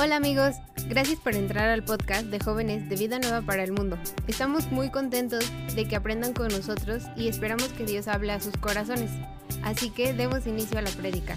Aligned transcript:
Hola 0.00 0.16
amigos, 0.16 0.54
gracias 0.88 1.18
por 1.20 1.34
entrar 1.34 1.68
al 1.68 1.84
podcast 1.84 2.26
de 2.26 2.38
jóvenes 2.38 2.88
de 2.88 2.96
Vida 2.96 3.18
Nueva 3.18 3.42
para 3.42 3.64
el 3.64 3.72
Mundo. 3.72 3.98
Estamos 4.26 4.66
muy 4.70 4.90
contentos 4.90 5.44
de 5.74 5.86
que 5.86 5.96
aprendan 5.96 6.32
con 6.32 6.48
nosotros 6.48 7.02
y 7.16 7.28
esperamos 7.28 7.68
que 7.68 7.84
Dios 7.84 8.08
hable 8.08 8.32
a 8.32 8.40
sus 8.40 8.56
corazones. 8.56 9.10
Así 9.62 9.90
que 9.90 10.12
demos 10.12 10.46
inicio 10.46 10.78
a 10.78 10.82
la 10.82 10.90
prédica. 10.90 11.36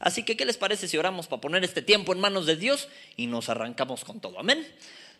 Así 0.00 0.24
que, 0.24 0.36
¿qué 0.36 0.44
les 0.44 0.56
parece 0.56 0.88
si 0.88 0.96
oramos 0.96 1.26
para 1.26 1.40
poner 1.40 1.64
este 1.64 1.82
tiempo 1.82 2.12
en 2.12 2.20
manos 2.20 2.46
de 2.46 2.56
Dios 2.56 2.88
y 3.16 3.26
nos 3.26 3.48
arrancamos 3.48 4.04
con 4.04 4.20
todo? 4.20 4.38
Amén. 4.38 4.66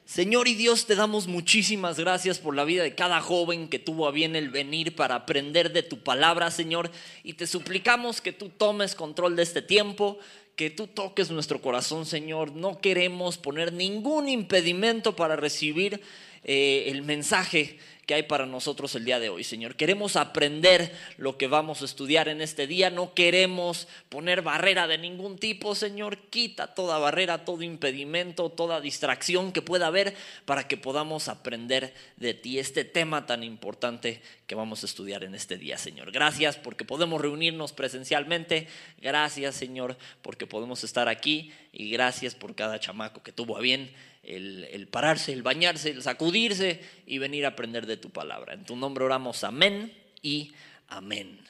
Señor 0.05 0.49
y 0.49 0.55
Dios, 0.55 0.87
te 0.87 0.97
damos 0.97 1.27
muchísimas 1.27 2.01
gracias 2.01 2.39
por 2.39 2.57
la 2.57 2.65
vida 2.65 2.83
de 2.83 2.95
cada 2.95 3.21
joven 3.21 3.69
que 3.69 3.79
tuvo 3.79 4.09
a 4.09 4.11
bien 4.11 4.37
el 4.37 4.49
venir 4.49 4.97
para 4.97 5.17
aprender 5.17 5.71
de 5.73 5.83
tu 5.83 6.03
palabra, 6.03 6.51
Señor. 6.51 6.91
Y 7.23 7.35
te 7.35 7.47
suplicamos 7.47 8.23
que 8.23 8.33
tú 8.33 8.49
tomes 8.49 8.95
control 8.95 9.37
de 9.37 9.43
este 9.43 9.61
tiempo, 9.61 10.19
que 10.59 10.71
tú 10.71 10.89
toques 10.89 11.31
nuestro 11.31 11.63
corazón, 11.63 12.05
Señor. 12.05 12.51
No 12.51 12.81
queremos 12.81 13.39
poner 13.39 13.73
ningún 13.73 14.29
impedimento 14.29 15.15
para 15.15 15.37
recibir 15.37 16.03
eh, 16.43 16.87
el 16.89 17.03
mensaje 17.03 17.79
que 18.09 18.15
hay 18.15 18.23
para 18.23 18.47
nosotros 18.47 18.95
el 18.95 19.05
día 19.05 19.21
de 19.21 19.29
hoy, 19.29 19.45
Señor. 19.45 19.77
Queremos 19.77 20.17
aprender 20.17 20.97
lo 21.19 21.37
que 21.37 21.47
vamos 21.47 21.83
a 21.83 21.85
estudiar 21.85 22.31
en 22.31 22.41
este 22.41 22.67
día. 22.67 22.89
No 22.89 23.13
queremos 23.13 23.87
poner 24.09 24.41
barrera 24.41 24.87
de 24.87 24.97
ningún 24.97 25.37
tipo, 25.37 25.75
Señor. 25.75 26.17
Quita 26.31 26.69
toda 26.69 26.99
barrera, 26.99 27.45
todo 27.45 27.63
impedimento, 27.63 28.49
toda 28.49 28.81
distracción 28.81 29.53
que 29.53 29.61
pueda 29.61 29.89
haber 29.89 30.17
para 30.47 30.67
que 30.67 30.79
podamos 30.79 31.29
aprender 31.29 31.93
de 32.17 32.33
ti 32.33 32.59
este 32.59 32.83
tema 32.87 33.27
tan 33.27 33.45
importante 33.45 34.23
que 34.47 34.55
vamos 34.55 34.83
a 34.85 34.87
estudiar 34.87 35.23
en 35.23 35.35
este 35.35 35.59
día, 35.59 35.77
Señor. 35.77 36.11
Gracias 36.11 36.57
porque 36.57 36.87
podemos 36.87 37.21
reunirnos 37.21 37.75
presencialmente. 37.75 38.69
Gracias, 39.03 39.55
Señor, 39.55 39.99
porque 40.23 40.47
podemos 40.47 40.83
estar 40.83 41.09
aquí. 41.09 41.53
Y 41.75 41.91
gracias 41.91 42.35
por 42.35 42.55
cada 42.55 42.81
chamaco 42.81 43.23
que 43.23 43.33
tuvo 43.33 43.59
a 43.59 43.61
bien 43.61 43.91
el, 44.29 44.89
pararse, 44.89 45.33
el 45.33 45.43
bañarse, 45.43 45.91
el 45.91 46.03
sacudirse 46.03 46.81
y 47.07 47.19
venir 47.19 47.47
a 47.47 47.49
aprender 47.49 47.87
de 47.87 47.97
tu 47.97 48.11
palabra. 48.11 48.53
En 48.53 48.65
tu 48.65 48.77
nombre 48.77 49.05
oramos 49.05 49.43
amén 49.43 49.93
y 50.23 50.53
amén. 50.89 51.41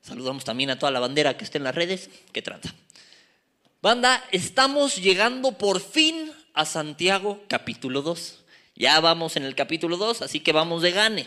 Saludamos 0.00 0.44
también 0.44 0.70
a 0.70 0.78
toda 0.78 0.90
la 0.90 1.00
bandera 1.00 1.36
que 1.36 1.44
esté 1.44 1.58
en 1.58 1.64
las 1.64 1.74
redes. 1.74 2.08
¿Qué 2.32 2.40
trata? 2.40 2.74
Banda, 3.82 4.24
estamos 4.32 4.96
llegando 4.96 5.52
por 5.58 5.80
fin 5.80 6.32
a 6.54 6.64
Santiago 6.64 7.42
capítulo 7.48 8.00
2. 8.00 8.38
Ya 8.76 8.98
vamos 9.00 9.36
en 9.36 9.44
el 9.44 9.54
capítulo 9.54 9.98
2, 9.98 10.22
así 10.22 10.40
que 10.40 10.52
vamos 10.52 10.80
de 10.80 10.92
gane. 10.92 11.26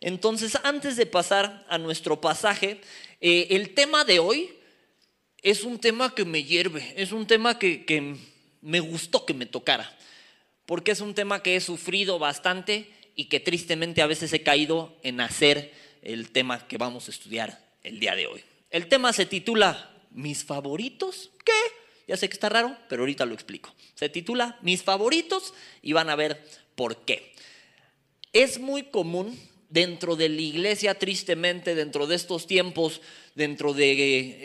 Entonces, 0.00 0.58
antes 0.62 0.96
de 0.96 1.06
pasar 1.06 1.64
a 1.70 1.78
nuestro 1.78 2.20
pasaje, 2.20 2.82
eh, 3.22 3.46
el 3.50 3.72
tema 3.72 4.04
de 4.04 4.18
hoy 4.18 4.54
es 5.40 5.64
un 5.64 5.78
tema 5.78 6.14
que 6.14 6.26
me 6.26 6.44
hierve, 6.44 6.92
es 6.96 7.12
un 7.12 7.26
tema 7.26 7.58
que, 7.58 7.86
que 7.86 8.16
me 8.60 8.80
gustó 8.80 9.24
que 9.24 9.32
me 9.32 9.46
tocara 9.46 9.90
porque 10.66 10.92
es 10.92 11.00
un 11.00 11.14
tema 11.14 11.42
que 11.42 11.56
he 11.56 11.60
sufrido 11.60 12.18
bastante 12.18 12.90
y 13.16 13.26
que 13.26 13.40
tristemente 13.40 14.02
a 14.02 14.06
veces 14.06 14.32
he 14.32 14.42
caído 14.42 14.96
en 15.02 15.20
hacer 15.20 15.72
el 16.02 16.30
tema 16.30 16.66
que 16.66 16.78
vamos 16.78 17.08
a 17.08 17.10
estudiar 17.10 17.60
el 17.82 18.00
día 18.00 18.14
de 18.14 18.26
hoy. 18.26 18.42
El 18.70 18.88
tema 18.88 19.12
se 19.12 19.26
titula 19.26 19.90
Mis 20.10 20.44
favoritos. 20.44 21.30
¿Qué? 21.44 21.52
Ya 22.08 22.16
sé 22.16 22.28
que 22.28 22.34
está 22.34 22.48
raro, 22.48 22.76
pero 22.88 23.02
ahorita 23.02 23.24
lo 23.24 23.34
explico. 23.34 23.74
Se 23.94 24.08
titula 24.08 24.58
Mis 24.62 24.82
favoritos 24.82 25.54
y 25.80 25.92
van 25.92 26.10
a 26.10 26.16
ver 26.16 26.44
por 26.74 27.04
qué. 27.04 27.32
Es 28.32 28.58
muy 28.58 28.84
común 28.84 29.38
dentro 29.74 30.14
de 30.14 30.28
la 30.28 30.40
iglesia, 30.40 30.94
tristemente, 30.94 31.74
dentro 31.74 32.06
de 32.06 32.14
estos 32.14 32.46
tiempos, 32.46 33.00
dentro 33.34 33.74
de 33.74 33.90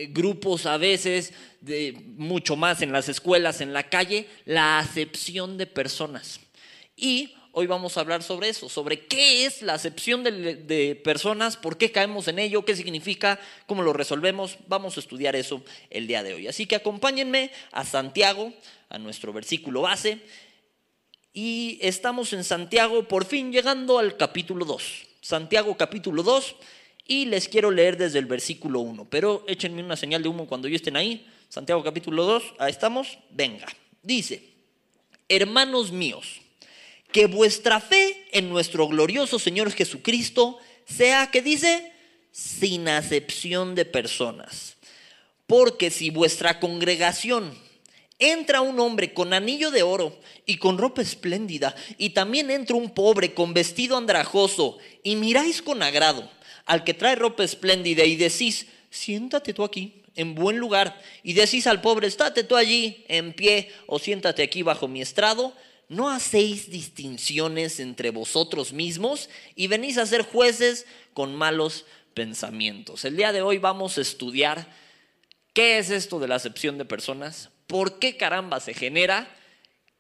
eh, 0.03 0.07
grupos 0.11 0.65
a 0.65 0.77
veces, 0.77 1.33
de 1.61 1.95
mucho 2.17 2.55
más 2.55 2.81
en 2.81 2.91
las 2.91 3.09
escuelas, 3.09 3.61
en 3.61 3.71
la 3.71 3.89
calle, 3.89 4.27
la 4.45 4.79
acepción 4.79 5.59
de 5.59 5.67
personas. 5.67 6.39
Y 6.97 7.35
hoy 7.51 7.67
vamos 7.67 7.95
a 7.95 7.99
hablar 7.99 8.23
sobre 8.23 8.49
eso, 8.49 8.69
sobre 8.69 9.05
qué 9.05 9.45
es 9.45 9.61
la 9.61 9.75
acepción 9.75 10.23
de, 10.23 10.55
de, 10.55 10.95
personas, 10.95 11.57
por 11.57 11.77
qué 11.77 11.91
caemos 11.91 12.27
en 12.27 12.39
ello, 12.39 12.65
qué 12.65 12.75
significa, 12.75 13.39
cómo 13.67 13.83
lo 13.83 13.93
resolvemos. 13.93 14.57
Vamos 14.67 14.97
a 14.97 14.99
estudiar 14.99 15.35
eso 15.35 15.63
el 15.91 16.07
día 16.07 16.23
de 16.23 16.33
hoy. 16.33 16.47
Así 16.47 16.65
que 16.65 16.75
acompáñenme 16.75 17.51
a 17.71 17.85
Santiago, 17.85 18.51
a 18.89 18.97
nuestro 18.97 19.31
versículo 19.31 19.81
base. 19.81 20.21
Y 21.33 21.77
estamos 21.83 22.33
en 22.33 22.43
Santiago, 22.43 23.07
por 23.07 23.25
fin 23.25 23.51
llegando 23.51 23.99
al 23.99 24.17
capítulo 24.17 24.65
2. 24.65 25.08
Santiago 25.29 25.77
capítulo 25.77 26.23
2 26.23 26.55
y 27.05 27.25
les 27.25 27.47
quiero 27.47 27.69
leer 27.69 27.97
desde 27.97 28.17
el 28.17 28.25
versículo 28.25 28.79
1, 28.79 29.11
pero 29.11 29.45
échenme 29.47 29.83
una 29.83 29.95
señal 29.95 30.23
de 30.23 30.29
humo 30.29 30.47
cuando 30.47 30.67
yo 30.67 30.75
estén 30.75 30.97
ahí. 30.97 31.23
Santiago 31.49 31.83
capítulo 31.83 32.25
2, 32.25 32.55
ahí 32.57 32.71
estamos, 32.71 33.19
venga. 33.29 33.67
Dice, 34.01 34.41
hermanos 35.27 35.91
míos, 35.91 36.41
que 37.11 37.27
vuestra 37.27 37.79
fe 37.79 38.25
en 38.31 38.49
nuestro 38.49 38.87
glorioso 38.87 39.37
Señor 39.37 39.71
Jesucristo 39.71 40.57
sea, 40.85 41.29
que 41.29 41.43
dice, 41.43 41.93
sin 42.31 42.87
acepción 42.87 43.75
de 43.75 43.85
personas. 43.85 44.77
Porque 45.45 45.91
si 45.91 46.09
vuestra 46.09 46.59
congregación 46.59 47.53
entra 48.19 48.61
un 48.61 48.79
hombre 48.79 49.13
con 49.13 49.33
anillo 49.33 49.71
de 49.71 49.81
oro 49.81 50.19
y 50.45 50.57
con 50.57 50.77
ropa 50.77 51.01
espléndida, 51.01 51.73
y 51.97 52.11
también 52.11 52.51
entra 52.51 52.75
un 52.75 52.93
pobre 52.93 53.33
con 53.33 53.53
vestido 53.53 53.97
andrajoso, 53.97 54.77
y 55.01 55.15
miráis 55.15 55.61
con 55.61 55.81
agrado 55.81 56.29
al 56.65 56.83
que 56.83 56.93
trae 56.93 57.15
ropa 57.15 57.43
espléndida 57.43 58.03
y 58.03 58.15
decís, 58.15 58.67
siéntate 58.91 59.55
tú 59.55 59.63
aquí, 59.63 60.03
en 60.15 60.35
buen 60.35 60.57
lugar, 60.57 61.01
y 61.23 61.33
decís 61.33 61.65
al 61.65 61.81
pobre, 61.81 62.07
estate 62.07 62.43
tú 62.43 62.55
allí, 62.55 63.05
en 63.07 63.33
pie, 63.33 63.71
o 63.87 63.97
siéntate 63.97 64.43
aquí 64.43 64.61
bajo 64.61 64.87
mi 64.87 65.01
estrado, 65.01 65.53
¿no 65.87 66.09
hacéis 66.09 66.69
distinciones 66.69 67.79
entre 67.79 68.11
vosotros 68.11 68.73
mismos 68.73 69.29
y 69.55 69.65
venís 69.65 69.97
a 69.97 70.05
ser 70.05 70.21
jueces 70.21 70.85
con 71.13 71.33
malos 71.33 71.85
pensamientos? 72.13 73.03
El 73.05 73.17
día 73.17 73.31
de 73.31 73.41
hoy 73.41 73.57
vamos 73.57 73.97
a 73.97 74.01
estudiar 74.01 74.67
qué 75.53 75.79
es 75.79 75.89
esto 75.89 76.19
de 76.19 76.27
la 76.27 76.35
acepción 76.35 76.77
de 76.77 76.85
personas, 76.85 77.49
por 77.69 77.99
qué 77.99 78.17
caramba 78.17 78.59
se 78.59 78.73
genera, 78.73 79.29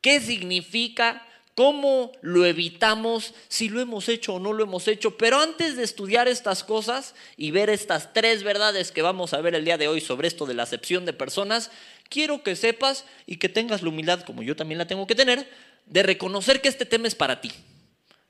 qué 0.01 0.19
significa, 0.19 1.23
cómo 1.53 2.11
lo 2.21 2.47
evitamos, 2.47 3.35
si 3.47 3.69
lo 3.69 3.79
hemos 3.79 4.09
hecho 4.09 4.33
o 4.33 4.39
no 4.39 4.53
lo 4.53 4.63
hemos 4.63 4.87
hecho. 4.87 5.17
Pero 5.17 5.39
antes 5.39 5.77
de 5.77 5.83
estudiar 5.83 6.27
estas 6.27 6.63
cosas 6.63 7.13
y 7.37 7.51
ver 7.51 7.69
estas 7.69 8.11
tres 8.11 8.41
verdades 8.41 8.91
que 8.91 9.03
vamos 9.03 9.35
a 9.35 9.41
ver 9.41 9.53
el 9.53 9.65
día 9.65 9.77
de 9.77 9.87
hoy 9.87 10.01
sobre 10.01 10.27
esto 10.27 10.47
de 10.47 10.55
la 10.55 10.63
acepción 10.63 11.05
de 11.05 11.13
personas, 11.13 11.69
quiero 12.09 12.41
que 12.41 12.55
sepas 12.55 13.05
y 13.27 13.37
que 13.37 13.49
tengas 13.49 13.83
la 13.83 13.89
humildad, 13.89 14.21
como 14.21 14.41
yo 14.41 14.55
también 14.55 14.79
la 14.79 14.87
tengo 14.87 15.05
que 15.05 15.13
tener, 15.13 15.47
de 15.85 16.01
reconocer 16.01 16.61
que 16.61 16.69
este 16.69 16.87
tema 16.87 17.07
es 17.07 17.13
para 17.13 17.39
ti. 17.39 17.51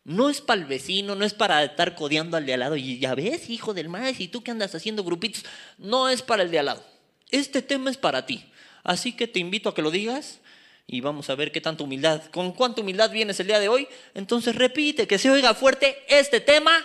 No 0.04 0.30
es 0.30 0.42
para 0.42 0.60
el 0.60 0.68
vecino, 0.68 1.16
no 1.16 1.24
es 1.24 1.34
para 1.34 1.64
estar 1.64 1.96
codeando 1.96 2.36
al 2.36 2.46
de 2.46 2.56
al 2.56 2.60
lado 2.60 2.76
y 2.76 3.00
ya 3.00 3.16
ves, 3.16 3.50
hijo 3.50 3.74
del 3.74 3.88
maíz, 3.88 4.20
y 4.20 4.28
tú 4.28 4.44
que 4.44 4.52
andas 4.52 4.76
haciendo 4.76 5.06
grupitos. 5.06 5.46
No 5.78 6.10
es 6.10 6.22
para 6.22 6.44
el 6.44 6.52
de 6.52 6.60
al 6.60 6.66
lado. 6.66 6.84
Este 7.30 7.62
tema 7.62 7.90
es 7.90 7.96
para 7.96 8.26
ti. 8.26 8.44
Así 8.84 9.14
que 9.14 9.28
te 9.28 9.40
invito 9.40 9.70
a 9.70 9.76
que 9.76 9.82
lo 9.82 9.92
digas 9.92 10.40
y 10.88 11.02
vamos 11.02 11.30
a 11.30 11.36
ver 11.36 11.52
qué 11.52 11.62
tanta 11.62 11.84
humildad, 11.84 12.24
con 12.32 12.52
cuánta 12.52 12.82
humildad 12.82 13.12
vienes 13.12 13.40
el 13.40 13.48
día 13.48 13.60
de 13.60 13.70
hoy. 13.70 13.88
Entonces 14.14 14.56
repite, 14.56 15.08
que 15.08 15.18
se 15.18 15.30
oiga 15.30 15.54
fuerte, 15.54 16.04
este 16.08 16.42
tema 16.42 16.84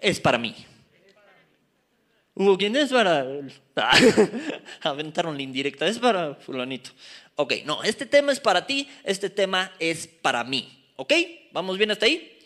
es 0.00 0.20
para 0.20 0.38
mí. 0.38 0.54
Hugo, 2.34 2.58
¿quién 2.58 2.76
es 2.76 2.90
para...? 2.90 3.26
Aventaron 4.82 5.36
la 5.36 5.42
indirecta, 5.42 5.86
es 5.86 5.98
para 5.98 6.34
fulanito. 6.34 6.90
Ok, 7.34 7.54
no, 7.64 7.82
este 7.82 8.06
tema 8.06 8.30
es 8.30 8.40
para 8.40 8.66
ti, 8.66 8.88
este 9.04 9.30
tema 9.30 9.72
es 9.78 10.06
para 10.06 10.44
mí. 10.44 10.86
¿Ok? 10.96 11.12
¿Vamos 11.52 11.78
bien 11.78 11.90
hasta 11.90 12.06
ahí? 12.06 12.38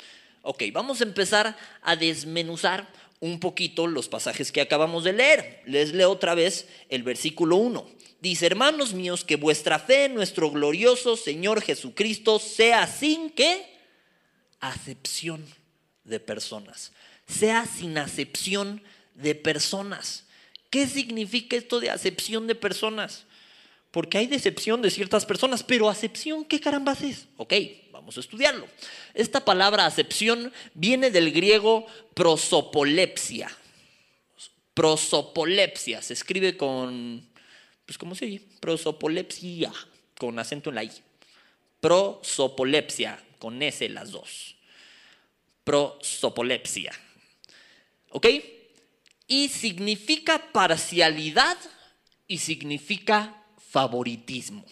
Ok, 0.43 0.63
vamos 0.73 1.01
a 1.01 1.05
empezar 1.05 1.57
a 1.83 1.97
desmenuzar 1.97 2.87
un 3.21 3.39
poquito 3.39 3.87
los 3.87 4.09
pasajes 4.09 4.51
que 4.51 4.61
acabamos 4.61 5.05
de 5.05 5.13
leer. 5.13 5.63
Les 5.67 5.93
leo 5.93 6.11
otra 6.11 6.35
vez 6.35 6.67
el 6.89 7.03
versículo 7.03 7.57
1. 7.57 7.89
Dice, 8.21 8.47
hermanos 8.47 8.93
míos, 8.93 9.25
que 9.25 9.37
vuestra 9.37 9.79
fe 9.79 10.07
en 10.07 10.15
nuestro 10.15 10.51
glorioso 10.51 11.17
Señor 11.17 11.63
Jesucristo 11.63 12.39
sea 12.39 12.87
sin 12.87 13.31
que 13.31 13.79
acepción 14.59 15.47
de 16.05 16.21
personas. 16.21 16.93
Sea 17.27 17.67
sin 17.67 17.97
acepción 17.99 18.83
de 19.15 19.35
personas. 19.35 20.27
¿Qué 20.71 20.87
significa 20.87 21.57
esto 21.57 21.81
de 21.81 21.91
acepción 21.91 22.47
de 22.47 22.55
personas? 22.55 23.27
Porque 23.91 24.19
hay 24.19 24.27
decepción 24.27 24.83
de 24.83 24.91
ciertas 24.91 25.27
personas, 25.27 25.65
pero 25.65 25.89
acepción, 25.89 26.45
¿qué 26.45 26.61
carambas 26.61 27.03
es? 27.03 27.27
Ok, 27.37 27.55
vamos 27.91 28.17
a 28.17 28.21
estudiarlo. 28.21 28.69
Esta 29.15 29.45
palabra 29.45 29.85
acepción 29.85 30.53
viene 30.75 31.11
del 31.11 31.33
griego 31.33 31.87
prosopolepsia. 32.15 33.51
Prosopolepsia 34.75 36.01
se 36.03 36.13
escribe 36.13 36.57
con, 36.57 37.29
pues 37.85 37.99
¿cómo 37.99 38.15
se 38.15 38.27
dice? 38.27 38.45
Prosopolepsia, 38.61 39.73
con 40.17 40.39
acento 40.39 40.71
en 40.71 40.77
la 40.77 40.85
I. 40.85 40.93
Prosopolepsia, 41.81 43.21
con 43.39 43.61
S 43.61 43.89
las 43.89 44.13
dos. 44.13 44.55
Prosopolepsia. 45.65 46.93
¿Ok? 48.11 48.27
Y 49.27 49.49
significa 49.49 50.53
parcialidad 50.53 51.57
y 52.29 52.39
significa 52.39 53.40
favoritismo. 53.71 54.65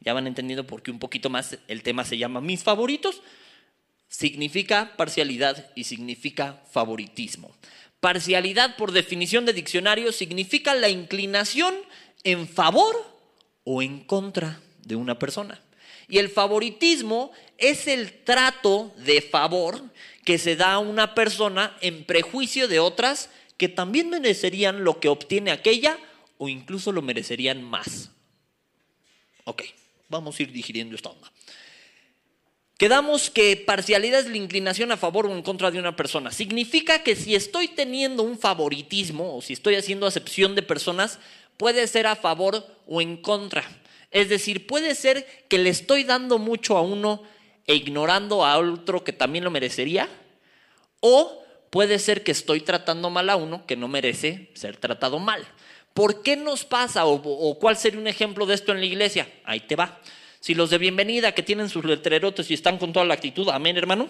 Ya 0.00 0.12
van 0.12 0.26
entendiendo 0.26 0.66
por 0.66 0.82
qué 0.82 0.90
un 0.90 0.98
poquito 0.98 1.30
más 1.30 1.58
el 1.66 1.82
tema 1.82 2.04
se 2.04 2.18
llama 2.18 2.40
mis 2.40 2.62
favoritos. 2.62 3.22
Significa 4.08 4.92
parcialidad 4.96 5.70
y 5.74 5.84
significa 5.84 6.62
favoritismo. 6.70 7.54
Parcialidad, 8.00 8.76
por 8.76 8.92
definición 8.92 9.46
de 9.46 9.54
diccionario, 9.54 10.12
significa 10.12 10.74
la 10.74 10.90
inclinación 10.90 11.74
en 12.22 12.46
favor 12.46 12.94
o 13.64 13.82
en 13.82 14.00
contra 14.00 14.60
de 14.84 14.96
una 14.96 15.18
persona. 15.18 15.60
Y 16.06 16.18
el 16.18 16.28
favoritismo 16.28 17.32
es 17.56 17.86
el 17.86 18.12
trato 18.24 18.92
de 18.98 19.22
favor 19.22 19.82
que 20.24 20.36
se 20.36 20.54
da 20.54 20.74
a 20.74 20.78
una 20.78 21.14
persona 21.14 21.74
en 21.80 22.04
prejuicio 22.04 22.68
de 22.68 22.78
otras 22.78 23.30
que 23.56 23.70
también 23.70 24.10
merecerían 24.10 24.84
lo 24.84 25.00
que 25.00 25.08
obtiene 25.08 25.50
aquella 25.50 25.98
o 26.38 26.48
incluso 26.48 26.92
lo 26.92 27.02
merecerían 27.02 27.62
más. 27.62 28.10
Ok, 29.44 29.62
vamos 30.08 30.38
a 30.38 30.42
ir 30.42 30.52
digiriendo 30.52 30.96
esta 30.96 31.10
onda. 31.10 31.30
Quedamos 32.76 33.30
que 33.30 33.56
parcialidad 33.56 34.20
es 34.20 34.26
la 34.26 34.36
inclinación 34.36 34.90
a 34.90 34.96
favor 34.96 35.26
o 35.26 35.32
en 35.32 35.42
contra 35.42 35.70
de 35.70 35.78
una 35.78 35.94
persona. 35.94 36.32
Significa 36.32 37.04
que 37.04 37.14
si 37.14 37.34
estoy 37.34 37.68
teniendo 37.68 38.24
un 38.24 38.38
favoritismo 38.38 39.36
o 39.36 39.42
si 39.42 39.52
estoy 39.52 39.76
haciendo 39.76 40.06
acepción 40.06 40.56
de 40.56 40.62
personas, 40.62 41.20
puede 41.56 41.86
ser 41.86 42.06
a 42.08 42.16
favor 42.16 42.66
o 42.88 43.00
en 43.00 43.16
contra. 43.16 43.64
Es 44.10 44.28
decir, 44.28 44.66
puede 44.66 44.94
ser 44.96 45.26
que 45.48 45.58
le 45.58 45.70
estoy 45.70 46.02
dando 46.02 46.38
mucho 46.38 46.76
a 46.76 46.82
uno 46.82 47.22
e 47.66 47.76
ignorando 47.76 48.44
a 48.44 48.58
otro 48.58 49.04
que 49.04 49.12
también 49.12 49.44
lo 49.44 49.50
merecería. 49.50 50.08
O 50.98 51.44
puede 51.70 51.98
ser 51.98 52.24
que 52.24 52.32
estoy 52.32 52.60
tratando 52.60 53.08
mal 53.08 53.30
a 53.30 53.36
uno 53.36 53.66
que 53.66 53.76
no 53.76 53.86
merece 53.86 54.50
ser 54.54 54.76
tratado 54.76 55.20
mal. 55.20 55.46
¿Por 55.94 56.22
qué 56.22 56.36
nos 56.36 56.64
pasa 56.64 57.06
o, 57.06 57.58
cuál 57.60 57.76
sería 57.76 58.00
un 58.00 58.08
ejemplo 58.08 58.46
de 58.46 58.54
esto 58.54 58.72
en 58.72 58.80
la 58.80 58.86
iglesia? 58.86 59.28
Ahí 59.44 59.60
te 59.60 59.76
va. 59.76 60.00
Si 60.40 60.52
los 60.52 60.68
de 60.70 60.78
bienvenida 60.78 61.32
que 61.32 61.44
tienen 61.44 61.68
sus 61.68 61.84
letrerotes 61.84 62.50
y 62.50 62.54
están 62.54 62.78
con 62.78 62.92
toda 62.92 63.06
la 63.06 63.14
actitud, 63.14 63.48
amén 63.48 63.76
hermano, 63.76 64.08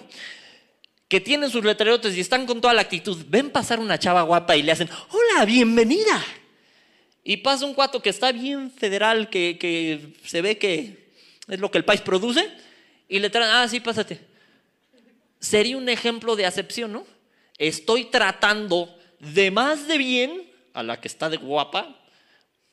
que 1.08 1.20
tienen 1.20 1.50
sus 1.50 1.62
letrerotes 1.62 2.16
y 2.16 2.20
están 2.20 2.46
con 2.46 2.62
toda 2.62 2.72
la 2.72 2.80
actitud, 2.80 3.22
ven 3.28 3.50
pasar 3.50 3.78
una 3.78 3.98
chava 3.98 4.22
guapa 4.22 4.56
y 4.56 4.62
le 4.62 4.72
hacen, 4.72 4.88
hola, 5.10 5.44
bienvenida. 5.44 6.24
Y 7.22 7.36
pasa 7.36 7.66
un 7.66 7.74
cuato 7.74 8.00
que 8.00 8.08
está 8.08 8.32
bien 8.32 8.70
federal, 8.70 9.28
que, 9.28 10.14
se 10.24 10.40
ve 10.40 10.56
que 10.56 11.10
es 11.48 11.60
lo 11.60 11.70
que 11.70 11.78
el 11.78 11.84
país 11.84 12.00
produce, 12.00 12.50
y 13.08 13.18
le 13.18 13.28
traen, 13.28 13.50
ah, 13.52 13.68
sí, 13.68 13.80
pásate. 13.80 14.20
Sería 15.38 15.76
un 15.76 15.90
ejemplo 15.90 16.34
de 16.34 16.46
acepción, 16.46 16.92
¿no? 16.92 17.06
Estoy 17.58 18.06
tratando 18.06 18.98
de 19.20 19.50
más 19.50 19.86
de 19.86 19.98
bien 19.98 20.43
a 20.74 20.82
la 20.82 21.00
que 21.00 21.08
está 21.08 21.30
de 21.30 21.38
guapa, 21.38 21.96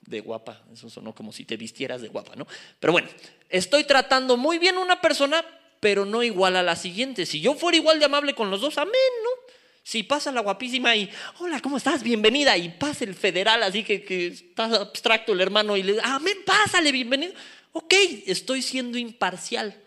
de 0.01 0.19
guapa, 0.19 0.62
eso 0.74 0.89
sonó 0.89 1.13
como 1.13 1.31
si 1.31 1.45
te 1.45 1.56
vistieras 1.56 2.01
de 2.01 2.09
guapa, 2.09 2.36
¿no? 2.36 2.48
Pero 2.80 2.92
bueno, 2.92 3.07
estoy 3.50 3.83
tratando 3.86 4.36
muy 4.36 4.57
bien 4.57 4.75
a 4.75 4.80
una 4.80 5.00
persona, 5.00 5.45
pero 5.80 6.06
no 6.06 6.24
igual 6.24 6.56
a 6.56 6.63
la 6.63 6.75
siguiente. 6.75 7.25
Si 7.25 7.39
yo 7.39 7.53
fuera 7.53 7.77
igual 7.77 8.00
de 8.00 8.06
amable 8.06 8.33
con 8.33 8.50
los 8.50 8.59
dos, 8.62 8.77
amén, 8.77 8.94
¿no? 9.24 9.53
Si 9.83 10.03
pasa 10.03 10.31
la 10.31 10.42
guapísima 10.42 10.95
y, 10.95 11.09
hola, 11.39 11.59
¿cómo 11.59 11.77
estás? 11.77 12.03
Bienvenida. 12.03 12.57
Y 12.57 12.69
pasa 12.69 13.03
el 13.03 13.15
federal, 13.15 13.63
así 13.63 13.83
que, 13.83 14.03
que 14.03 14.27
está 14.27 14.65
abstracto 14.65 15.33
el 15.33 15.42
hermano 15.42 15.77
y 15.77 15.83
le 15.83 15.94
dice, 15.94 16.06
amén, 16.06 16.38
pásale, 16.45 16.92
bienvenido. 16.92 17.33
Ok, 17.71 17.94
estoy 18.25 18.62
siendo 18.62 18.98
imparcial. 18.98 19.80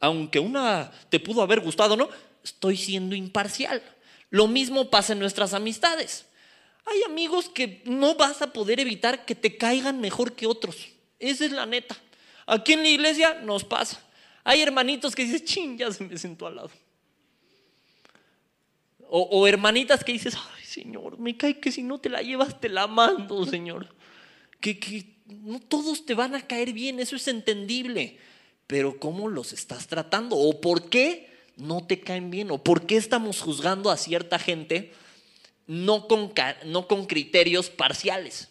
Aunque 0.00 0.38
una 0.38 0.92
te 1.08 1.18
pudo 1.18 1.42
haber 1.42 1.60
gustado, 1.60 1.96
¿no? 1.96 2.08
Estoy 2.44 2.76
siendo 2.76 3.16
imparcial. 3.16 3.82
Lo 4.30 4.46
mismo 4.46 4.90
pasa 4.90 5.14
en 5.14 5.18
nuestras 5.18 5.54
amistades. 5.54 6.27
Hay 6.90 7.02
amigos 7.02 7.48
que 7.48 7.82
no 7.84 8.14
vas 8.14 8.40
a 8.40 8.52
poder 8.52 8.80
evitar 8.80 9.26
que 9.26 9.34
te 9.34 9.58
caigan 9.58 10.00
mejor 10.00 10.34
que 10.34 10.46
otros. 10.46 10.88
Esa 11.18 11.44
es 11.44 11.52
la 11.52 11.66
neta. 11.66 11.96
Aquí 12.46 12.72
en 12.72 12.82
la 12.82 12.88
iglesia 12.88 13.34
nos 13.42 13.64
pasa. 13.64 14.02
Hay 14.42 14.62
hermanitos 14.62 15.14
que 15.14 15.24
dicen, 15.24 15.44
ching, 15.44 15.78
ya 15.78 15.92
se 15.92 16.04
me 16.04 16.16
sentó 16.16 16.46
al 16.46 16.56
lado. 16.56 16.70
O, 19.10 19.46
hermanitas 19.46 20.04
que 20.04 20.12
dices, 20.12 20.34
ay 20.34 20.64
Señor, 20.64 21.18
me 21.18 21.36
cae 21.36 21.58
que 21.58 21.72
si 21.72 21.82
no 21.82 21.98
te 21.98 22.10
la 22.10 22.20
llevas 22.20 22.60
te 22.60 22.68
la 22.68 22.86
mando, 22.86 23.44
Señor. 23.44 23.94
Que, 24.60 24.78
que 24.78 25.16
no 25.26 25.60
todos 25.60 26.06
te 26.06 26.14
van 26.14 26.34
a 26.34 26.46
caer 26.46 26.72
bien, 26.72 27.00
eso 27.00 27.16
es 27.16 27.28
entendible. 27.28 28.18
Pero 28.66 28.98
¿cómo 28.98 29.28
los 29.28 29.52
estás 29.52 29.86
tratando? 29.86 30.36
¿O 30.36 30.60
por 30.60 30.88
qué 30.90 31.30
no 31.56 31.86
te 31.86 32.00
caen 32.00 32.30
bien? 32.30 32.50
¿O 32.50 32.62
por 32.62 32.86
qué 32.86 32.96
estamos 32.96 33.40
juzgando 33.40 33.90
a 33.90 33.96
cierta 33.96 34.38
gente 34.38 34.92
no 35.68 36.08
con, 36.08 36.32
no 36.64 36.88
con 36.88 37.06
criterios 37.06 37.70
parciales? 37.70 38.48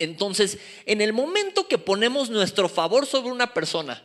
Entonces, 0.00 0.58
en 0.86 1.00
el 1.00 1.12
momento 1.12 1.68
que 1.68 1.78
ponemos 1.78 2.28
nuestro 2.28 2.68
favor 2.68 3.06
sobre 3.06 3.30
una 3.30 3.54
persona 3.54 4.02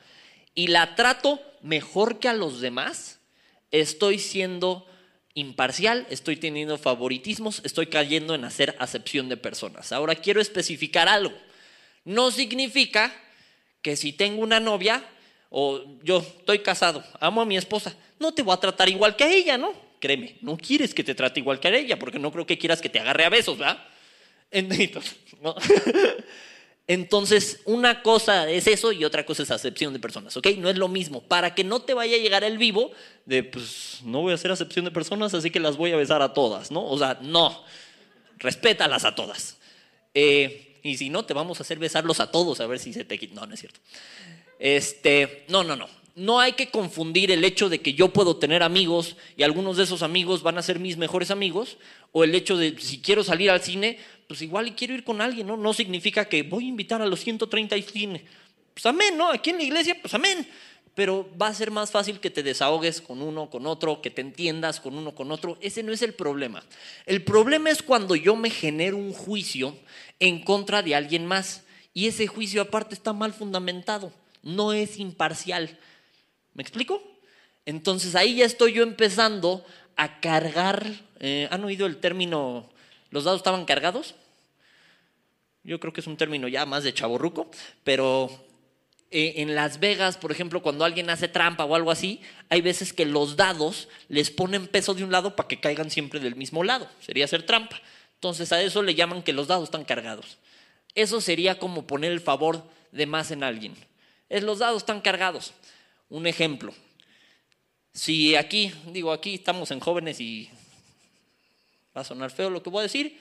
y 0.54 0.68
la 0.68 0.95
trato 0.95 1.42
mejor 1.62 2.19
que 2.19 2.27
a 2.27 2.33
los 2.33 2.62
demás, 2.62 3.19
estoy 3.71 4.19
siendo 4.19 4.86
imparcial, 5.33 6.06
estoy 6.10 6.36
teniendo 6.36 6.77
favoritismos, 6.77 7.62
estoy 7.63 7.88
cayendo 7.88 8.36
en 8.36 8.44
hacer 8.44 8.75
acepción 8.80 9.30
de 9.30 9.38
personas. 9.38 9.92
Ahora 9.92 10.15
quiero 10.15 10.42
especificar 10.42 11.07
algo. 11.07 11.36
No 12.06 12.31
significa 12.31 13.15
que 13.81 13.95
si 13.95 14.13
tengo 14.13 14.42
una 14.42 14.60
novia 14.60 15.04
o 15.50 15.83
yo 16.04 16.19
estoy 16.19 16.60
casado, 16.60 17.04
amo 17.19 17.42
a 17.42 17.45
mi 17.45 17.57
esposa, 17.57 17.95
no 18.19 18.33
te 18.33 18.44
voy 18.44 18.54
a 18.54 18.60
tratar 18.60 18.89
igual 18.89 19.15
que 19.15 19.24
a 19.24 19.33
ella, 19.33 19.57
¿no? 19.57 19.74
Créeme, 20.00 20.38
no 20.42 20.57
quieres 20.57 20.94
que 20.94 21.04
te 21.04 21.16
trate 21.16 21.40
igual 21.40 21.60
que 21.60 21.68
a 21.68 21.75
ella, 21.75 22.00
porque 22.00 22.19
no 22.19 22.31
creo 22.31 22.46
que 22.46 22.57
quieras 22.57 22.81
que 22.81 22.90
te 22.90 23.00
agarre 23.00 23.25
a 23.25 23.30
besos, 23.30 23.57
¿verdad? 23.57 23.86
Entonces, 26.88 27.60
una 27.66 28.01
cosa 28.01 28.50
es 28.50 28.66
eso 28.66 28.92
y 28.92 29.06
otra 29.06 29.24
cosa 29.24 29.44
es 29.44 29.51
acepción 29.51 29.94
de 29.94 30.00
personas, 30.00 30.36
¿ok? 30.36 30.48
No 30.57 30.72
es 30.72 30.78
lo 30.78 30.88
mismo. 30.88 31.22
Para 31.22 31.54
que 31.54 31.63
no 31.63 31.84
te 31.84 31.94
vaya 31.94 32.16
a 32.16 32.19
llegar 32.19 32.44
el 32.44 32.57
vivo 32.57 32.92
de, 33.25 33.44
pues, 33.44 34.00
no 34.04 34.22
voy 34.22 34.31
a 34.31 34.36
hacer 34.36 34.51
acepción 34.51 34.86
de 34.86 34.92
personas, 34.92 35.36
así 35.36 35.51
que 35.51 35.60
las 35.60 35.78
voy 35.78 35.92
a 35.92 35.98
besar 35.98 36.24
a 36.24 36.34
todas, 36.34 36.72
¿no? 36.72 36.84
O 36.84 36.98
sea, 36.98 37.19
no. 37.22 37.63
Respétalas 38.40 39.06
a 39.06 39.13
todas. 39.13 39.57
Eh, 40.16 40.80
y 40.81 40.98
si 40.98 41.12
no, 41.12 41.25
te 41.25 41.36
vamos 41.36 41.60
a 41.60 41.63
hacer 41.63 41.78
besarlos 41.78 42.19
a 42.19 42.31
todos 42.31 42.60
a 42.60 42.66
ver 42.66 42.80
si 42.80 42.92
se 42.92 43.06
te 43.06 43.19
quita. 43.19 43.36
No, 43.36 43.46
no 43.46 43.54
es 43.54 43.60
cierto. 43.60 43.80
Este, 44.57 45.46
no, 45.48 45.63
no, 45.63 45.75
no. 45.75 45.99
No 46.19 46.42
hay 46.42 46.51
que 46.51 46.69
confundir 46.69 47.31
el 47.31 47.45
hecho 47.45 47.69
de 47.69 47.80
que 47.80 47.94
yo 47.94 48.10
puedo 48.10 48.36
tener 48.36 48.62
amigos 48.62 49.16
y 49.38 49.44
algunos 49.44 49.77
de 49.77 49.86
esos 49.86 50.04
amigos 50.04 50.44
van 50.44 50.57
a 50.57 50.62
ser 50.62 50.77
mis 50.77 50.98
mejores 50.98 51.31
amigos, 51.31 51.77
o 52.12 52.25
el 52.25 52.36
hecho 52.36 52.57
de 52.57 52.77
si 52.77 53.00
quiero 53.00 53.24
salir 53.24 53.50
al 53.50 53.62
cine, 53.62 53.98
pues 54.27 54.42
igual 54.42 54.68
y 54.68 54.71
quiero 54.71 54.94
ir 54.94 55.06
con 55.06 55.21
alguien, 55.21 55.48
¿no? 55.48 55.56
No 55.56 55.74
significa 55.74 56.25
que 56.25 56.44
voy 56.44 56.66
a 56.66 56.68
invitar 56.68 57.01
a 57.01 57.06
los 57.06 57.21
130 57.21 57.77
y 57.77 57.81
cine. 57.83 58.25
Pues 58.74 58.86
amén, 58.86 59.18
¿no? 59.18 59.31
Aquí 59.31 59.51
en 59.51 59.60
la 59.60 59.63
iglesia, 59.63 59.98
pues 60.01 60.13
amén. 60.13 60.46
Pero 60.94 61.25
va 61.41 61.48
a 61.48 61.53
ser 61.53 61.72
más 61.72 61.89
fácil 61.89 62.20
que 62.20 62.29
te 62.29 62.44
desahogues 62.44 63.00
con 63.00 63.22
uno, 63.22 63.50
con 63.50 63.65
otro, 63.65 64.01
que 64.01 64.10
te 64.10 64.20
entiendas 64.20 64.82
con 64.82 64.98
uno, 64.98 65.15
con 65.15 65.32
otro. 65.32 65.58
Ese 65.62 65.84
no 65.84 65.94
es 65.94 66.01
el 66.01 66.13
problema. 66.13 66.65
El 67.05 67.24
problema 67.24 67.70
es 67.70 67.82
cuando 67.82 68.17
yo 68.17 68.36
me 68.36 68.50
genero 68.50 68.98
un 68.98 69.13
juicio 69.13 69.74
en 70.20 70.44
contra 70.44 70.82
de 70.82 70.96
alguien 70.96 71.25
más. 71.25 71.63
Y 71.94 72.08
ese 72.08 72.27
juicio 72.27 72.62
aparte 72.62 72.94
está 72.94 73.13
mal 73.13 73.32
fundamentado. 73.32 74.12
No 74.44 74.74
es 74.74 75.00
imparcial. 75.00 75.79
¿Me 76.60 76.63
explico? 76.63 77.01
Entonces 77.66 78.16
ahí 78.16 78.36
ya 78.36 78.46
estoy 78.46 78.74
yo 78.74 78.84
empezando 78.84 79.66
a 79.96 80.20
cargar. 80.20 80.86
Eh, 81.22 81.48
¿Han 81.51 81.63
oído 81.63 81.88
el 81.88 82.01
término 82.01 82.70
los 83.12 83.24
dados 83.24 83.39
estaban 83.39 83.63
cargados. 83.63 84.13
Yo 85.63 85.80
creo 85.80 85.94
que 85.94 86.01
es 86.01 86.08
un 86.08 86.18
término 86.18 86.50
ya 86.50 86.66
más 86.66 86.84
de 86.84 86.94
chaborruco, 86.94 87.50
pero 87.86 88.30
eh, 89.10 89.36
en 89.38 89.56
Las 89.56 89.80
Vegas, 89.80 90.18
por 90.18 90.34
ejemplo, 90.34 90.62
cuando 90.62 90.84
alguien 90.84 91.10
hace 91.10 91.30
trampa 91.30 91.63
o 91.63 91.75
algo 91.75 91.92
así, 91.92 92.20
hay 92.50 92.60
veces 92.60 92.92
que 92.92 93.06
los 93.06 93.38
dados 93.38 93.88
les 94.10 94.30
ponen 94.30 94.68
peso 94.68 94.94
de 94.94 95.06
un 95.06 95.13
lado 95.13 95.38
para 95.38 95.48
que 95.48 95.62
caigan 95.62 95.89
siempre 95.89 96.20
del 96.20 96.36
mismo 96.36 96.66
lado. 96.66 96.89
Sería 97.00 97.24
hacer 97.24 97.44
trampa. 97.44 97.80
Entonces 98.16 98.51
a 98.51 98.62
eso 98.62 98.84
le 98.84 98.96
llaman 98.96 99.24
que 99.24 99.32
los 99.32 99.48
dados 99.48 99.63
están 99.63 99.86
cargados. 99.86 100.39
Eso 100.94 101.22
sería 101.22 101.58
como 101.58 101.88
poner 101.88 102.12
el 102.12 102.20
favor 102.20 102.66
de 102.92 103.06
más 103.06 103.32
en 103.32 103.46
alguien. 103.46 103.75
Es 104.28 104.44
los 104.44 104.60
dados 104.60 104.82
están 104.82 105.00
cargados. 105.00 105.54
Un 106.10 106.28
ejemplo. 106.28 106.74
Si 107.94 108.36
aquí, 108.36 108.74
digo, 108.88 109.12
aquí 109.12 109.36
estamos 109.36 109.72
en 109.72 109.80
jóvenes 109.80 110.20
y 110.20 110.50
Va 111.96 112.01
a 112.01 112.06
sonar 112.06 112.32
feo 112.32 112.50
lo 112.50 112.62
que 112.62 112.70
voy 112.70 112.80
a 112.80 112.84
decir, 112.84 113.20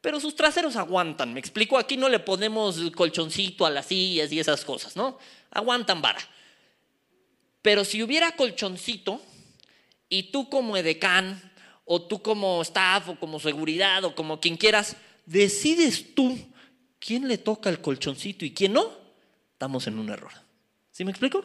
pero 0.00 0.20
sus 0.20 0.34
traseros 0.34 0.76
aguantan. 0.76 1.32
Me 1.32 1.40
explico, 1.40 1.78
aquí 1.78 1.96
no 1.96 2.08
le 2.08 2.18
ponemos 2.18 2.78
colchoncito 2.94 3.66
a 3.66 3.70
las 3.70 3.86
sillas 3.86 4.32
y 4.32 4.40
esas 4.40 4.64
cosas, 4.64 4.96
¿no? 4.96 5.18
Aguantan 5.50 6.00
vara. 6.00 6.20
Pero 7.62 7.84
si 7.84 8.02
hubiera 8.02 8.32
colchoncito 8.32 9.20
y 10.08 10.24
tú 10.24 10.48
como 10.48 10.76
edecán 10.76 11.52
o 11.84 12.02
tú 12.02 12.22
como 12.22 12.62
staff 12.62 13.10
o 13.10 13.18
como 13.18 13.38
seguridad 13.38 14.04
o 14.04 14.14
como 14.14 14.40
quien 14.40 14.56
quieras, 14.56 14.96
decides 15.26 16.14
tú 16.14 16.38
quién 16.98 17.28
le 17.28 17.38
toca 17.38 17.70
el 17.70 17.80
colchoncito 17.80 18.44
y 18.44 18.52
quién 18.52 18.72
no, 18.72 18.90
estamos 19.52 19.86
en 19.86 19.98
un 19.98 20.10
error. 20.10 20.32
¿Sí 20.90 21.04
me 21.04 21.10
explico? 21.10 21.44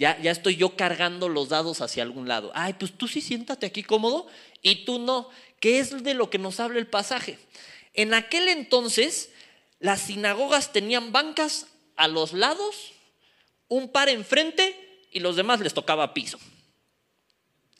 Ya, 0.00 0.16
estoy 0.30 0.56
yo 0.56 0.76
cargando 0.76 1.28
los 1.28 1.50
dados 1.50 1.82
hacia 1.82 2.02
algún 2.02 2.26
lado. 2.26 2.50
Ay, 2.54 2.72
pues 2.72 2.90
tú 2.90 3.06
sí 3.06 3.20
siéntate 3.20 3.66
aquí 3.66 3.82
cómodo 3.82 4.28
y 4.62 4.86
tú 4.86 4.98
no. 4.98 5.28
¿Qué 5.60 5.78
es 5.78 6.02
de 6.02 6.14
lo 6.14 6.30
que 6.30 6.38
nos 6.38 6.58
habla 6.58 6.78
el 6.78 6.86
pasaje? 6.86 7.38
En 7.92 8.14
aquel 8.14 8.48
entonces, 8.48 9.28
las 9.78 10.00
sinagogas 10.00 10.72
tenían 10.72 11.12
bancas 11.12 11.66
a 11.96 12.08
los 12.08 12.32
lados, 12.32 12.92
un 13.68 13.92
par 13.92 14.08
enfrente 14.08 14.74
y 15.12 15.20
los 15.20 15.36
demás 15.36 15.60
les 15.60 15.74
tocaba 15.74 16.14
piso. 16.14 16.40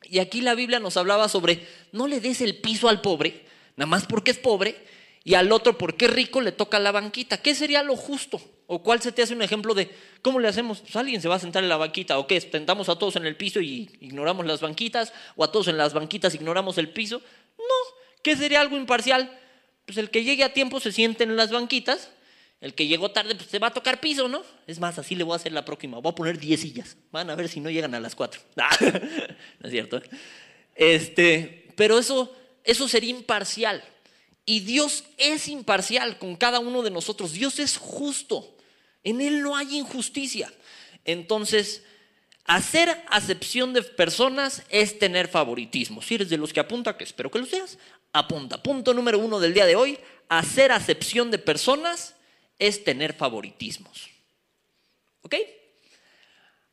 Y 0.03 0.19
aquí 0.19 0.43
la 0.43 0.55
Biblia 0.55 0.79
nos 0.79 0.99
hablaba 0.99 1.27
sobre 1.31 1.67
no 1.91 2.07
le 2.07 2.21
des 2.21 2.43
el 2.43 2.59
piso 2.59 2.91
al 2.91 3.01
pobre, 3.01 3.47
nada 3.77 3.87
más 3.87 4.05
porque 4.05 4.33
es 4.33 4.39
pobre, 4.39 4.77
y 5.23 5.35
al 5.35 5.53
otro 5.53 5.77
porque 5.77 6.07
es 6.07 6.13
rico 6.13 6.41
le 6.41 6.53
toca 6.53 6.79
la 6.79 6.93
banquita. 6.93 7.39
¿Qué 7.39 7.55
sería 7.55 7.83
lo 7.83 7.97
justo? 7.97 8.41
¿O 8.67 8.83
cuál 8.83 9.03
se 9.03 9.13
te 9.13 9.23
hace 9.23 9.35
un 9.35 9.43
ejemplo 9.43 9.75
de 9.75 9.91
cómo 10.23 10.39
le 10.39 10.49
hacemos? 10.49 10.81
Pues 10.81 10.97
alguien 10.97 11.21
se 11.21 11.29
va 11.29 11.37
a 11.37 11.41
sentar 11.41 11.63
en 11.63 11.69
la 11.69 11.77
banquita, 11.77 12.19
¿o 12.19 12.27
qué? 12.27 12.41
¿Sentamos 12.41 12.89
a 12.89 12.97
todos 12.97 13.17
en 13.17 13.27
el 13.27 13.37
piso 13.37 13.61
y 13.61 13.91
ignoramos 14.01 14.47
las 14.47 14.61
banquitas? 14.61 15.13
¿O 15.37 15.45
a 15.45 15.53
todos 15.53 15.69
en 15.69 15.77
las 15.77 15.93
banquitas 15.93 16.35
ignoramos 16.35 16.79
el 16.79 16.91
piso? 16.91 17.21
No, 17.59 17.97
¿qué 18.23 18.37
sería 18.37 18.61
algo 18.61 18.77
imparcial? 18.77 19.39
Pues 19.87 19.99
el 19.99 20.11
que 20.11 20.25
llegue 20.25 20.45
a 20.45 20.53
tiempo 20.53 20.81
se 20.81 20.93
siente 20.93 21.25
en 21.25 21.37
las 21.37 21.51
banquitas, 21.51 22.11
el 22.61 22.75
que 22.75 22.87
llegó 22.87 23.11
tarde 23.11 23.35
pues 23.35 23.49
se 23.49 23.59
va 23.59 23.69
a 23.69 23.75
tocar 23.75 24.01
piso, 24.01 24.29
¿no? 24.29 24.43
Es 24.67 24.79
más, 24.79 24.99
así 24.99 25.17
le 25.17 25.25
voy 25.25 25.33
a 25.33 25.37
hacer 25.37 25.53
la 25.53 25.65
próxima, 25.65 25.99
voy 25.99 26.13
a 26.13 26.15
poner 26.15 26.39
10 26.39 26.61
sillas, 26.61 26.97
van 27.11 27.29
a 27.29 27.35
ver 27.35 27.49
si 27.49 27.59
no 27.59 27.71
llegan 27.71 27.95
a 27.95 28.01
las 28.01 28.15
4. 28.15 28.41
no 28.57 29.67
es 29.67 29.71
cierto. 29.71 29.97
¿eh? 29.97 30.03
Este, 30.77 31.67
pero 31.75 31.99
eso, 31.99 32.35
eso 32.63 32.87
sería 32.87 33.11
imparcial. 33.11 33.83
Y 34.51 34.59
Dios 34.59 35.05
es 35.17 35.47
imparcial 35.47 36.19
con 36.19 36.35
cada 36.35 36.59
uno 36.59 36.83
de 36.83 36.91
nosotros. 36.91 37.31
Dios 37.31 37.61
es 37.61 37.77
justo. 37.77 38.57
En 39.05 39.21
Él 39.21 39.43
no 39.43 39.55
hay 39.55 39.79
injusticia. 39.79 40.53
Entonces, 41.05 41.85
hacer 42.47 43.01
acepción 43.11 43.73
de 43.73 43.85
personas 43.85 44.65
es 44.69 44.99
tener 44.99 45.29
favoritismo. 45.29 46.03
Si 46.03 46.17
eres 46.17 46.31
de 46.31 46.37
los 46.37 46.53
que 46.53 46.59
apunta, 46.59 46.97
que 46.97 47.05
espero 47.05 47.31
que 47.31 47.39
lo 47.39 47.47
seas, 47.47 47.79
apunta. 48.13 48.61
Punto 48.61 48.93
número 48.93 49.21
uno 49.21 49.39
del 49.39 49.55
día 49.55 49.67
de 49.67 49.77
hoy, 49.77 50.01
hacer 50.29 50.73
acepción 50.73 51.31
de 51.31 51.39
personas 51.39 52.17
es 52.59 52.83
tener 52.83 53.13
favoritismos. 53.13 54.11
¿Ok? 55.23 55.37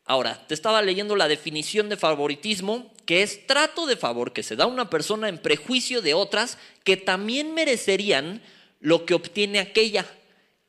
Ahora, 0.09 0.47
te 0.47 0.53
estaba 0.53 0.81
leyendo 0.81 1.17
la 1.17 1.27
definición 1.27 1.89
de 1.89 1.97
favoritismo, 1.97 2.93
que 3.05 3.23
es 3.23 3.45
trato 3.45 3.85
de 3.85 3.97
favor 3.97 4.31
que 4.31 4.41
se 4.41 4.55
da 4.55 4.63
a 4.63 4.67
una 4.67 4.89
persona 4.89 5.27
en 5.27 5.37
prejuicio 5.37 6.01
de 6.01 6.13
otras 6.13 6.57
que 6.85 6.95
también 6.95 7.53
merecerían 7.53 8.41
lo 8.79 9.05
que 9.05 9.13
obtiene 9.13 9.59
aquella. 9.59 10.05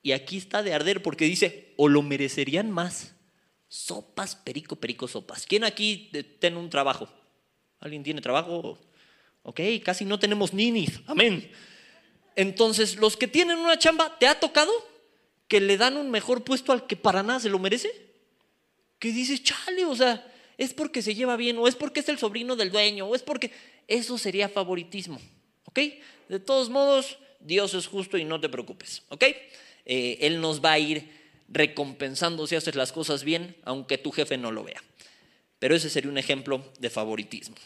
Y 0.03 0.11
aquí 0.11 0.39
está 0.39 0.65
de 0.65 0.75
arder 0.75 1.03
porque 1.03 1.25
dice, 1.25 1.73
o 1.77 1.89
lo 1.89 2.03
merecerían 2.03 2.73
más. 2.73 3.15
Sopas, 3.69 4.35
perico, 4.35 4.75
perico, 4.75 5.07
sopas. 5.07 5.47
¿Quién 5.47 5.63
aquí 5.63 6.11
tiene 6.41 6.57
un 6.57 6.69
trabajo? 6.69 7.09
¿Alguien 7.79 8.03
tiene 8.03 8.21
trabajo? 8.21 8.77
Ok, 9.45 9.61
casi 9.85 10.05
no 10.05 10.19
tenemos 10.19 10.53
ninis. 10.53 11.01
Amén. 11.07 11.49
Entonces, 12.35 12.97
los 12.97 13.17
que 13.17 13.29
tienen 13.29 13.59
una 13.59 13.79
chamba, 13.79 14.19
¿te 14.19 14.27
ha 14.27 14.41
tocado 14.41 14.73
que 15.47 15.61
le 15.61 15.77
dan 15.77 15.97
un 15.97 16.11
mejor 16.11 16.43
puesto 16.43 16.73
al 16.73 16.89
que 16.89 16.97
para 16.97 17.23
nada 17.23 17.39
se 17.39 17.49
lo 17.49 17.61
merece? 17.61 18.08
Que 18.99 19.13
dices, 19.13 19.43
chale, 19.43 19.85
o 19.85 19.95
sea, 19.95 20.27
es 20.57 20.75
porque 20.75 21.03
se 21.03 21.15
lleva 21.15 21.37
bien, 21.37 21.59
o 21.59 21.69
es 21.69 21.77
porque 21.77 22.01
es 22.01 22.09
el 22.09 22.19
sobrino 22.19 22.57
del 22.57 22.71
dueño, 22.71 23.07
o 23.07 23.15
es 23.15 23.23
porque 23.23 23.53
eso 23.87 24.19
sería 24.19 24.49
favoritismo. 24.49 25.21
¿Ok? 25.65 25.81
De 26.29 26.41
todos 26.41 26.69
modos, 26.69 27.19
Dios 27.41 27.75
es 27.75 27.87
justo 27.87 28.19
y 28.19 28.25
no 28.25 28.41
te 28.41 28.49
preocupes. 28.49 29.03
¿Ok? 29.09 29.25
Eh, 29.85 30.19
él 30.21 30.41
nos 30.41 30.63
va 30.63 30.73
a 30.73 30.79
ir 30.79 31.09
recompensando 31.49 32.47
si 32.47 32.57
haces 32.57 32.75
las 32.75 32.93
cosas 32.93 33.25
bien, 33.25 33.57
aunque 33.65 33.99
tu 33.99 34.11
jefe 34.11 34.37
no 34.37 34.53
lo 34.53 34.65
vea. 34.65 34.83
Pero 35.59 35.75
ese 35.75 35.91
sería 35.91 36.11
un 36.11 36.19
ejemplo 36.19 36.65
de 36.79 36.91
favoritismo. 36.91 37.57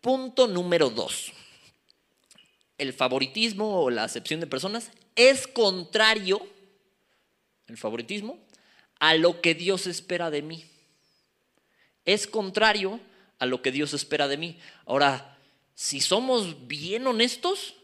Punto 0.00 0.46
número 0.46 0.88
dos. 0.90 1.32
El 2.78 2.92
favoritismo 2.92 3.82
o 3.82 3.90
la 3.90 4.04
acepción 4.04 4.40
de 4.40 4.46
personas 4.46 4.90
es 5.14 5.46
contrario, 5.46 6.46
el 7.66 7.76
favoritismo, 7.76 8.38
a 8.98 9.14
lo 9.14 9.40
que 9.40 9.54
Dios 9.54 9.86
espera 9.86 10.30
de 10.30 10.42
mí. 10.42 10.64
Es 12.04 12.26
contrario 12.26 13.00
a 13.38 13.46
lo 13.46 13.62
que 13.62 13.72
Dios 13.72 13.92
espera 13.92 14.28
de 14.28 14.36
mí. 14.36 14.58
Ahora, 14.86 15.38
si 15.74 16.00
somos 16.00 16.66
bien 16.66 17.06
honestos, 17.06 17.74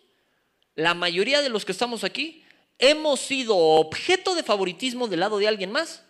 la 0.75 0.95
mayoría 0.95 1.43
de 1.43 1.51
los 1.51 1.65
que 1.65 1.73
estamos 1.73 2.05
aquí 2.05 2.45
hemos 2.79 3.21
sido 3.21 3.57
objeto 3.57 4.35
de 4.35 4.43
favoritismo 4.43 5.09
del 5.09 5.21
lado 5.21 5.39
de 5.39 5.49
alguien 5.49 5.71
más 5.71 6.03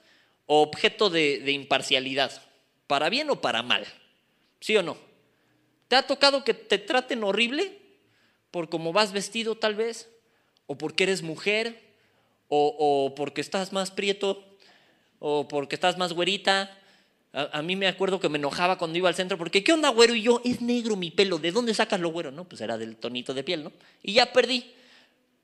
o 0.47 0.63
objeto 0.63 1.11
de, 1.11 1.51
imparcialidad, 1.51 2.43
para 2.87 3.09
bien 3.09 3.31
o 3.31 3.41
para 3.41 3.63
mal. 3.63 3.87
¿Sí 4.61 4.77
o 4.77 4.83
no? 4.83 4.97
¿Te 5.89 5.97
ha 5.97 6.07
tocado 6.07 6.45
que 6.45 6.55
te 6.55 6.79
traten 6.79 7.25
horrible 7.25 7.79
por 8.51 8.69
cómo 8.69 8.93
vas 8.93 9.13
vestido 9.13 9.57
tal 9.57 9.75
vez? 9.75 10.09
¿O 10.67 10.79
porque 10.79 11.05
eres 11.05 11.23
mujer? 11.23 11.81
¿O, 12.49 12.77
o 12.79 13.15
porque 13.15 13.41
estás 13.41 13.73
más 13.73 13.91
prieto? 13.91 14.52
¿O 15.25 15.47
porque 15.47 15.77
estás 15.77 15.97
más 15.99 16.13
güerita? 16.13 16.77
A, 17.33 17.63
mí 17.63 17.77
me 17.77 17.87
acuerdo 17.87 18.19
que 18.19 18.29
me 18.29 18.39
enojaba 18.39 18.77
cuando 18.77 18.99
iba 18.99 19.09
al 19.09 19.15
centro 19.15 19.39
porque, 19.39 19.63
¿qué 19.63 19.73
onda, 19.73 19.89
güero? 19.91 20.17
Y 20.17 20.23
yo, 20.23 20.43
es 20.45 20.61
negro 20.61 20.97
mi 20.97 21.13
pelo, 21.13 21.39
¿de 21.39 21.53
dónde 21.53 21.73
sacas 21.75 22.01
lo 22.01 22.09
güero? 22.09 22.33
No, 22.33 22.43
pues 22.43 22.61
era 22.61 22.77
del 22.77 22.97
tonito 22.97 23.33
de 23.33 23.45
piel, 23.45 23.63
¿no? 23.63 23.73
Y 24.03 24.15
ya 24.15 24.33
perdí. 24.33 24.73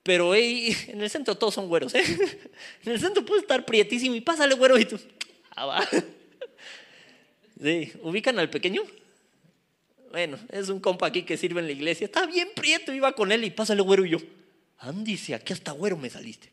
Pero 0.02 0.35
en 0.35 1.00
el 1.00 1.08
centro 1.08 1.37
todos 1.37 1.54
son 1.54 1.68
güeros, 1.68 1.94
¿eh? 1.94 2.02
En 2.85 2.92
el 2.92 2.99
centro 2.99 3.25
puede 3.25 3.42
estar 3.42 3.64
prietísimo 3.64 4.16
y 4.16 4.20
pásale, 4.20 4.56
güero, 4.56 4.76
y 4.80 4.85
tú, 4.85 4.99
ah, 5.54 5.66
va. 5.66 5.88
Sí, 7.62 7.92
¿ubican 8.02 8.37
al 8.40 8.50
pequeño? 8.50 8.82
Bueno, 10.11 10.40
es 10.50 10.70
un 10.70 10.80
compa 10.80 11.06
aquí 11.06 11.23
que 11.23 11.37
sirve 11.37 11.61
en 11.61 11.66
la 11.66 11.73
iglesia. 11.73 12.06
Está 12.06 12.26
bien 12.26 12.49
prieto, 12.54 12.92
iba 12.92 13.12
con 13.12 13.30
él 13.30 13.44
y 13.44 13.50
pásale, 13.50 13.82
güero, 13.82 14.04
y 14.04 14.11
yo, 14.11 14.18
Andy, 14.78 15.16
aquí 15.35 15.52
hasta 15.52 15.70
güero 15.70 15.97
me 15.97 16.11
saliste. 16.11 16.50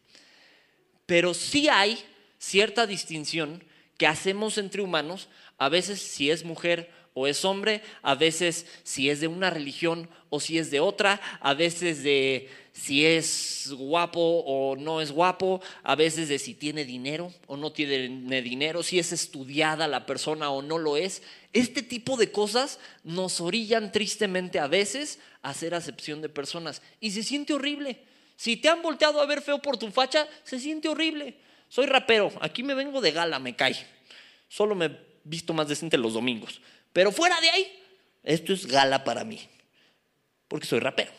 Pero 1.07 1.33
sí 1.33 1.67
hay 1.69 1.97
cierta 2.45 2.85
distinción 2.85 3.63
que 3.97 4.05
hacemos 4.05 4.59
entre 4.59 4.83
humanos, 4.83 5.29
a 5.57 5.67
veces 5.67 5.99
si 5.99 6.29
es 6.29 6.45
mujer 6.45 6.91
o 7.15 7.25
es 7.27 7.43
hombre, 7.43 7.81
a 8.03 8.13
veces 8.13 8.67
si 8.83 9.09
es 9.09 9.19
de 9.19 9.27
una 9.27 9.49
religión 9.49 10.07
o 10.29 10.39
si 10.39 10.59
es 10.59 10.69
de 10.69 10.79
otra, 10.79 11.19
a 11.39 11.53
veces 11.55 12.03
de 12.03 12.49
si 12.71 13.03
es 13.05 13.69
guapo 13.71 14.43
o 14.45 14.75
no 14.75 15.01
es 15.01 15.11
guapo, 15.11 15.59
a 15.81 15.95
veces 15.95 16.27
de 16.27 16.37
si 16.37 16.53
tiene 16.53 16.85
dinero 16.85 17.33
o 17.47 17.57
no 17.57 17.71
tiene 17.71 18.41
dinero, 18.43 18.83
si 18.83 18.99
es 18.99 19.11
estudiada 19.11 19.87
la 19.87 20.05
persona 20.05 20.51
o 20.51 20.61
no 20.61 20.77
lo 20.77 20.97
es. 20.97 21.23
Este 21.51 21.81
tipo 21.81 22.15
de 22.15 22.31
cosas 22.31 22.79
nos 23.03 23.41
orillan 23.41 23.91
tristemente 23.91 24.59
a 24.59 24.67
veces 24.67 25.19
a 25.41 25.49
hacer 25.49 25.73
acepción 25.73 26.21
de 26.21 26.29
personas 26.29 26.83
y 26.99 27.09
se 27.11 27.23
siente 27.23 27.53
horrible. 27.53 27.97
Si 28.35 28.57
te 28.57 28.69
han 28.69 28.83
volteado 28.83 29.19
a 29.19 29.25
ver 29.25 29.41
feo 29.41 29.61
por 29.61 29.77
tu 29.77 29.89
facha, 29.89 30.27
se 30.43 30.59
siente 30.59 30.89
horrible. 30.89 31.37
Soy 31.69 31.85
rapero, 31.85 32.31
aquí 32.41 32.63
me 32.63 32.73
vengo 32.73 33.01
de 33.01 33.11
gala, 33.11 33.39
me 33.39 33.55
cae. 33.55 33.75
Solo 34.47 34.75
me 34.75 34.85
he 34.85 34.91
visto 35.23 35.53
más 35.53 35.67
decente 35.67 35.97
los 35.97 36.13
domingos. 36.13 36.61
Pero 36.93 37.11
fuera 37.11 37.39
de 37.41 37.49
ahí, 37.49 37.79
esto 38.23 38.53
es 38.53 38.65
gala 38.65 39.03
para 39.03 39.23
mí. 39.23 39.39
Porque 40.47 40.67
soy 40.67 40.79
rapero. 40.79 41.11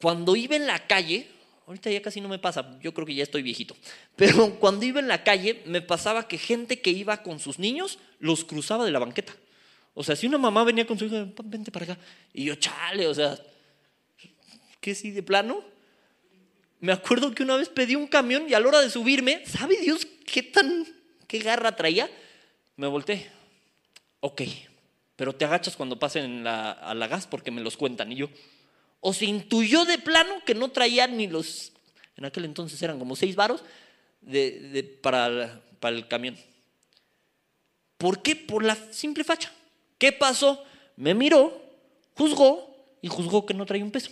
Cuando 0.00 0.36
iba 0.36 0.56
en 0.56 0.66
la 0.66 0.86
calle, 0.86 1.28
ahorita 1.66 1.90
ya 1.90 2.02
casi 2.02 2.20
no 2.20 2.28
me 2.28 2.38
pasa, 2.38 2.78
yo 2.80 2.94
creo 2.94 3.06
que 3.06 3.14
ya 3.14 3.22
estoy 3.22 3.42
viejito. 3.42 3.76
Pero 4.16 4.54
cuando 4.60 4.84
iba 4.84 5.00
en 5.00 5.08
la 5.08 5.24
calle, 5.24 5.62
me 5.66 5.82
pasaba 5.82 6.28
que 6.28 6.38
gente 6.38 6.80
que 6.80 6.90
iba 6.90 7.22
con 7.22 7.40
sus 7.40 7.58
niños 7.58 7.98
los 8.18 8.44
cruzaba 8.44 8.84
de 8.84 8.90
la 8.90 8.98
banqueta. 8.98 9.34
O 9.94 10.02
sea, 10.02 10.16
si 10.16 10.26
una 10.26 10.38
mamá 10.38 10.64
venía 10.64 10.86
con 10.86 10.98
su 10.98 11.04
hijo, 11.06 11.26
vente 11.44 11.70
para 11.70 11.84
acá. 11.84 11.98
Y 12.32 12.44
yo, 12.44 12.56
chale, 12.56 13.06
o 13.06 13.14
sea, 13.14 13.38
¿qué 14.80 14.94
sí 14.94 15.12
de 15.12 15.22
plano? 15.22 15.64
Me 16.84 16.92
acuerdo 16.92 17.34
que 17.34 17.42
una 17.42 17.56
vez 17.56 17.70
pedí 17.70 17.94
un 17.94 18.06
camión 18.06 18.44
y 18.46 18.52
a 18.52 18.60
la 18.60 18.68
hora 18.68 18.80
de 18.82 18.90
subirme, 18.90 19.42
¿sabe 19.46 19.80
Dios 19.80 20.06
qué 20.26 20.42
tan, 20.42 20.86
qué 21.26 21.38
garra 21.38 21.76
traía? 21.76 22.10
Me 22.76 22.86
volteé. 22.86 23.30
Ok, 24.20 24.42
pero 25.16 25.34
te 25.34 25.46
agachas 25.46 25.76
cuando 25.76 25.98
pasen 25.98 26.46
a 26.46 26.92
la 26.94 27.08
gas 27.08 27.26
porque 27.26 27.50
me 27.50 27.62
los 27.62 27.78
cuentan. 27.78 28.12
Y 28.12 28.16
yo, 28.16 28.28
o 29.00 29.14
se 29.14 29.24
intuyó 29.24 29.86
de 29.86 29.96
plano 29.96 30.34
que 30.44 30.54
no 30.54 30.72
traía 30.72 31.06
ni 31.06 31.26
los, 31.26 31.72
en 32.18 32.26
aquel 32.26 32.44
entonces 32.44 32.82
eran 32.82 32.98
como 32.98 33.16
seis 33.16 33.34
varos 33.34 33.64
de, 34.20 34.98
para, 35.00 35.62
para 35.80 35.96
el 35.96 36.06
camión. 36.06 36.36
¿Por 37.96 38.20
qué? 38.20 38.36
Por 38.36 38.62
la 38.62 38.76
simple 38.92 39.24
facha. 39.24 39.50
¿Qué 39.96 40.12
pasó? 40.12 40.62
Me 40.96 41.14
miró, 41.14 41.62
juzgó 42.14 42.76
y 43.00 43.08
juzgó 43.08 43.46
que 43.46 43.54
no 43.54 43.64
traía 43.64 43.84
un 43.84 43.90
peso. 43.90 44.10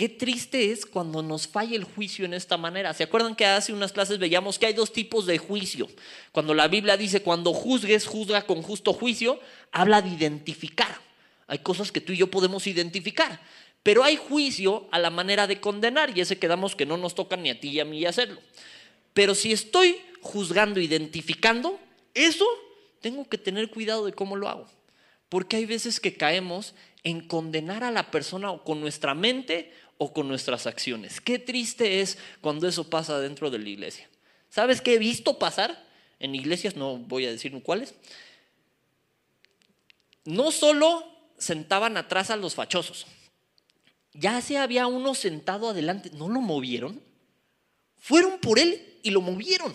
Qué 0.00 0.08
triste 0.08 0.72
es 0.72 0.86
cuando 0.86 1.22
nos 1.22 1.46
falla 1.46 1.76
el 1.76 1.84
juicio 1.84 2.24
en 2.24 2.32
esta 2.32 2.56
manera. 2.56 2.94
¿Se 2.94 3.02
acuerdan 3.02 3.36
que 3.36 3.44
hace 3.44 3.74
unas 3.74 3.92
clases 3.92 4.18
veíamos 4.18 4.58
que 4.58 4.64
hay 4.64 4.72
dos 4.72 4.94
tipos 4.94 5.26
de 5.26 5.36
juicio? 5.36 5.88
Cuando 6.32 6.54
la 6.54 6.68
Biblia 6.68 6.96
dice, 6.96 7.20
cuando 7.20 7.52
juzgues, 7.52 8.06
juzga 8.06 8.46
con 8.46 8.62
justo 8.62 8.94
juicio, 8.94 9.38
habla 9.72 10.00
de 10.00 10.08
identificar. 10.08 10.88
Hay 11.48 11.58
cosas 11.58 11.92
que 11.92 12.00
tú 12.00 12.14
y 12.14 12.16
yo 12.16 12.30
podemos 12.30 12.66
identificar. 12.66 13.42
Pero 13.82 14.02
hay 14.02 14.16
juicio 14.16 14.88
a 14.90 14.98
la 14.98 15.10
manera 15.10 15.46
de 15.46 15.60
condenar 15.60 16.16
y 16.16 16.22
ese 16.22 16.38
quedamos 16.38 16.74
que 16.74 16.86
no 16.86 16.96
nos 16.96 17.14
toca 17.14 17.36
ni 17.36 17.50
a 17.50 17.60
ti 17.60 17.68
y 17.68 17.80
a 17.80 17.84
mí 17.84 18.02
hacerlo. 18.06 18.40
Pero 19.12 19.34
si 19.34 19.52
estoy 19.52 19.98
juzgando, 20.22 20.80
identificando, 20.80 21.78
eso 22.14 22.46
tengo 23.02 23.28
que 23.28 23.36
tener 23.36 23.68
cuidado 23.68 24.06
de 24.06 24.14
cómo 24.14 24.36
lo 24.36 24.48
hago. 24.48 24.66
Porque 25.28 25.56
hay 25.56 25.66
veces 25.66 26.00
que 26.00 26.16
caemos 26.16 26.74
en 27.04 27.20
condenar 27.26 27.84
a 27.84 27.90
la 27.90 28.10
persona 28.10 28.50
o 28.50 28.64
con 28.64 28.80
nuestra 28.80 29.14
mente 29.14 29.72
o 30.02 30.14
con 30.14 30.28
nuestras 30.28 30.66
acciones. 30.66 31.20
Qué 31.20 31.38
triste 31.38 32.00
es 32.00 32.16
cuando 32.40 32.66
eso 32.66 32.88
pasa 32.88 33.20
dentro 33.20 33.50
de 33.50 33.58
la 33.58 33.68
iglesia. 33.68 34.08
¿Sabes 34.48 34.80
qué 34.80 34.94
he 34.94 34.98
visto 34.98 35.38
pasar 35.38 35.86
en 36.18 36.34
iglesias? 36.34 36.74
No 36.74 36.96
voy 36.96 37.26
a 37.26 37.30
decir 37.30 37.52
cuáles. 37.62 37.92
No 40.24 40.52
solo 40.52 41.04
sentaban 41.36 41.98
atrás 41.98 42.30
a 42.30 42.36
los 42.36 42.54
fachosos, 42.54 43.06
ya 44.14 44.40
se 44.40 44.56
había 44.56 44.86
uno 44.86 45.14
sentado 45.14 45.68
adelante, 45.68 46.10
no 46.14 46.30
lo 46.30 46.40
movieron, 46.40 46.98
fueron 47.98 48.38
por 48.40 48.58
él 48.58 48.98
y 49.02 49.10
lo 49.10 49.20
movieron. 49.20 49.74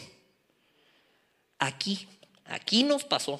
Aquí, 1.59 2.07
aquí 2.45 2.83
nos 2.83 3.03
pasó, 3.03 3.39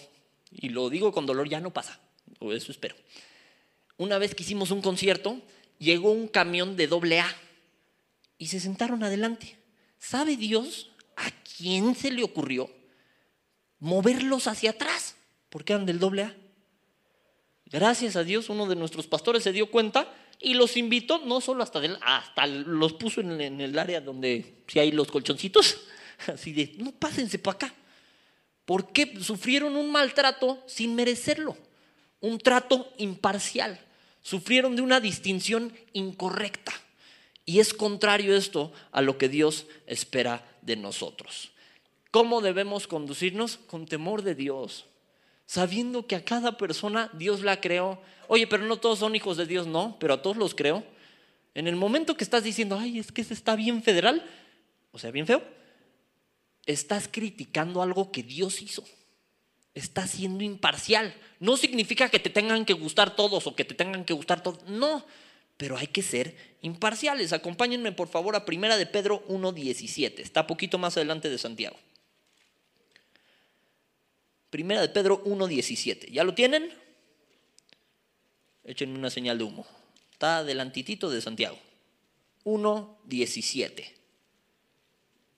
y 0.51 0.69
lo 0.69 0.91
digo 0.91 1.11
con 1.11 1.25
dolor, 1.25 1.49
ya 1.49 1.59
no 1.59 1.73
pasa, 1.73 1.99
o 2.37 2.53
eso 2.53 2.71
espero. 2.71 2.95
Una 3.97 4.19
vez 4.19 4.35
que 4.35 4.43
hicimos 4.43 4.69
un 4.69 4.83
concierto, 4.83 5.41
llegó 5.79 6.11
un 6.11 6.27
camión 6.27 6.75
de 6.75 6.87
doble 6.87 7.19
A 7.19 7.35
y 8.37 8.47
se 8.47 8.59
sentaron 8.59 9.03
adelante. 9.03 9.57
¿Sabe 9.97 10.37
Dios 10.37 10.91
a 11.15 11.31
quién 11.57 11.95
se 11.95 12.11
le 12.11 12.23
ocurrió 12.23 12.69
moverlos 13.79 14.47
hacia 14.47 14.71
atrás? 14.71 15.15
Porque 15.49 15.73
eran 15.73 15.85
del 15.85 15.99
doble 15.99 16.23
A. 16.23 16.35
Gracias 17.65 18.15
a 18.15 18.23
Dios, 18.23 18.49
uno 18.49 18.67
de 18.67 18.75
nuestros 18.75 19.07
pastores 19.07 19.43
se 19.43 19.51
dio 19.51 19.71
cuenta 19.71 20.13
y 20.39 20.53
los 20.53 20.77
invitó, 20.77 21.19
no 21.25 21.41
solo 21.41 21.63
hasta, 21.63 21.81
hasta 22.01 22.45
los 22.47 22.93
puso 22.93 23.21
en, 23.21 23.41
el 23.41 23.79
área 23.79 24.01
donde 24.01 24.63
si 24.67 24.79
hay 24.79 24.91
los 24.91 25.07
colchoncitos, 25.07 25.77
así 26.27 26.53
de, 26.53 26.75
no 26.77 26.91
pásense 26.91 27.39
para 27.39 27.55
acá. 27.55 27.73
Porque 28.65 29.19
sufrieron 29.21 29.75
un 29.75 29.91
maltrato 29.91 30.63
sin 30.67 30.95
merecerlo, 30.95 31.57
un 32.19 32.39
trato 32.39 32.93
imparcial, 32.97 33.79
sufrieron 34.25 34.75
de 34.75 34.81
una 34.81 34.99
distinción 34.99 35.71
incorrecta. 35.93 36.73
Y 37.45 37.59
es 37.59 37.75
contrario 37.75 38.35
esto 38.35 38.73
a 38.91 39.03
lo 39.03 39.19
que 39.19 39.29
Dios 39.29 39.67
espera 39.85 40.43
de 40.63 40.75
nosotros. 40.75 41.51
¿Cómo 42.09 42.41
debemos 42.41 42.87
conducirnos? 42.87 43.57
Con 43.67 43.85
temor 43.85 44.23
de 44.23 44.33
Dios, 44.33 44.87
sabiendo 45.45 46.07
que 46.07 46.15
a 46.15 46.25
cada 46.25 46.57
persona 46.57 47.11
Dios 47.13 47.41
la 47.41 47.61
creó. 47.61 48.01
Oye, 48.27 48.47
pero 48.47 48.65
no 48.65 48.77
todos 48.77 48.97
son 48.97 49.15
hijos 49.15 49.37
de 49.37 49.45
Dios, 49.45 49.67
no, 49.67 49.95
pero 49.99 50.15
a 50.15 50.21
todos 50.23 50.37
los 50.37 50.55
creó. 50.55 50.83
En 51.53 51.67
el 51.67 51.75
momento 51.75 52.17
que 52.17 52.23
estás 52.23 52.43
diciendo, 52.43 52.79
ay, 52.79 52.97
es 52.97 53.11
que 53.11 53.21
ese 53.21 53.35
está 53.35 53.55
bien 53.55 53.83
federal, 53.83 54.27
o 54.91 54.97
sea, 54.97 55.11
bien 55.11 55.27
feo, 55.27 55.43
estás 56.65 57.07
criticando 57.07 57.83
algo 57.83 58.11
que 58.11 58.23
Dios 58.23 58.63
hizo. 58.63 58.83
Estás 59.75 60.11
siendo 60.11 60.43
imparcial. 60.43 61.13
No 61.39 61.57
significa 61.57 62.09
que 62.09 62.19
te 62.19 62.29
tengan 62.29 62.65
que 62.65 62.73
gustar 62.73 63.15
todos 63.15 63.45
o 63.45 63.55
que 63.55 63.65
te 63.65 63.75
tengan 63.75 64.05
que 64.05 64.13
gustar 64.13 64.41
todos. 64.41 64.63
No, 64.63 65.05
pero 65.57 65.77
hay 65.77 65.87
que 65.87 66.01
ser 66.01 66.35
imparciales. 66.61 67.33
Acompáñenme 67.33 67.91
por 67.91 68.07
favor 68.07 68.37
a 68.37 68.45
Primera 68.45 68.77
de 68.77 68.85
Pedro 68.85 69.27
1.17. 69.27 70.19
Está 70.19 70.47
poquito 70.47 70.77
más 70.77 70.95
adelante 70.95 71.29
de 71.29 71.37
Santiago. 71.37 71.75
Primera 74.49 74.79
de 74.79 74.87
Pedro 74.87 75.21
1.17. 75.25 76.09
¿Ya 76.09 76.23
lo 76.23 76.33
tienen? 76.33 76.71
Échenme 78.63 78.97
una 78.97 79.09
señal 79.09 79.37
de 79.37 79.43
humo. 79.43 79.67
Está 80.13 80.37
adelantitito 80.37 81.09
de 81.09 81.21
Santiago. 81.21 81.59
1.17. 82.45 83.75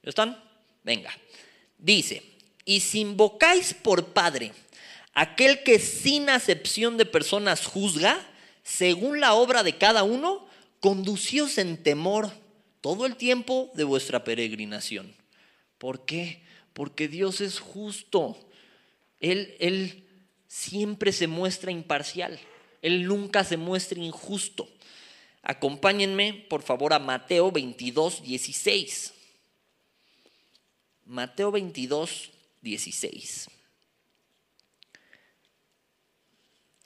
¿Ya 0.03 0.09
están? 0.09 0.43
Venga. 0.83 1.11
Dice, 1.79 2.36
y 2.67 2.81
si 2.81 2.99
invocáis 2.99 3.73
por 3.73 4.07
Padre 4.07 4.51
aquel 5.13 5.63
que 5.63 5.79
sin 5.79 6.29
acepción 6.29 6.97
de 6.97 7.05
personas 7.05 7.65
juzga, 7.65 8.19
según 8.61 9.21
la 9.21 9.33
obra 9.33 9.63
de 9.63 9.77
cada 9.77 10.03
uno, 10.03 10.45
conducíos 10.81 11.57
en 11.57 11.81
temor 11.81 12.29
todo 12.81 13.05
el 13.05 13.15
tiempo 13.15 13.71
de 13.73 13.85
vuestra 13.85 14.25
peregrinación. 14.25 15.15
¿Por 15.77 16.03
qué? 16.05 16.43
Porque 16.73 17.07
Dios 17.07 17.39
es 17.39 17.59
justo. 17.59 18.37
Él, 19.21 19.55
él 19.59 20.03
siempre 20.47 21.13
se 21.13 21.27
muestra 21.27 21.71
imparcial. 21.71 22.37
Él 22.81 23.05
nunca 23.05 23.45
se 23.45 23.55
muestra 23.55 23.97
injusto. 23.97 24.69
Acompáñenme, 25.41 26.33
por 26.49 26.63
favor, 26.63 26.93
a 26.93 26.99
Mateo 26.99 27.49
22, 27.49 28.23
16. 28.23 29.13
Mateo 31.05 31.51
22, 31.51 32.31
16. 32.67 33.47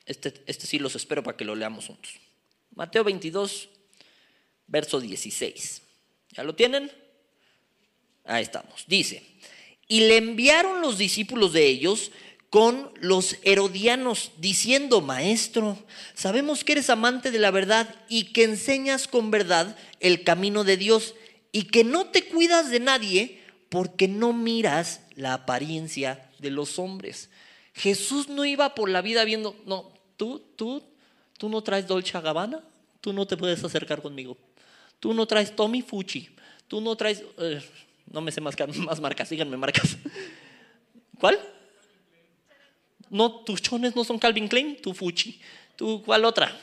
Este, 0.06 0.44
este 0.46 0.67
sí 0.67 0.80
los 0.80 0.96
espero 0.96 1.24
para 1.24 1.36
que 1.36 1.46
lo 1.46 1.56
leamos 1.56 1.88
juntos. 1.88 2.13
Mateo 2.76 3.04
22, 3.04 3.70
verso 4.67 5.00
16. 5.00 5.82
¿Ya 6.32 6.44
lo 6.44 6.56
tienen? 6.56 6.91
Ahí 8.26 8.44
estamos. 8.44 8.86
Dice, 8.88 9.24
y 9.88 10.02
le 10.02 10.17
enviaron 10.17 10.82
los 10.82 10.98
discípulos 10.98 11.54
de 11.54 11.65
ellos 11.65 12.12
con 12.50 12.91
los 13.00 13.38
herodianos, 13.44 14.32
diciendo, 14.38 15.02
Maestro, 15.02 15.78
sabemos 16.13 16.63
que 16.63 16.74
eres 16.74 16.89
amante 16.89 17.32
de 17.32 17.39
la 17.39 17.50
verdad 17.50 17.96
y 18.10 18.26
que 18.34 18.44
enseñas 18.44 19.08
con 19.08 19.32
verdad 19.32 19.78
el 20.02 20.24
camino 20.24 20.63
de 20.63 20.78
Dios 20.78 21.15
y 21.54 21.63
que 21.63 21.84
no 21.84 22.08
te 22.08 22.26
cuidas 22.26 22.70
de 22.70 22.82
nadie 22.82 23.40
porque 23.71 24.10
no 24.10 24.34
miras 24.34 24.99
la 25.15 25.34
apariencia 25.34 26.29
de 26.39 26.51
los 26.51 26.77
hombres. 26.77 27.29
Jesús 27.73 28.27
no 28.27 28.43
iba 28.43 28.75
por 28.75 28.89
la 28.89 29.01
vida 29.01 29.23
viendo, 29.23 29.55
no, 29.65 29.93
tú, 30.17 30.43
tú, 30.57 30.84
tú 31.38 31.47
no 31.47 31.62
traes 31.63 31.88
Dolce 31.88 32.19
Gabbana, 32.19 32.62
tú 32.99 33.13
no 33.13 33.25
te 33.25 33.38
puedes 33.38 33.63
acercar 33.63 34.01
conmigo. 34.01 34.38
Tú 34.99 35.13
no 35.13 35.25
traes 35.25 35.55
Tommy 35.55 35.81
Fucci, 35.81 36.29
tú 36.67 36.81
no 36.81 36.97
traes, 36.97 37.23
eh, 37.38 37.63
no 38.12 38.19
me 38.19 38.34
sé 38.34 38.41
más, 38.41 38.55
más 38.75 38.99
marcas, 38.99 39.29
síganme 39.29 39.55
marcas. 39.55 39.95
¿Cuál? 41.17 41.39
No, 43.10 43.31
tus 43.31 43.62
chones 43.62 43.95
no 43.95 44.03
son 44.03 44.19
Calvin 44.19 44.49
Klein, 44.49 44.81
tu 44.81 44.93
Fucci. 44.93 45.39
¿Tú 45.77 46.03
cuál 46.03 46.25
otra? 46.25 46.60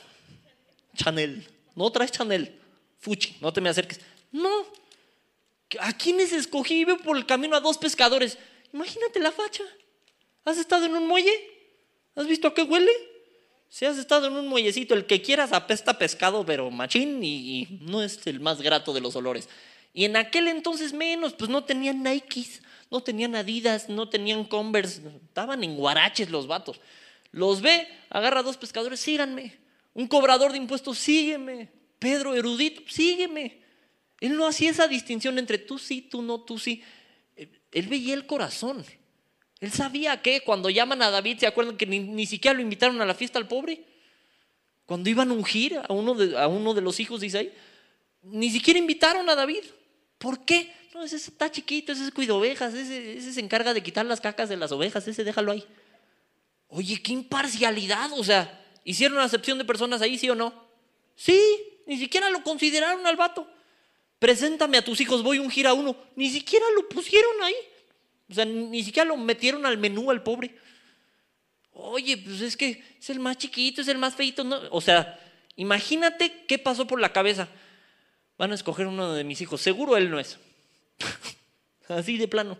Chanel. 0.95 1.43
No 1.75 1.91
traes 1.91 2.11
Chanel, 2.11 2.55
Fucci, 2.99 3.35
no 3.41 3.51
te 3.51 3.61
me 3.61 3.69
acerques. 3.69 3.99
No, 4.31 4.67
¿A 5.79 5.93
quiénes 5.93 6.33
escogí? 6.33 6.85
Veo 6.85 6.97
por 6.97 7.17
el 7.17 7.25
camino 7.25 7.55
a 7.55 7.59
dos 7.59 7.77
pescadores. 7.77 8.37
Imagínate 8.73 9.19
la 9.19 9.31
facha. 9.31 9.63
¿Has 10.45 10.57
estado 10.57 10.85
en 10.85 10.95
un 10.95 11.07
muelle? 11.07 11.33
¿Has 12.15 12.27
visto 12.27 12.47
a 12.47 12.53
qué 12.53 12.63
huele? 12.63 12.91
Si 13.69 13.85
has 13.85 13.97
estado 13.97 14.27
en 14.27 14.33
un 14.33 14.47
muellecito, 14.47 14.95
el 14.95 15.05
que 15.05 15.21
quieras 15.21 15.53
apesta 15.53 15.99
pescado, 15.99 16.43
pero 16.43 16.71
machín 16.71 17.23
y, 17.23 17.61
y, 17.61 17.79
no 17.81 18.01
es 18.01 18.25
el 18.25 18.39
más 18.39 18.61
grato 18.61 18.93
de 18.93 19.01
los 19.01 19.15
olores. 19.15 19.47
Y 19.93 20.05
en 20.05 20.17
aquel 20.17 20.47
entonces 20.47 20.91
menos, 20.91 21.33
pues 21.33 21.51
no 21.51 21.63
tenían 21.63 22.01
Nikes, 22.01 22.63
no 22.89 23.01
tenían 23.01 23.35
Adidas, 23.35 23.87
no 23.87 24.09
tenían 24.09 24.43
Converse, 24.43 25.03
estaban 25.23 25.63
en 25.63 25.75
guaraches 25.75 26.31
los 26.31 26.47
vatos. 26.47 26.81
Los 27.31 27.61
ve, 27.61 27.87
agarra 28.09 28.39
a 28.39 28.43
dos 28.43 28.57
pescadores, 28.57 28.99
síganme. 28.99 29.55
Un 29.93 30.07
cobrador 30.07 30.51
de 30.51 30.57
impuestos, 30.57 30.97
sígueme. 30.97 31.69
Pedro, 31.99 32.33
erudito, 32.33 32.81
sígueme. 32.87 33.59
Él 34.19 34.35
no 34.35 34.47
hacía 34.47 34.71
esa 34.71 34.87
distinción 34.87 35.39
entre 35.39 35.57
tú 35.57 35.79
sí, 35.79 36.01
tú 36.01 36.21
no, 36.21 36.41
tú 36.41 36.59
sí. 36.59 36.83
Él 37.71 37.87
veía 37.87 38.13
el 38.13 38.25
corazón. 38.25 38.83
Él 39.59 39.71
sabía 39.71 40.21
que 40.21 40.41
cuando 40.41 40.69
llaman 40.69 41.01
a 41.01 41.09
David, 41.09 41.39
¿se 41.39 41.47
acuerdan 41.47 41.77
que 41.77 41.85
ni, 41.85 42.25
siquiera 42.25 42.55
lo 42.55 42.61
invitaron 42.61 43.01
a 43.01 43.05
la 43.05 43.13
fiesta 43.13 43.39
al 43.39 43.47
pobre? 43.47 43.83
Cuando 44.85 45.09
iban 45.09 45.29
a 45.29 45.33
ungir 45.33 45.77
a 45.77 45.93
uno 45.93 46.15
de, 46.15 46.37
a 46.37 46.47
uno 46.47 46.73
de 46.73 46.81
los 46.81 46.99
hijos 46.99 47.21
de 47.21 47.27
Isaí, 47.27 47.53
ni 48.23 48.49
siquiera 48.49 48.79
invitaron 48.79 49.29
a 49.29 49.35
David. 49.35 49.63
¿Por 50.17 50.43
qué? 50.43 50.73
No, 50.93 51.03
ese 51.03 51.15
está 51.15 51.51
chiquito, 51.51 51.91
ese 51.91 52.11
cuida 52.11 52.33
ovejas, 52.33 52.73
ese, 52.73 53.17
ese 53.17 53.31
se 53.31 53.39
encarga 53.39 53.73
de 53.73 53.83
quitar 53.83 54.05
las 54.05 54.19
cacas 54.19 54.49
de 54.49 54.57
las 54.57 54.71
ovejas, 54.71 55.07
ese 55.07 55.23
déjalo 55.23 55.51
ahí. 55.51 55.63
Oye, 56.67 57.01
qué 57.01 57.13
imparcialidad, 57.13 58.11
o 58.13 58.23
sea, 58.23 58.65
¿hicieron 58.83 59.19
acepción 59.19 59.57
de 59.57 59.65
personas 59.65 60.01
ahí, 60.01 60.17
sí 60.17 60.29
o 60.29 60.35
no? 60.35 60.53
Sí, 61.15 61.39
ni 61.85 61.97
siquiera 61.97 62.29
lo 62.29 62.43
consideraron 62.43 63.05
al 63.05 63.15
vato 63.15 63.47
preséntame 64.19 64.77
a 64.77 64.83
tus 64.83 65.01
hijos, 65.01 65.23
voy 65.23 65.37
a 65.37 65.41
ungir 65.41 65.65
a 65.65 65.73
uno. 65.73 65.95
Ni 66.15 66.29
siquiera 66.29 66.65
lo 66.75 66.87
pusieron 66.87 67.41
ahí. 67.41 67.55
O 68.29 68.33
sea, 68.33 68.45
ni 68.45 68.83
siquiera 68.83 69.07
lo 69.07 69.17
metieron 69.17 69.65
al 69.65 69.77
menú 69.77 70.11
al 70.11 70.21
pobre. 70.21 70.55
Oye, 71.71 72.17
pues 72.17 72.41
es 72.41 72.57
que 72.57 72.83
es 72.99 73.09
el 73.09 73.19
más 73.19 73.37
chiquito, 73.37 73.81
es 73.81 73.87
el 73.87 73.97
más 73.97 74.15
feito. 74.15 74.43
¿no? 74.43 74.59
O 74.71 74.81
sea, 74.81 75.19
imagínate 75.55 76.45
qué 76.45 76.59
pasó 76.59 76.85
por 76.85 76.99
la 76.99 77.13
cabeza. 77.13 77.47
Van 78.37 78.51
a 78.51 78.55
escoger 78.55 78.87
uno 78.87 79.13
de 79.13 79.23
mis 79.23 79.41
hijos. 79.41 79.61
Seguro 79.61 79.97
él 79.97 80.11
no 80.11 80.19
es. 80.19 80.37
Así 81.87 82.17
de 82.17 82.27
plano. 82.27 82.57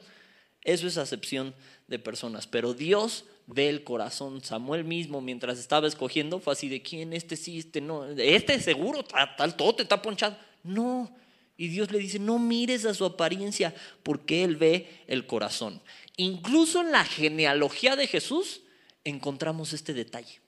Eso 0.64 0.88
es 0.88 0.98
acepción 0.98 1.54
de 1.88 2.00
personas. 2.00 2.48
Pero 2.48 2.74
Dios 2.74 3.26
ve 3.46 3.70
el 3.70 3.84
corazón. 3.84 4.44
Samuel 4.44 4.84
mismo, 4.84 5.22
mientras 5.22 5.60
estaba 5.60 5.88
escogiendo, 5.88 6.40
fue 6.40 6.54
así 6.54 6.70
de 6.70 6.82
quién, 6.82 7.14
este 7.14 7.36
sí, 7.36 7.60
este 7.60 7.82
no. 7.82 8.06
Este 8.06 8.60
seguro, 8.60 9.04
tal, 9.04 9.56
todo 9.56 9.76
te 9.76 9.84
está 9.84 10.02
ponchado. 10.02 10.38
No, 10.64 11.16
y 11.60 11.68
Dios 11.68 11.92
le 11.92 12.00
dice, 12.00 12.20
no 12.20 12.40
mires 12.40 12.86
a 12.86 12.94
su 12.94 13.04
apariencia 13.04 13.76
porque 14.02 14.46
Él 14.46 14.56
ve 14.56 15.04
el 15.08 15.28
corazón. 15.28 15.82
Incluso 16.16 16.80
en 16.80 16.94
la 16.94 17.04
genealogía 17.04 17.98
de 17.98 18.08
Jesús 18.08 18.62
encontramos 19.04 19.74
este 19.74 19.94
detalle. 19.94 20.40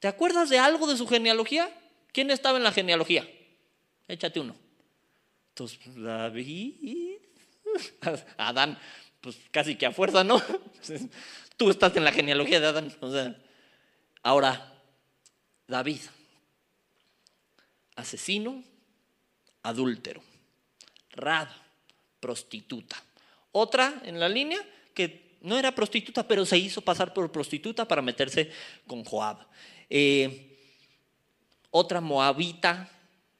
¿Te 0.00 0.08
acuerdas 0.08 0.50
de 0.50 0.58
algo 0.58 0.88
de 0.88 0.96
su 0.96 1.06
genealogía? 1.06 1.72
¿Quién 2.10 2.32
estaba 2.32 2.58
en 2.58 2.64
la 2.64 2.72
genealogía? 2.72 3.24
échate 4.08 4.40
uno. 4.40 4.56
Entonces, 5.50 5.78
David, 5.94 7.18
Adán, 8.36 8.76
pues 9.20 9.36
casi 9.52 9.76
que 9.76 9.86
a 9.86 9.92
fuerza, 9.92 10.24
¿no? 10.24 10.42
Tú 11.56 11.70
estás 11.70 11.96
en 11.96 12.02
la 12.02 12.10
genealogía 12.10 12.58
de 12.58 12.66
Adán. 12.66 13.40
Ahora, 14.24 14.82
David, 15.68 16.00
asesino, 17.94 18.64
adúltero. 19.62 20.22
Rab, 21.12 21.48
prostituta. 22.20 23.02
Otra 23.52 24.02
en 24.04 24.20
la 24.20 24.28
línea 24.28 24.60
que 24.94 25.38
no 25.40 25.56
era 25.56 25.74
prostituta, 25.74 26.26
pero 26.26 26.44
se 26.44 26.58
hizo 26.58 26.82
pasar 26.82 27.14
por 27.14 27.32
prostituta 27.32 27.86
para 27.86 28.02
meterse 28.02 28.50
con 28.86 29.04
Joab. 29.04 29.38
Eh, 29.88 30.58
otra 31.70 32.00
moabita, 32.00 32.90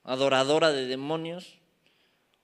adoradora 0.04 0.72
de 0.72 0.86
demonios. 0.86 1.58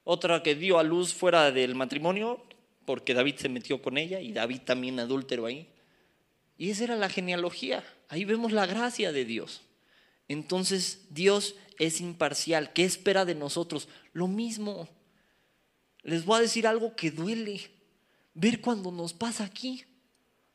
Otra 0.04 0.42
que 0.42 0.54
dio 0.54 0.78
a 0.78 0.84
luz 0.84 1.14
fuera 1.14 1.50
del 1.50 1.74
matrimonio, 1.74 2.44
porque 2.84 3.14
David 3.14 3.36
se 3.36 3.48
metió 3.48 3.82
con 3.82 3.98
ella 3.98 4.20
y 4.20 4.32
David 4.32 4.60
también 4.64 5.00
adúltero 5.00 5.46
ahí. 5.46 5.68
Y 6.58 6.70
esa 6.70 6.84
era 6.84 6.96
la 6.96 7.08
genealogía. 7.08 7.84
Ahí 8.08 8.24
vemos 8.24 8.52
la 8.52 8.66
gracia 8.66 9.10
de 9.12 9.24
Dios. 9.24 9.62
Entonces 10.28 11.06
Dios 11.10 11.56
es 11.78 12.00
imparcial. 12.00 12.72
¿Qué 12.72 12.84
espera 12.84 13.24
de 13.24 13.34
nosotros? 13.34 13.88
Lo 14.12 14.28
mismo. 14.28 14.88
Les 16.02 16.24
voy 16.24 16.38
a 16.38 16.42
decir 16.42 16.66
algo 16.66 16.94
que 16.94 17.10
duele. 17.10 17.60
Ver 18.34 18.60
cuando 18.60 18.90
nos 18.90 19.12
pasa 19.12 19.44
aquí. 19.44 19.84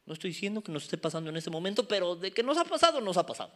No 0.06 0.14
estoy 0.14 0.32
diciendo 0.32 0.64
que 0.64 0.72
nos 0.72 0.84
esté 0.84 0.98
pasando 0.98 1.30
en 1.30 1.38
ese 1.38 1.50
momento, 1.50 1.88
pero 1.88 2.16
de 2.16 2.32
que 2.32 2.44
nos 2.44 2.58
ha 2.58 2.66
pasado, 2.66 3.02
nos 3.02 3.18
ha 3.18 3.26
pasado. 3.26 3.52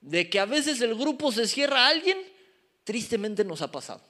De 0.00 0.28
que 0.30 0.40
a 0.40 0.46
veces 0.46 0.80
el 0.80 0.94
grupo 0.94 1.30
se 1.30 1.46
cierra 1.46 1.86
a 1.86 1.88
alguien, 1.88 2.18
tristemente 2.84 3.44
nos 3.44 3.62
ha 3.62 3.70
pasado. 3.70 4.02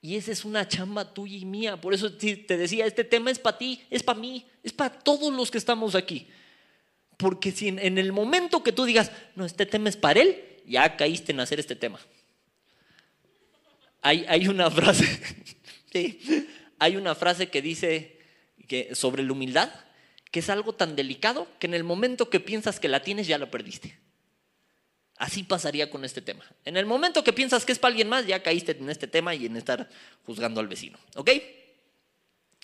Y 0.00 0.16
esa 0.16 0.32
es 0.32 0.44
una 0.44 0.66
chamba 0.66 1.14
tuya 1.14 1.36
y 1.36 1.44
mía. 1.44 1.80
Por 1.80 1.94
eso 1.94 2.12
te 2.12 2.56
decía, 2.56 2.86
este 2.86 3.04
tema 3.04 3.30
es 3.30 3.38
para 3.38 3.58
ti, 3.58 3.82
es 3.88 4.02
para 4.02 4.18
mí, 4.18 4.46
es 4.62 4.72
para 4.72 4.98
todos 4.98 5.32
los 5.32 5.50
que 5.50 5.58
estamos 5.58 5.94
aquí. 5.94 6.28
Porque 7.16 7.52
si 7.52 7.68
en, 7.68 7.98
el 7.98 8.12
momento 8.12 8.64
que 8.64 8.72
tú 8.72 8.84
digas, 8.84 9.12
no, 9.36 9.44
este 9.44 9.64
tema 9.64 9.88
es 9.88 9.96
para 9.96 10.20
él, 10.20 10.51
ya 10.66 10.96
caíste 10.96 11.32
en 11.32 11.40
hacer 11.40 11.60
este 11.60 11.76
tema. 11.76 12.00
Hay, 14.00 14.24
hay 14.28 14.48
una 14.48 14.70
frase, 14.70 15.06
hay 16.78 16.96
una 16.96 17.14
frase 17.14 17.48
que 17.48 17.62
dice 17.62 18.18
que, 18.66 18.94
sobre 18.94 19.22
la 19.22 19.32
humildad, 19.32 19.70
que 20.30 20.40
es 20.40 20.50
algo 20.50 20.74
tan 20.74 20.96
delicado 20.96 21.46
que 21.58 21.66
en 21.66 21.74
el 21.74 21.84
momento 21.84 22.30
que 22.30 22.40
piensas 22.40 22.80
que 22.80 22.88
la 22.88 23.02
tienes 23.02 23.26
ya 23.26 23.38
la 23.38 23.50
perdiste. 23.50 23.98
Así 25.16 25.44
pasaría 25.44 25.88
con 25.88 26.04
este 26.04 26.20
tema. 26.20 26.44
En 26.64 26.76
el 26.76 26.86
momento 26.86 27.22
que 27.22 27.32
piensas 27.32 27.64
que 27.64 27.72
es 27.72 27.78
para 27.78 27.90
alguien 27.90 28.08
más, 28.08 28.26
ya 28.26 28.42
caíste 28.42 28.72
en 28.72 28.90
este 28.90 29.06
tema 29.06 29.34
y 29.34 29.46
en 29.46 29.56
estar 29.56 29.88
juzgando 30.24 30.60
al 30.60 30.66
vecino. 30.66 30.98
¿Ok? 31.14 31.30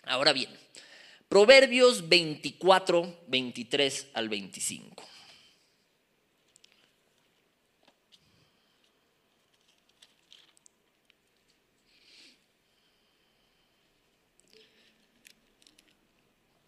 Ahora 0.05 0.33
bien, 0.33 0.49
Proverbios 1.29 2.09
24, 2.09 3.25
23 3.29 4.07
al 4.15 4.31
25. 4.31 5.05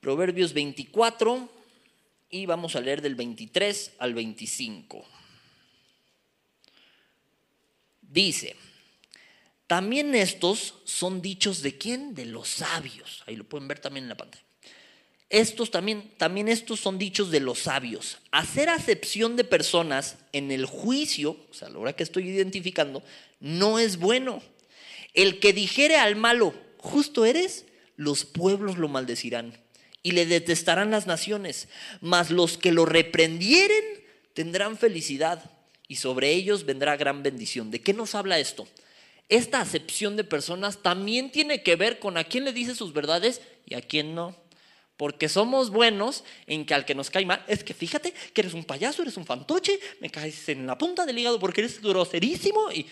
Proverbios 0.01 0.53
24 0.53 1.49
y 2.31 2.47
vamos 2.47 2.77
a 2.77 2.81
leer 2.81 3.03
del 3.03 3.15
23 3.15 3.93
al 3.99 4.15
25 4.15 5.05
dice, 8.11 8.57
también 9.67 10.15
estos 10.15 10.75
son 10.85 11.23
dichos 11.23 11.63
de 11.63 11.79
quién? 11.79 12.15
De 12.15 12.27
los 12.27 12.49
sabios. 12.49 13.23
Ahí 13.27 13.37
lo 13.37 13.45
pueden 13.45 13.69
ver 13.69 13.79
también 13.79 14.05
en 14.05 14.11
la 14.11 14.17
pantalla. 14.17 14.45
Estos 15.29 15.71
también, 15.71 16.11
también 16.17 16.49
estos 16.49 16.81
son 16.81 16.99
dichos 16.99 17.31
de 17.31 17.39
los 17.39 17.61
sabios. 17.61 18.19
Hacer 18.33 18.69
acepción 18.69 19.37
de 19.37 19.45
personas 19.45 20.17
en 20.33 20.51
el 20.51 20.67
juicio, 20.67 21.37
o 21.49 21.55
sea, 21.55 21.69
a 21.69 21.71
la 21.71 21.79
hora 21.79 21.93
que 21.93 22.03
estoy 22.03 22.29
identificando, 22.29 23.03
no 23.39 23.79
es 23.79 23.97
bueno. 23.97 24.43
El 25.15 25.39
que 25.39 25.53
dijere 25.53 25.97
al 25.97 26.17
malo, 26.17 26.53
justo 26.79 27.25
eres, 27.25 27.65
los 27.97 28.25
pueblos 28.25 28.77
lo 28.77 28.89
maldecirán 28.89 29.57
y 30.03 30.13
le 30.13 30.27
detestarán 30.27 30.91
las 30.91 31.07
naciones, 31.07 31.69
mas 32.01 32.31
los 32.31 32.57
que 32.57 32.73
lo 32.73 32.87
reprendieren 32.87 33.85
tendrán 34.35 34.79
felicidad 34.79 35.51
y 35.89 35.97
sobre 35.97 36.31
ellos 36.31 36.65
vendrá 36.65 36.97
gran 36.97 37.23
bendición. 37.23 37.71
¿De 37.71 37.81
qué 37.81 37.93
nos 37.93 38.15
habla 38.15 38.39
esto? 38.39 38.67
Esta 39.29 39.61
acepción 39.61 40.17
de 40.17 40.25
personas 40.25 40.83
también 40.83 41.31
tiene 41.31 41.63
que 41.63 41.77
ver 41.77 41.99
con 41.99 42.17
a 42.17 42.25
quién 42.25 42.45
le 42.45 42.53
dice 42.53 42.75
sus 42.75 42.93
verdades 42.93 43.41
y 43.67 43.75
a 43.75 43.83
quién 43.83 44.15
no. 44.15 44.37
Porque 44.97 45.29
somos 45.29 45.71
buenos 45.71 46.25
en 46.47 46.67
que 46.67 46.75
al 46.75 46.85
que 46.85 46.95
nos 46.95 47.11
cae 47.11 47.25
mal, 47.25 47.43
es 47.49 47.65
que 47.65 47.73
fíjate 47.73 48.13
que 48.13 48.41
eres 48.41 48.55
un 48.55 48.65
payaso, 48.65 49.03
eres 49.03 49.17
un 49.17 49.25
fantoche, 49.25 49.81
me 50.01 50.11
caes 50.11 50.49
en 50.49 50.67
la 50.67 50.77
punta 50.77 51.07
del 51.07 51.19
hígado 51.19 51.39
porque 51.39 51.63
eres 51.63 51.81
groserísimo 51.81 52.71
y 52.71 52.87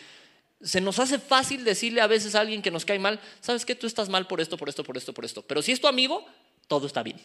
se 0.61 0.81
nos 0.81 0.99
hace 0.99 1.19
fácil 1.19 1.65
decirle 1.65 2.01
a 2.01 2.07
veces 2.07 2.35
a 2.35 2.41
alguien 2.41 2.63
que 2.63 2.71
nos 2.71 2.85
cae 2.85 2.99
mal, 2.99 3.21
sabes 3.41 3.65
que 3.65 3.75
tú 3.75 3.87
estás 3.87 4.09
mal 4.09 4.27
por 4.27 4.41
esto, 4.41 4.57
por 4.57 4.69
esto, 4.69 4.83
por 4.83 4.97
esto, 4.97 5.13
por 5.13 5.25
esto. 5.25 5.43
Pero 5.43 5.63
si 5.63 5.73
es 5.73 5.81
tu 5.81 5.87
amigo, 5.87 6.27
todo 6.69 6.87
está 6.87 7.03
bien. 7.03 7.21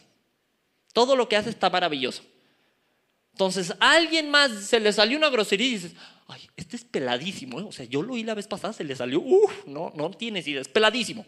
Todo 0.92 1.14
lo 1.14 1.28
que 1.28 1.36
hace 1.36 1.50
está 1.50 1.70
maravilloso. 1.70 2.22
Entonces, 3.32 3.74
a 3.80 3.92
alguien 3.92 4.30
más 4.30 4.50
se 4.52 4.80
le 4.80 4.92
salió 4.92 5.18
una 5.18 5.28
grosería 5.28 5.66
y 5.66 5.70
dices, 5.70 5.94
ay, 6.28 6.48
este 6.56 6.76
es 6.76 6.84
peladísimo. 6.84 7.60
¿eh? 7.60 7.64
O 7.64 7.72
sea, 7.72 7.84
yo 7.84 8.02
lo 8.02 8.14
oí 8.14 8.22
la 8.22 8.34
vez 8.34 8.46
pasada, 8.46 8.72
se 8.72 8.84
le 8.84 8.96
salió, 8.96 9.20
uff, 9.20 9.66
no, 9.66 9.92
no 9.94 10.10
tienes 10.10 10.46
idea, 10.46 10.60
es 10.60 10.68
peladísimo. 10.68 11.26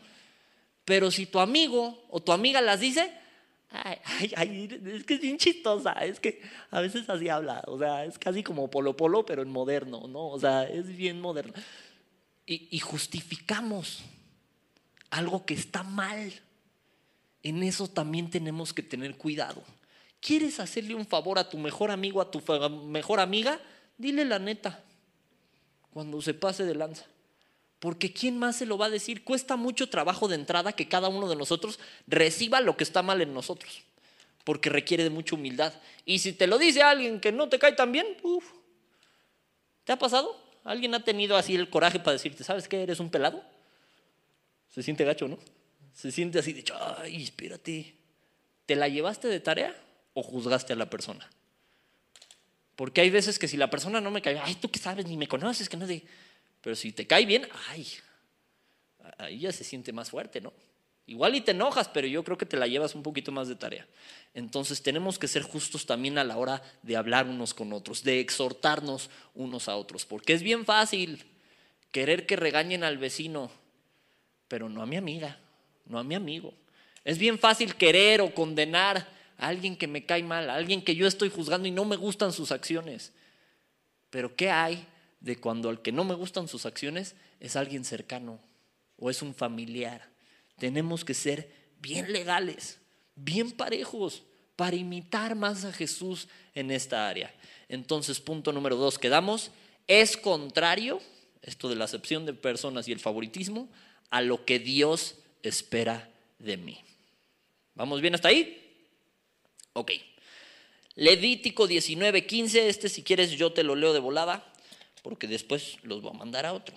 Pero 0.85 1.11
si 1.11 1.27
tu 1.27 1.41
amigo 1.41 2.07
o 2.11 2.21
tu 2.21 2.31
amiga 2.31 2.61
las 2.61 2.79
dice, 2.81 3.13
ay, 3.71 3.99
ay, 4.05 4.33
ay, 4.37 4.81
es 4.95 5.05
que 5.05 5.15
es 5.15 5.21
bien 5.21 5.37
chistosa, 5.37 5.93
es 5.95 6.21
que 6.21 6.41
a 6.71 6.81
veces 6.81 7.09
así 7.11 7.29
habla, 7.29 7.65
o 7.67 7.77
sea, 7.77 8.05
es 8.05 8.19
casi 8.19 8.45
como 8.45 8.71
Polo 8.71 8.97
Polo, 8.97 9.27
pero 9.27 9.43
en 9.43 9.51
moderno, 9.51 10.07
¿no? 10.07 10.29
O 10.29 10.39
sea, 10.39 10.63
es 10.63 10.87
bien 10.97 11.21
moderno. 11.21 11.53
Y, 12.47 12.69
y 12.71 12.79
justificamos 12.79 14.05
algo 15.11 15.45
que 15.45 15.55
está 15.55 15.83
mal. 15.83 16.33
En 17.47 17.63
eso 17.63 17.87
también 17.87 18.29
tenemos 18.29 18.75
que 18.75 18.83
tener 18.83 19.15
cuidado. 19.15 19.63
¿Quieres 20.21 20.59
hacerle 20.59 20.97
un 20.97 21.07
favor 21.07 21.39
a 21.39 21.49
tu 21.49 21.59
mejor 21.59 21.93
amigo, 21.93 22.21
a 22.21 22.29
tu 22.29 22.43
mejor 22.89 23.21
amiga? 23.21 23.61
Dile 23.97 24.25
la 24.25 24.41
neta 24.41 24.83
cuando 25.93 26.21
se 26.21 26.35
pase 26.35 26.65
de 26.65 26.75
lanza. 26.75 27.05
Porque 27.79 28.13
¿quién 28.13 28.37
más 28.37 28.57
se 28.57 28.67
lo 28.67 28.77
va 28.79 28.87
a 28.87 28.91
decir? 28.91 29.23
Cuesta 29.23 29.55
mucho 29.55 29.89
trabajo 29.89 30.27
de 30.27 30.35
entrada 30.35 30.73
que 30.73 30.89
cada 30.89 31.09
uno 31.09 31.29
de 31.29 31.37
nosotros 31.37 31.79
reciba 32.09 32.61
lo 32.61 32.77
que 32.77 32.83
está 32.83 33.05
mal 33.05 33.23
en 33.23 33.33
nosotros. 33.33 33.85
Porque 34.43 34.69
requiere 34.69 35.05
de 35.05 35.11
mucha 35.11 35.37
humildad. 35.37 35.73
Y 36.05 36.19
si 36.19 36.33
te 36.33 36.49
lo 36.49 36.59
dice 36.59 36.83
alguien 36.83 37.21
que 37.21 37.31
no 37.31 37.49
te 37.49 37.61
cae 37.61 37.75
tan 37.75 37.93
bien, 37.93 38.09
uf, 38.25 38.45
¿te 39.85 39.93
ha 39.93 39.99
pasado? 40.01 40.37
¿Alguien 40.65 40.97
ha 40.97 41.05
tenido 41.05 41.37
así 41.37 41.55
el 41.55 41.71
coraje 41.71 42.01
para 42.01 42.15
decirte, 42.15 42.43
¿sabes 42.43 42.67
qué? 42.67 42.83
¿Eres 42.83 42.99
un 42.99 43.09
pelado? 43.09 43.41
Se 44.69 44.83
siente 44.83 45.05
gacho, 45.05 45.29
¿no? 45.29 45.39
Se 45.97 46.13
siente 46.13 46.39
así 46.39 46.53
de, 46.53 46.65
ay, 46.99 47.25
espérate, 47.25 47.97
¿te 48.67 48.77
la 48.77 48.87
llevaste 48.87 49.27
de 49.27 49.41
tarea? 49.41 49.75
o 50.17 50.23
juzgaste 50.23 50.73
a 50.73 50.77
la 50.77 50.89
persona. 50.89 51.29
Porque 52.75 53.03
hay 53.03 53.11
veces 53.11 53.39
que 53.39 53.49
si 53.49 53.59
la 53.59 53.69
persona 53.69 54.01
no 54.01 54.11
me 54.11 54.23
cae, 54.23 54.39
ay, 54.43 54.55
tú 54.55 54.71
qué 54.71 54.79
sabes, 54.79 55.07
ni 55.07 55.17
me 55.17 55.29
conoces, 55.29 55.69
que 55.69 55.77
no 55.77 55.87
de... 55.87 56.03
Pero 56.63 56.75
si 56.75 56.91
te 56.91 57.07
cae 57.07 57.27
bien, 57.27 57.47
ay, 57.69 57.87
ahí 59.19 59.41
ya 59.41 59.53
se 59.53 59.63
siente 59.63 59.93
más 59.93 60.09
fuerte, 60.09 60.41
¿no? 60.41 60.55
Igual 61.07 61.35
y 61.35 61.43
te 61.43 61.51
enojas, 61.51 61.89
pero 61.89 62.07
yo 62.07 62.25
creo 62.25 62.39
que 62.39 62.47
te 62.47 62.57
la 62.57 62.67
llevas 62.67 62.95
un 62.95 63.03
poquito 63.03 63.31
más 63.31 63.47
de 63.47 63.57
tarea. 63.57 63.87
Entonces 64.33 64.83
tenemos 64.83 65.19
que 65.19 65.29
ser 65.29 65.43
justos 65.43 65.85
también 65.85 66.17
a 66.17 66.25
la 66.25 66.39
hora 66.39 66.63
de 66.83 66.97
hablar 66.97 67.27
unos 67.27 67.53
con 67.53 67.75
otros, 67.75 68.03
de 68.03 68.21
exhortarnos 68.21 69.11
unos 69.35 69.69
a 69.69 69.77
otros, 69.77 70.07
porque 70.07 70.33
es 70.33 70.43
bien 70.43 70.65
fácil 70.65 71.25
querer 71.93 72.25
que 72.25 72.37
regañen 72.37 72.85
al 72.85 72.97
vecino, 72.97 73.51
pero 74.49 74.71
no 74.71 74.83
a 74.83 74.87
mi 74.87 74.97
amiga, 74.97 75.39
no 75.87 75.99
a 75.99 76.05
mi 76.05 76.15
amigo. 76.15 76.55
Es 77.05 77.19
bien 77.19 77.39
fácil 77.39 77.75
querer 77.77 78.21
o 78.21 78.35
condenar 78.35 79.07
alguien 79.39 79.77
que 79.77 79.87
me 79.87 80.05
cae 80.05 80.23
mal, 80.23 80.51
alguien 80.51 80.83
que 80.83 80.95
yo 80.95 81.07
estoy 81.07 81.31
juzgando 81.31 81.69
y 81.69 81.71
no 81.71 81.85
me 81.85 81.97
gustan 81.97 82.33
sus 82.33 82.53
acciones. 82.53 83.13
Pero 84.11 84.35
¿qué 84.35 84.51
hay 84.51 84.87
de 85.21 85.37
cuando 85.37 85.69
al 85.69 85.83
que 85.83 85.93
no 85.93 86.05
me 86.05 86.15
gustan 86.15 86.49
sus 86.49 86.67
acciones 86.67 87.15
es 87.41 87.57
alguien 87.57 87.85
cercano 87.85 88.41
o 88.99 89.11
es 89.11 89.23
un 89.23 89.35
familiar? 89.35 90.09
Tenemos 90.59 91.05
que 91.05 91.15
ser 91.15 91.51
bien 91.81 92.13
legales, 92.13 92.79
bien 93.15 93.53
parejos 93.53 94.23
para 94.57 94.77
imitar 94.77 95.35
más 95.35 95.65
a 95.65 95.73
Jesús 95.73 96.29
en 96.55 96.71
esta 96.71 97.09
área. 97.09 97.33
Entonces, 97.69 98.21
punto 98.21 98.53
número 98.53 98.77
dos, 98.77 98.99
quedamos, 98.99 99.51
es 99.87 100.17
contrario, 100.17 101.01
esto 101.43 101.69
de 101.69 101.77
la 101.77 101.85
acepción 101.85 102.25
de 102.25 102.33
personas 102.33 102.89
y 102.89 102.93
el 102.93 103.01
favoritismo, 103.01 103.69
a 104.11 104.23
lo 104.23 104.45
que 104.45 104.59
Dios 104.59 105.17
espera 105.49 106.11
de 106.39 106.57
mí. 106.57 106.79
¿Vamos 107.75 108.01
bien 108.01 108.15
hasta 108.15 108.29
ahí? 108.29 108.63
Ok. 109.73 109.93
Levítico 110.95 111.67
19, 111.67 112.27
15. 112.27 112.69
Este, 112.69 112.89
si 112.89 113.03
quieres, 113.03 113.33
yo 113.33 113.53
te 113.53 113.63
lo 113.63 113.75
leo 113.75 113.93
de 113.93 114.01
volada, 114.01 114.53
porque 115.03 115.27
después 115.27 115.77
los 115.83 116.01
voy 116.01 116.11
a 116.15 116.19
mandar 116.19 116.47
a 116.47 116.53
otro. 116.53 116.75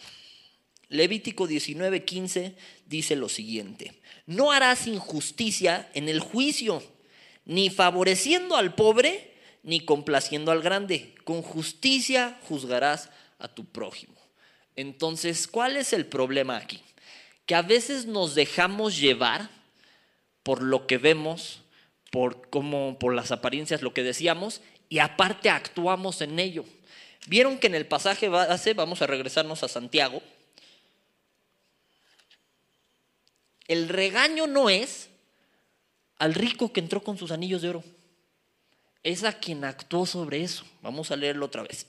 Levítico 0.90 1.48
19:15 1.48 2.56
dice 2.88 3.16
lo 3.16 3.30
siguiente, 3.30 3.94
no 4.26 4.52
harás 4.52 4.88
injusticia 4.88 5.90
en 5.94 6.10
el 6.10 6.20
juicio, 6.20 6.84
ni 7.46 7.70
favoreciendo 7.70 8.58
al 8.58 8.74
pobre, 8.74 9.34
ni 9.62 9.82
complaciendo 9.82 10.52
al 10.52 10.62
grande. 10.62 11.14
Con 11.24 11.44
justicia 11.44 12.40
juzgarás 12.48 13.12
a 13.38 13.48
tu 13.48 13.66
prójimo. 13.66 14.16
Entonces, 14.76 15.48
¿cuál 15.48 15.78
es 15.78 15.94
el 15.94 16.06
problema 16.08 16.58
aquí? 16.58 16.82
Que 17.50 17.56
a 17.56 17.64
veces 17.64 18.06
nos 18.06 18.36
dejamos 18.36 19.00
llevar 19.00 19.50
por 20.44 20.62
lo 20.62 20.86
que 20.86 21.00
vemos, 21.00 21.62
por 22.12 22.48
cómo, 22.52 23.00
por 23.00 23.16
las 23.16 23.32
apariencias, 23.32 23.82
lo 23.82 23.92
que 23.92 24.04
decíamos, 24.04 24.62
y 24.88 25.00
aparte 25.00 25.50
actuamos 25.50 26.22
en 26.22 26.38
ello. 26.38 26.64
Vieron 27.26 27.58
que 27.58 27.66
en 27.66 27.74
el 27.74 27.88
pasaje 27.88 28.30
base, 28.30 28.76
vamos 28.76 29.02
a 29.02 29.08
regresarnos 29.08 29.64
a 29.64 29.68
Santiago, 29.68 30.22
el 33.68 33.90
regaño 33.90 34.46
no 34.46 34.70
es 34.70 35.10
al 36.20 36.36
rico 36.36 36.72
que 36.72 36.82
entró 36.82 37.02
con 37.02 37.18
sus 37.18 37.32
anillos 37.32 37.64
de 37.64 37.70
oro, 37.70 37.84
es 39.02 39.24
a 39.24 39.34
quien 39.34 39.66
actuó 39.66 40.06
sobre 40.06 40.44
eso. 40.44 40.66
Vamos 40.84 41.10
a 41.10 41.16
leerlo 41.16 41.48
otra 41.48 41.64
vez. 41.64 41.88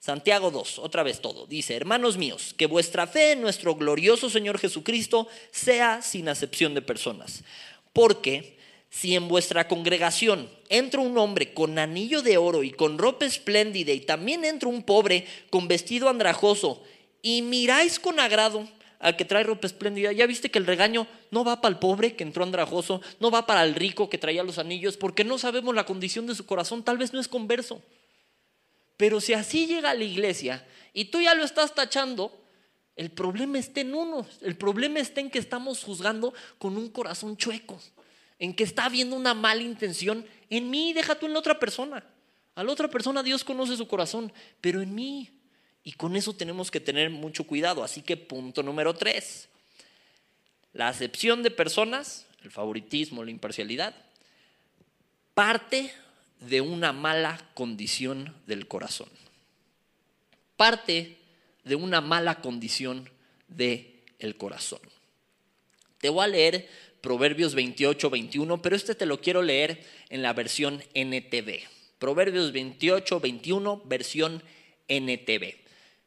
Santiago 0.00 0.50
2, 0.50 0.78
otra 0.78 1.02
vez 1.02 1.20
todo. 1.20 1.46
Dice, 1.46 1.76
hermanos 1.76 2.16
míos, 2.16 2.54
que 2.56 2.64
vuestra 2.64 3.06
fe 3.06 3.32
en 3.32 3.42
nuestro 3.42 3.74
glorioso 3.74 4.30
Señor 4.30 4.58
Jesucristo 4.58 5.28
sea 5.50 6.00
sin 6.00 6.30
acepción 6.30 6.72
de 6.72 6.80
personas. 6.80 7.44
Porque 7.92 8.56
si 8.88 9.14
en 9.14 9.28
vuestra 9.28 9.68
congregación 9.68 10.48
entra 10.70 11.02
un 11.02 11.18
hombre 11.18 11.52
con 11.52 11.78
anillo 11.78 12.22
de 12.22 12.38
oro 12.38 12.62
y 12.62 12.70
con 12.70 12.96
ropa 12.96 13.26
espléndida 13.26 13.92
y 13.92 14.00
también 14.00 14.46
entra 14.46 14.70
un 14.70 14.84
pobre 14.84 15.26
con 15.50 15.68
vestido 15.68 16.08
andrajoso 16.08 16.82
y 17.20 17.42
miráis 17.42 18.00
con 18.00 18.20
agrado 18.20 18.66
al 19.00 19.16
que 19.16 19.26
trae 19.26 19.44
ropa 19.44 19.66
espléndida, 19.66 20.12
ya 20.12 20.26
viste 20.26 20.50
que 20.50 20.58
el 20.58 20.66
regaño 20.66 21.06
no 21.30 21.44
va 21.44 21.60
para 21.60 21.72
el 21.74 21.78
pobre 21.78 22.16
que 22.16 22.24
entró 22.24 22.42
andrajoso, 22.42 23.02
no 23.18 23.30
va 23.30 23.46
para 23.46 23.64
el 23.64 23.74
rico 23.74 24.08
que 24.08 24.18
traía 24.18 24.42
los 24.42 24.58
anillos, 24.58 24.96
porque 24.96 25.24
no 25.24 25.38
sabemos 25.38 25.74
la 25.74 25.86
condición 25.86 26.26
de 26.26 26.34
su 26.34 26.44
corazón, 26.44 26.82
tal 26.82 26.98
vez 26.98 27.12
no 27.12 27.20
es 27.20 27.28
converso. 27.28 27.82
Pero 29.00 29.18
si 29.18 29.32
así 29.32 29.66
llega 29.66 29.92
a 29.92 29.94
la 29.94 30.04
iglesia 30.04 30.62
y 30.92 31.06
tú 31.06 31.22
ya 31.22 31.34
lo 31.34 31.42
estás 31.42 31.74
tachando, 31.74 32.38
el 32.96 33.10
problema 33.10 33.58
está 33.58 33.80
en 33.80 33.94
uno, 33.94 34.26
el 34.42 34.58
problema 34.58 35.00
está 35.00 35.22
en 35.22 35.30
que 35.30 35.38
estamos 35.38 35.82
juzgando 35.82 36.34
con 36.58 36.76
un 36.76 36.90
corazón 36.90 37.38
chueco 37.38 37.80
en 38.38 38.52
que 38.52 38.62
está 38.62 38.84
habiendo 38.84 39.16
una 39.16 39.32
mala 39.32 39.62
intención 39.62 40.26
en 40.50 40.68
mí, 40.68 40.92
deja 40.92 41.14
tú 41.14 41.24
en 41.24 41.32
la 41.32 41.38
otra 41.38 41.58
persona. 41.58 42.04
A 42.54 42.62
la 42.62 42.70
otra 42.70 42.88
persona 42.88 43.22
Dios 43.22 43.42
conoce 43.42 43.74
su 43.74 43.88
corazón, 43.88 44.30
pero 44.60 44.82
en 44.82 44.94
mí. 44.94 45.30
Y 45.82 45.92
con 45.92 46.14
eso 46.14 46.34
tenemos 46.34 46.70
que 46.70 46.78
tener 46.78 47.08
mucho 47.08 47.46
cuidado. 47.46 47.82
Así 47.82 48.02
que 48.02 48.18
punto 48.18 48.62
número 48.62 48.92
tres. 48.92 49.48
La 50.74 50.88
acepción 50.88 51.42
de 51.42 51.50
personas, 51.50 52.26
el 52.44 52.50
favoritismo, 52.50 53.24
la 53.24 53.30
imparcialidad, 53.30 53.94
parte 55.32 55.90
de 56.40 56.60
una 56.60 56.92
mala 56.92 57.40
condición 57.54 58.34
del 58.46 58.66
corazón. 58.66 59.08
Parte 60.56 61.18
de 61.64 61.74
una 61.74 62.00
mala 62.00 62.40
condición 62.40 63.08
del 63.48 63.90
el 64.18 64.36
corazón. 64.36 64.80
Te 65.98 66.08
voy 66.08 66.24
a 66.24 66.28
leer 66.28 66.68
Proverbios 67.00 67.54
28, 67.54 68.10
21, 68.10 68.60
pero 68.60 68.76
este 68.76 68.94
te 68.94 69.06
lo 69.06 69.20
quiero 69.20 69.42
leer 69.42 69.82
en 70.10 70.22
la 70.22 70.32
versión 70.32 70.82
NTV. 70.94 71.60
Proverbios 71.98 72.52
28, 72.52 73.20
21, 73.20 73.82
versión 73.86 74.42
NTV. 74.88 75.54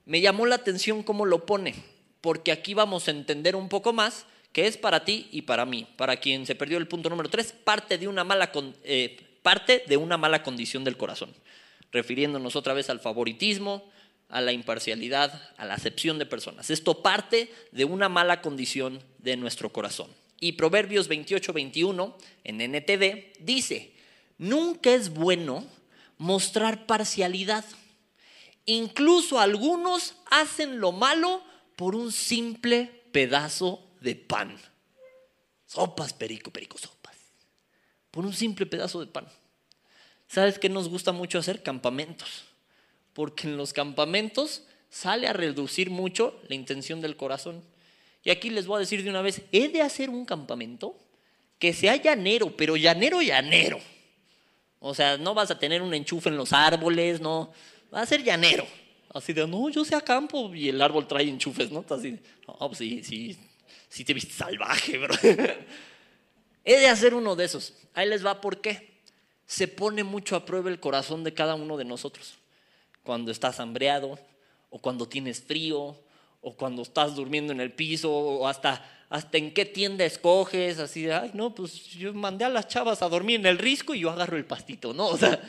Me 0.05 0.21
llamó 0.21 0.45
la 0.45 0.55
atención 0.55 1.03
cómo 1.03 1.25
lo 1.25 1.45
pone, 1.45 1.75
porque 2.21 2.51
aquí 2.51 2.73
vamos 2.73 3.07
a 3.07 3.11
entender 3.11 3.55
un 3.55 3.69
poco 3.69 3.93
más 3.93 4.25
que 4.51 4.67
es 4.67 4.77
para 4.77 5.03
ti 5.03 5.27
y 5.31 5.43
para 5.43 5.65
mí. 5.65 5.87
Para 5.97 6.17
quien 6.17 6.45
se 6.45 6.55
perdió 6.55 6.77
el 6.77 6.87
punto 6.87 7.09
número 7.09 7.29
3, 7.29 7.53
parte 7.63 7.97
de 7.97 8.07
una 8.07 8.23
mala, 8.23 8.51
eh, 8.83 9.17
parte 9.43 9.83
de 9.87 9.97
una 9.97 10.17
mala 10.17 10.41
condición 10.41 10.83
del 10.83 10.97
corazón, 10.97 11.33
refiriéndonos 11.91 12.55
otra 12.55 12.73
vez 12.73 12.89
al 12.89 12.99
favoritismo, 12.99 13.91
a 14.29 14.41
la 14.41 14.51
imparcialidad, 14.51 15.53
a 15.57 15.65
la 15.65 15.75
acepción 15.75 16.17
de 16.17 16.25
personas. 16.25 16.71
Esto 16.71 17.03
parte 17.03 17.53
de 17.71 17.85
una 17.85 18.09
mala 18.09 18.41
condición 18.41 19.03
de 19.19 19.37
nuestro 19.37 19.69
corazón. 19.71 20.09
Y 20.39 20.53
Proverbios 20.53 21.07
28, 21.07 21.53
21 21.53 22.17
en 22.43 22.61
NTV 22.61 23.33
dice, 23.39 23.93
nunca 24.39 24.91
es 24.91 25.13
bueno 25.13 25.65
mostrar 26.17 26.87
parcialidad. 26.87 27.63
Incluso 28.65 29.39
algunos 29.39 30.15
hacen 30.31 30.79
lo 30.79 30.91
malo 30.91 31.43
por 31.75 31.95
un 31.95 32.11
simple 32.11 33.03
pedazo 33.11 33.85
de 34.01 34.15
pan. 34.15 34.57
Sopas, 35.65 36.13
perico, 36.13 36.51
perico, 36.51 36.77
sopas. 36.77 37.02
Por 38.13 38.27
un 38.27 38.33
simple 38.33 38.67
pedazo 38.67 38.99
de 38.99 39.07
pan. 39.07 39.25
¿Sabes 40.27 40.59
qué 40.59 40.69
nos 40.69 40.87
gusta 40.87 41.11
mucho 41.11 41.39
hacer? 41.39 41.63
Campamentos. 41.63 42.43
Porque 43.13 43.47
en 43.47 43.57
los 43.57 43.73
campamentos 43.73 44.61
sale 44.91 45.25
a 45.25 45.33
reducir 45.33 45.89
mucho 45.89 46.39
la 46.47 46.53
intención 46.53 47.01
del 47.01 47.15
corazón. 47.15 47.63
Y 48.23 48.29
aquí 48.29 48.51
les 48.51 48.67
voy 48.67 48.75
a 48.75 48.79
decir 48.81 49.03
de 49.03 49.09
una 49.09 49.23
vez, 49.23 49.41
he 49.51 49.67
de 49.67 49.81
hacer 49.81 50.11
un 50.11 50.25
campamento 50.25 50.95
que 51.57 51.73
sea 51.73 51.95
llanero, 51.95 52.55
pero 52.55 52.77
llanero, 52.77 53.19
llanero. 53.19 53.79
O 54.79 54.93
sea, 54.93 55.17
no 55.17 55.33
vas 55.33 55.49
a 55.49 55.57
tener 55.57 55.81
un 55.81 55.95
enchufe 55.95 56.29
en 56.29 56.37
los 56.37 56.53
árboles, 56.53 57.19
no, 57.19 57.51
va 57.91 58.01
a 58.01 58.05
ser 58.05 58.23
llanero. 58.23 58.67
Así 59.11 59.33
de, 59.33 59.47
no, 59.47 59.69
yo 59.69 59.83
sé 59.83 59.95
a 59.95 60.01
campo 60.01 60.53
y 60.53 60.69
el 60.69 60.79
árbol 60.79 61.07
trae 61.07 61.27
enchufes, 61.27 61.71
¿no? 61.71 61.83
Así, 61.89 62.19
no, 62.47 62.57
pues 62.59 62.77
sí, 62.77 63.03
sí, 63.03 63.35
sí 63.89 64.05
te 64.05 64.13
viste 64.13 64.33
salvaje, 64.33 64.99
bro. 64.99 65.15
He 66.63 66.79
de 66.79 66.87
hacer 66.87 67.13
uno 67.13 67.35
de 67.35 67.45
esos. 67.45 67.73
Ahí 67.93 68.07
les 68.07 68.25
va 68.25 68.41
por 68.41 68.61
qué. 68.61 69.01
Se 69.45 69.67
pone 69.67 70.03
mucho 70.03 70.35
a 70.35 70.45
prueba 70.45 70.69
el 70.69 70.79
corazón 70.79 71.23
de 71.23 71.33
cada 71.33 71.55
uno 71.55 71.77
de 71.77 71.85
nosotros. 71.85 72.35
Cuando 73.03 73.31
estás 73.31 73.59
hambreado, 73.59 74.17
o 74.69 74.79
cuando 74.79 75.07
tienes 75.07 75.41
frío, 75.41 75.95
o 76.41 76.55
cuando 76.55 76.81
estás 76.81 77.15
durmiendo 77.15 77.53
en 77.53 77.59
el 77.59 77.71
piso, 77.71 78.11
o 78.11 78.47
hasta, 78.47 78.83
hasta 79.09 79.37
en 79.37 79.53
qué 79.53 79.65
tienda 79.65 80.05
escoges, 80.05 80.79
así 80.79 81.03
de, 81.03 81.13
ay, 81.13 81.31
no, 81.33 81.53
pues 81.53 81.87
yo 81.91 82.13
mandé 82.13 82.45
a 82.45 82.49
las 82.49 82.67
chavas 82.67 83.01
a 83.01 83.09
dormir 83.09 83.39
en 83.39 83.45
el 83.45 83.57
risco 83.57 83.93
y 83.93 83.99
yo 83.99 84.09
agarro 84.09 84.37
el 84.37 84.45
pastito, 84.45 84.93
¿no? 84.93 85.07
O 85.07 85.17
sea, 85.17 85.41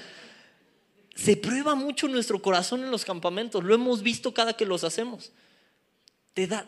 se 1.14 1.36
prueba 1.36 1.74
mucho 1.74 2.08
nuestro 2.08 2.42
corazón 2.42 2.82
en 2.82 2.90
los 2.90 3.04
campamentos, 3.04 3.62
lo 3.62 3.74
hemos 3.74 4.02
visto 4.02 4.34
cada 4.34 4.56
que 4.56 4.66
los 4.66 4.84
hacemos. 4.84 5.32
Te 6.34 6.46
da, 6.46 6.66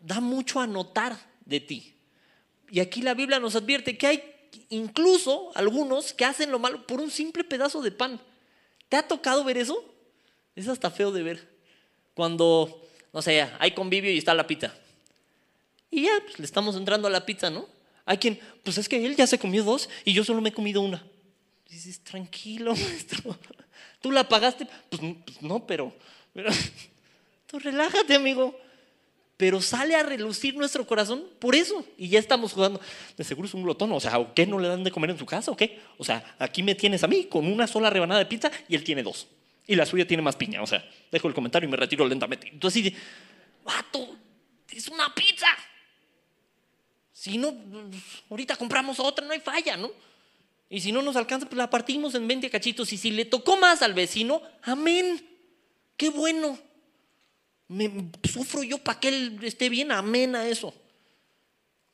da 0.00 0.20
mucho 0.20 0.60
a 0.60 0.66
notar 0.66 1.16
de 1.44 1.60
ti. 1.60 1.97
Y 2.70 2.80
aquí 2.80 3.02
la 3.02 3.14
Biblia 3.14 3.38
nos 3.40 3.56
advierte 3.56 3.96
que 3.96 4.06
hay 4.06 4.34
incluso 4.70 5.50
algunos 5.54 6.12
que 6.12 6.24
hacen 6.24 6.50
lo 6.50 6.58
malo 6.58 6.86
por 6.86 7.00
un 7.00 7.10
simple 7.10 7.44
pedazo 7.44 7.82
de 7.82 7.90
pan. 7.90 8.20
¿Te 8.88 8.96
ha 8.96 9.06
tocado 9.06 9.44
ver 9.44 9.58
eso? 9.58 9.84
Es 10.56 10.68
hasta 10.68 10.90
feo 10.90 11.12
de 11.12 11.22
ver. 11.22 11.48
Cuando 12.14 12.82
no 13.12 13.22
sé, 13.22 13.46
hay 13.58 13.72
convivio 13.72 14.10
y 14.12 14.18
está 14.18 14.34
la 14.34 14.46
pizza. 14.46 14.74
Y 15.90 16.02
ya, 16.02 16.10
pues, 16.24 16.38
le 16.38 16.44
estamos 16.44 16.76
entrando 16.76 17.08
a 17.08 17.10
la 17.10 17.24
pizza, 17.24 17.50
¿no? 17.50 17.66
Hay 18.04 18.18
quien, 18.18 18.38
pues 18.62 18.78
es 18.78 18.88
que 18.88 19.04
él 19.04 19.16
ya 19.16 19.26
se 19.26 19.38
comió 19.38 19.64
dos 19.64 19.88
y 20.04 20.12
yo 20.12 20.24
solo 20.24 20.40
me 20.40 20.50
he 20.50 20.52
comido 20.52 20.80
una. 20.80 21.04
dices, 21.68 22.00
tranquilo, 22.00 22.74
maestro. 22.76 23.36
¿Tú 24.00 24.12
la 24.12 24.28
pagaste? 24.28 24.66
Pues, 24.88 25.02
pues 25.24 25.42
no, 25.42 25.66
pero, 25.66 25.94
pero 26.32 26.50
tú 27.46 27.58
relájate, 27.58 28.14
amigo. 28.14 28.58
Pero 29.38 29.62
sale 29.62 29.94
a 29.94 30.02
relucir 30.02 30.54
nuestro 30.56 30.86
corazón 30.86 31.24
por 31.38 31.54
eso. 31.54 31.86
Y 31.96 32.10
ya 32.10 32.18
estamos 32.18 32.52
jugando. 32.52 32.80
De 33.16 33.24
seguro 33.24 33.48
es 33.48 33.54
un 33.54 33.62
glotón. 33.62 33.90
O 33.92 34.00
sea, 34.00 34.18
¿o 34.18 34.34
qué 34.34 34.46
no 34.46 34.58
le 34.58 34.68
dan 34.68 34.84
de 34.84 34.90
comer 34.90 35.08
en 35.08 35.18
su 35.18 35.24
casa 35.24 35.50
o 35.50 35.56
qué? 35.56 35.80
O 35.96 36.04
sea, 36.04 36.36
aquí 36.38 36.62
me 36.62 36.74
tienes 36.74 37.02
a 37.04 37.06
mí 37.06 37.24
con 37.24 37.50
una 37.50 37.66
sola 37.66 37.88
rebanada 37.88 38.18
de 38.18 38.26
pizza 38.26 38.50
y 38.68 38.74
él 38.74 38.84
tiene 38.84 39.02
dos 39.02 39.28
y 39.68 39.76
la 39.76 39.86
suya 39.86 40.06
tiene 40.06 40.22
más 40.22 40.34
piña. 40.34 40.60
O 40.62 40.66
sea, 40.66 40.84
dejo 41.12 41.28
el 41.28 41.34
comentario 41.34 41.68
y 41.68 41.70
me 41.70 41.76
retiro 41.76 42.04
lentamente. 42.08 42.48
Entonces 42.48 42.92
vato, 43.64 44.16
es 44.70 44.88
una 44.88 45.14
pizza. 45.14 45.46
Si 47.12 47.36
no, 47.36 47.54
ahorita 48.30 48.56
compramos 48.56 48.98
otra, 48.98 49.24
no 49.24 49.32
hay 49.32 49.40
falla, 49.40 49.76
¿no? 49.76 49.92
Y 50.70 50.80
si 50.80 50.90
no 50.90 51.02
nos 51.02 51.16
alcanza, 51.16 51.46
pues 51.46 51.56
la 51.56 51.70
partimos 51.70 52.14
en 52.14 52.26
20 52.26 52.50
cachitos. 52.50 52.92
Y 52.92 52.96
si 52.96 53.10
le 53.10 53.26
tocó 53.26 53.56
más 53.56 53.82
al 53.82 53.94
vecino, 53.94 54.42
amén. 54.62 55.24
Qué 55.96 56.08
bueno. 56.10 56.58
Me 57.68 58.10
sufro 58.24 58.62
yo 58.62 58.78
para 58.78 58.98
que 58.98 59.08
él 59.08 59.38
esté 59.42 59.68
bien, 59.68 59.92
amén 59.92 60.34
a 60.34 60.48
eso. 60.48 60.74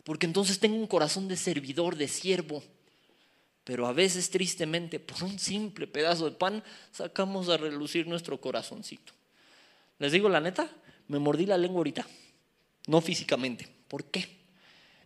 Porque 0.05 0.27
entonces 0.27 0.61
tengo 0.61 0.77
un 0.77 0.87
corazón 0.87 1.29
de 1.29 1.37
servidor, 1.37 1.97
de 1.97 2.09
siervo. 2.09 2.63
Pero 3.65 3.87
a 3.87 3.93
veces 3.93 4.31
tristemente 4.31 5.01
por 5.01 5.25
un 5.25 5.39
simple 5.39 5.87
pedazo 5.87 6.27
de 6.27 6.37
pan 6.37 6.63
sacamos 6.93 7.49
a 7.49 7.57
relucir 7.57 8.07
nuestro 8.07 8.41
corazoncito. 8.41 9.13
Les 9.99 10.13
digo 10.13 10.29
la 10.29 10.41
neta, 10.41 10.71
me 11.09 11.19
mordí 11.19 11.47
la 11.47 11.57
lengua 11.57 11.79
ahorita, 11.79 12.07
no 12.87 13.01
físicamente. 13.01 13.67
¿Por 13.89 14.05
qué? 14.05 14.29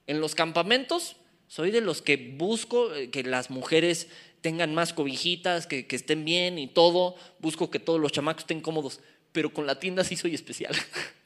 En 0.07 0.21
los 0.21 0.35
campamentos 0.35 1.17
soy 1.47 1.71
de 1.71 1.81
los 1.81 2.03
que 2.03 2.35
busco 2.37 2.95
eh, 2.95 3.11
que 3.11 3.23
las 3.23 3.51
mujeres 3.51 4.09
tengan 4.41 4.75
más 4.75 4.93
cobijitas, 4.93 5.67
que, 5.67 5.87
que 5.87 5.97
estén 5.97 6.25
bien 6.25 6.59
y 6.59 6.67
todo. 6.67 7.15
Busco 7.39 7.71
que 7.71 7.79
todos 7.79 8.01
los 8.01 8.13
chamacos 8.13 8.43
estén 8.43 8.61
cómodos. 8.61 9.01
Pero 9.33 9.53
con 9.53 9.67
la 9.67 9.79
tienda 9.79 10.05
sí 10.05 10.17
soy 10.17 10.35
especial. 10.35 10.75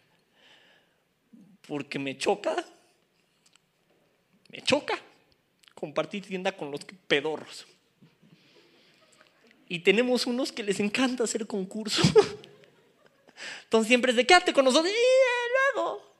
porque 1.66 1.98
me 1.98 2.18
choca, 2.18 2.54
me 4.50 4.62
choca 4.62 4.98
compartir 5.74 6.26
tienda 6.26 6.52
con 6.52 6.70
los 6.70 6.80
pedorros. 7.06 7.66
Y 9.68 9.78
tenemos 9.78 10.26
unos 10.26 10.52
que 10.52 10.62
les 10.62 10.80
encanta 10.80 11.24
hacer 11.24 11.46
concurso. 11.46 12.02
Entonces 13.64 13.88
siempre 13.88 14.10
es 14.10 14.16
de 14.16 14.26
quédate 14.26 14.52
con 14.52 14.64
nosotros 14.64 14.92
y 14.92 15.74
luego. 15.74 16.12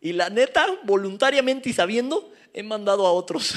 Y 0.00 0.12
la 0.12 0.30
neta, 0.30 0.66
voluntariamente 0.84 1.68
y 1.68 1.72
sabiendo, 1.72 2.32
he 2.54 2.62
mandado 2.62 3.06
a 3.06 3.12
otros. 3.12 3.54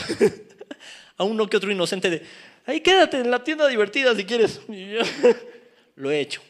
a 1.18 1.24
uno 1.24 1.48
que 1.48 1.58
otro 1.58 1.72
inocente 1.72 2.10
de, 2.10 2.26
ahí 2.66 2.82
quédate 2.82 3.20
en 3.20 3.30
la 3.30 3.44
tienda 3.44 3.68
divertida 3.68 4.16
si 4.16 4.26
quieres. 4.26 4.60
Lo 5.96 6.10
he 6.10 6.20
hecho. 6.20 6.42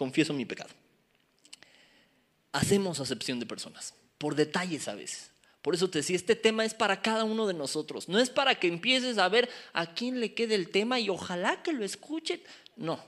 Confieso 0.00 0.32
mi 0.32 0.46
pecado. 0.46 0.70
Hacemos 2.52 3.00
acepción 3.00 3.38
de 3.38 3.44
personas, 3.44 3.92
por 4.16 4.34
detalles 4.34 4.88
a 4.88 4.94
veces. 4.94 5.30
Por 5.60 5.74
eso 5.74 5.90
te 5.90 5.98
decía, 5.98 6.16
este 6.16 6.34
tema 6.36 6.64
es 6.64 6.72
para 6.72 7.02
cada 7.02 7.24
uno 7.24 7.46
de 7.46 7.52
nosotros. 7.52 8.08
No 8.08 8.18
es 8.18 8.30
para 8.30 8.54
que 8.54 8.68
empieces 8.68 9.18
a 9.18 9.28
ver 9.28 9.50
a 9.74 9.92
quién 9.92 10.18
le 10.18 10.32
quede 10.32 10.54
el 10.54 10.70
tema 10.70 10.98
y 11.00 11.10
ojalá 11.10 11.62
que 11.62 11.74
lo 11.74 11.84
escuche. 11.84 12.42
No, 12.76 12.98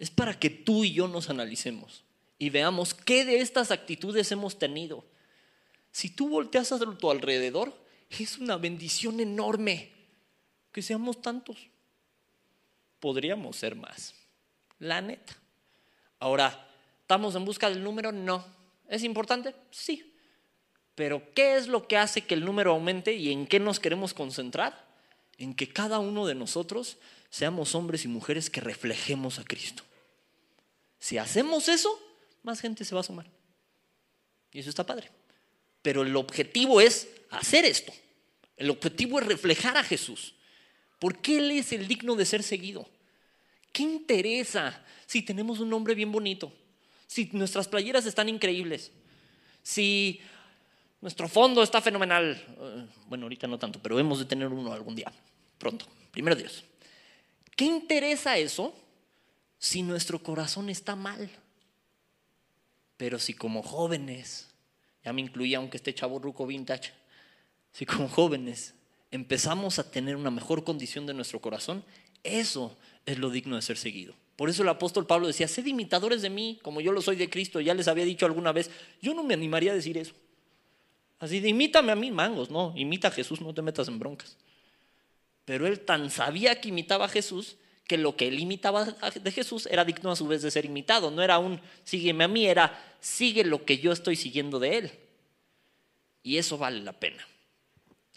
es 0.00 0.10
para 0.10 0.36
que 0.36 0.50
tú 0.50 0.82
y 0.82 0.94
yo 0.94 1.06
nos 1.06 1.30
analicemos 1.30 2.02
y 2.40 2.50
veamos 2.50 2.92
qué 2.92 3.24
de 3.24 3.38
estas 3.38 3.70
actitudes 3.70 4.32
hemos 4.32 4.58
tenido. 4.58 5.04
Si 5.92 6.10
tú 6.10 6.28
volteas 6.28 6.72
a 6.72 6.80
tu 6.80 7.08
alrededor, 7.08 7.72
es 8.08 8.36
una 8.36 8.56
bendición 8.56 9.20
enorme 9.20 9.92
que 10.72 10.82
seamos 10.82 11.22
tantos. 11.22 11.68
Podríamos 12.98 13.54
ser 13.54 13.76
más, 13.76 14.12
la 14.80 15.00
neta. 15.00 15.39
Ahora, 16.20 16.68
¿estamos 17.00 17.34
en 17.34 17.44
busca 17.44 17.68
del 17.68 17.82
número? 17.82 18.12
No. 18.12 18.44
¿Es 18.88 19.02
importante? 19.02 19.54
Sí. 19.70 20.14
Pero 20.94 21.32
¿qué 21.34 21.56
es 21.56 21.66
lo 21.66 21.88
que 21.88 21.96
hace 21.96 22.20
que 22.20 22.34
el 22.34 22.44
número 22.44 22.72
aumente 22.72 23.14
y 23.14 23.32
en 23.32 23.46
qué 23.46 23.58
nos 23.58 23.80
queremos 23.80 24.12
concentrar? 24.12 24.86
En 25.38 25.54
que 25.54 25.72
cada 25.72 25.98
uno 25.98 26.26
de 26.26 26.34
nosotros 26.34 26.98
seamos 27.30 27.74
hombres 27.74 28.04
y 28.04 28.08
mujeres 28.08 28.50
que 28.50 28.60
reflejemos 28.60 29.38
a 29.38 29.44
Cristo. 29.44 29.82
Si 30.98 31.16
hacemos 31.16 31.68
eso, 31.68 31.98
más 32.42 32.60
gente 32.60 32.84
se 32.84 32.94
va 32.94 33.00
a 33.00 33.04
sumar. 33.04 33.26
Y 34.52 34.58
eso 34.58 34.68
está 34.68 34.84
padre. 34.84 35.10
Pero 35.80 36.02
el 36.02 36.14
objetivo 36.16 36.82
es 36.82 37.08
hacer 37.30 37.64
esto. 37.64 37.92
El 38.58 38.68
objetivo 38.68 39.18
es 39.20 39.26
reflejar 39.26 39.78
a 39.78 39.84
Jesús. 39.84 40.34
Porque 40.98 41.38
Él 41.38 41.50
es 41.52 41.72
el 41.72 41.88
digno 41.88 42.14
de 42.14 42.26
ser 42.26 42.42
seguido. 42.42 42.86
¿Qué 43.72 43.84
interesa 43.84 44.84
si 45.10 45.22
tenemos 45.22 45.58
un 45.58 45.68
nombre 45.68 45.96
bien 45.96 46.12
bonito? 46.12 46.52
Si 47.08 47.28
nuestras 47.32 47.66
playeras 47.66 48.06
están 48.06 48.28
increíbles. 48.28 48.92
Si 49.60 50.20
nuestro 51.00 51.26
fondo 51.26 51.64
está 51.64 51.80
fenomenal. 51.80 52.40
Eh, 52.60 52.86
bueno, 53.08 53.24
ahorita 53.24 53.48
no 53.48 53.58
tanto, 53.58 53.82
pero 53.82 53.98
hemos 53.98 54.20
de 54.20 54.26
tener 54.26 54.46
uno 54.46 54.72
algún 54.72 54.94
día, 54.94 55.12
pronto. 55.58 55.84
Primero 56.12 56.36
Dios. 56.36 56.62
¿Qué 57.56 57.64
interesa 57.64 58.38
eso 58.38 58.72
si 59.58 59.82
nuestro 59.82 60.22
corazón 60.22 60.70
está 60.70 60.94
mal? 60.94 61.28
Pero 62.96 63.18
si 63.18 63.34
como 63.34 63.64
jóvenes, 63.64 64.48
ya 65.04 65.12
me 65.12 65.22
incluía 65.22 65.58
aunque 65.58 65.78
esté 65.78 65.92
chavo 65.92 66.20
ruco 66.20 66.46
vintage, 66.46 66.92
si 67.72 67.84
como 67.84 68.08
jóvenes 68.08 68.74
empezamos 69.10 69.80
a 69.80 69.90
tener 69.90 70.14
una 70.14 70.30
mejor 70.30 70.62
condición 70.62 71.04
de 71.04 71.14
nuestro 71.14 71.40
corazón, 71.40 71.84
eso 72.22 72.78
es 73.06 73.18
lo 73.18 73.30
digno 73.30 73.56
de 73.56 73.62
ser 73.62 73.76
seguido. 73.76 74.14
Por 74.40 74.48
eso 74.48 74.62
el 74.62 74.70
apóstol 74.70 75.06
Pablo 75.06 75.26
decía, 75.26 75.46
sed 75.46 75.66
imitadores 75.66 76.22
de 76.22 76.30
mí, 76.30 76.58
como 76.62 76.80
yo 76.80 76.92
lo 76.92 77.02
soy 77.02 77.14
de 77.14 77.28
Cristo. 77.28 77.60
Ya 77.60 77.74
les 77.74 77.88
había 77.88 78.06
dicho 78.06 78.24
alguna 78.24 78.52
vez, 78.52 78.70
yo 79.02 79.12
no 79.12 79.22
me 79.22 79.34
animaría 79.34 79.72
a 79.72 79.74
decir 79.74 79.98
eso. 79.98 80.14
Así 81.18 81.40
de, 81.40 81.50
imítame 81.50 81.92
a 81.92 81.94
mí, 81.94 82.10
mangos, 82.10 82.48
no, 82.48 82.72
imita 82.74 83.08
a 83.08 83.10
Jesús, 83.10 83.42
no 83.42 83.52
te 83.52 83.60
metas 83.60 83.88
en 83.88 83.98
broncas. 83.98 84.38
Pero 85.44 85.66
él 85.66 85.80
tan 85.80 86.08
sabía 86.08 86.58
que 86.58 86.70
imitaba 86.70 87.04
a 87.04 87.08
Jesús 87.08 87.58
que 87.86 87.98
lo 87.98 88.16
que 88.16 88.28
él 88.28 88.38
imitaba 88.38 88.86
de 88.86 89.30
Jesús 89.30 89.66
era 89.66 89.84
digno 89.84 90.10
a 90.10 90.16
su 90.16 90.26
vez 90.26 90.40
de 90.40 90.50
ser 90.50 90.64
imitado. 90.64 91.10
No 91.10 91.22
era 91.22 91.38
un 91.38 91.60
sígueme 91.84 92.24
a 92.24 92.28
mí, 92.28 92.46
era 92.46 92.96
sigue 92.98 93.44
lo 93.44 93.66
que 93.66 93.76
yo 93.76 93.92
estoy 93.92 94.16
siguiendo 94.16 94.58
de 94.58 94.78
él. 94.78 94.90
Y 96.22 96.38
eso 96.38 96.56
vale 96.56 96.80
la 96.80 96.94
pena. 96.94 97.28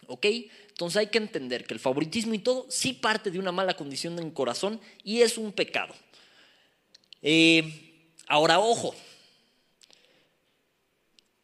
¿Ok? 0.07 0.25
Entonces 0.69 0.95
hay 0.95 1.07
que 1.07 1.17
entender 1.17 1.65
que 1.65 1.73
el 1.73 1.81
favoritismo 1.81 2.33
y 2.33 2.39
todo 2.39 2.65
sí 2.69 2.93
parte 2.93 3.29
de 3.29 3.39
una 3.39 3.51
mala 3.51 3.75
condición 3.75 4.17
en 4.19 4.31
corazón 4.31 4.79
y 5.03 5.19
es 5.19 5.37
un 5.37 5.51
pecado. 5.51 5.93
Eh, 7.25 8.11
ahora, 8.27 8.59
ojo, 8.59 8.93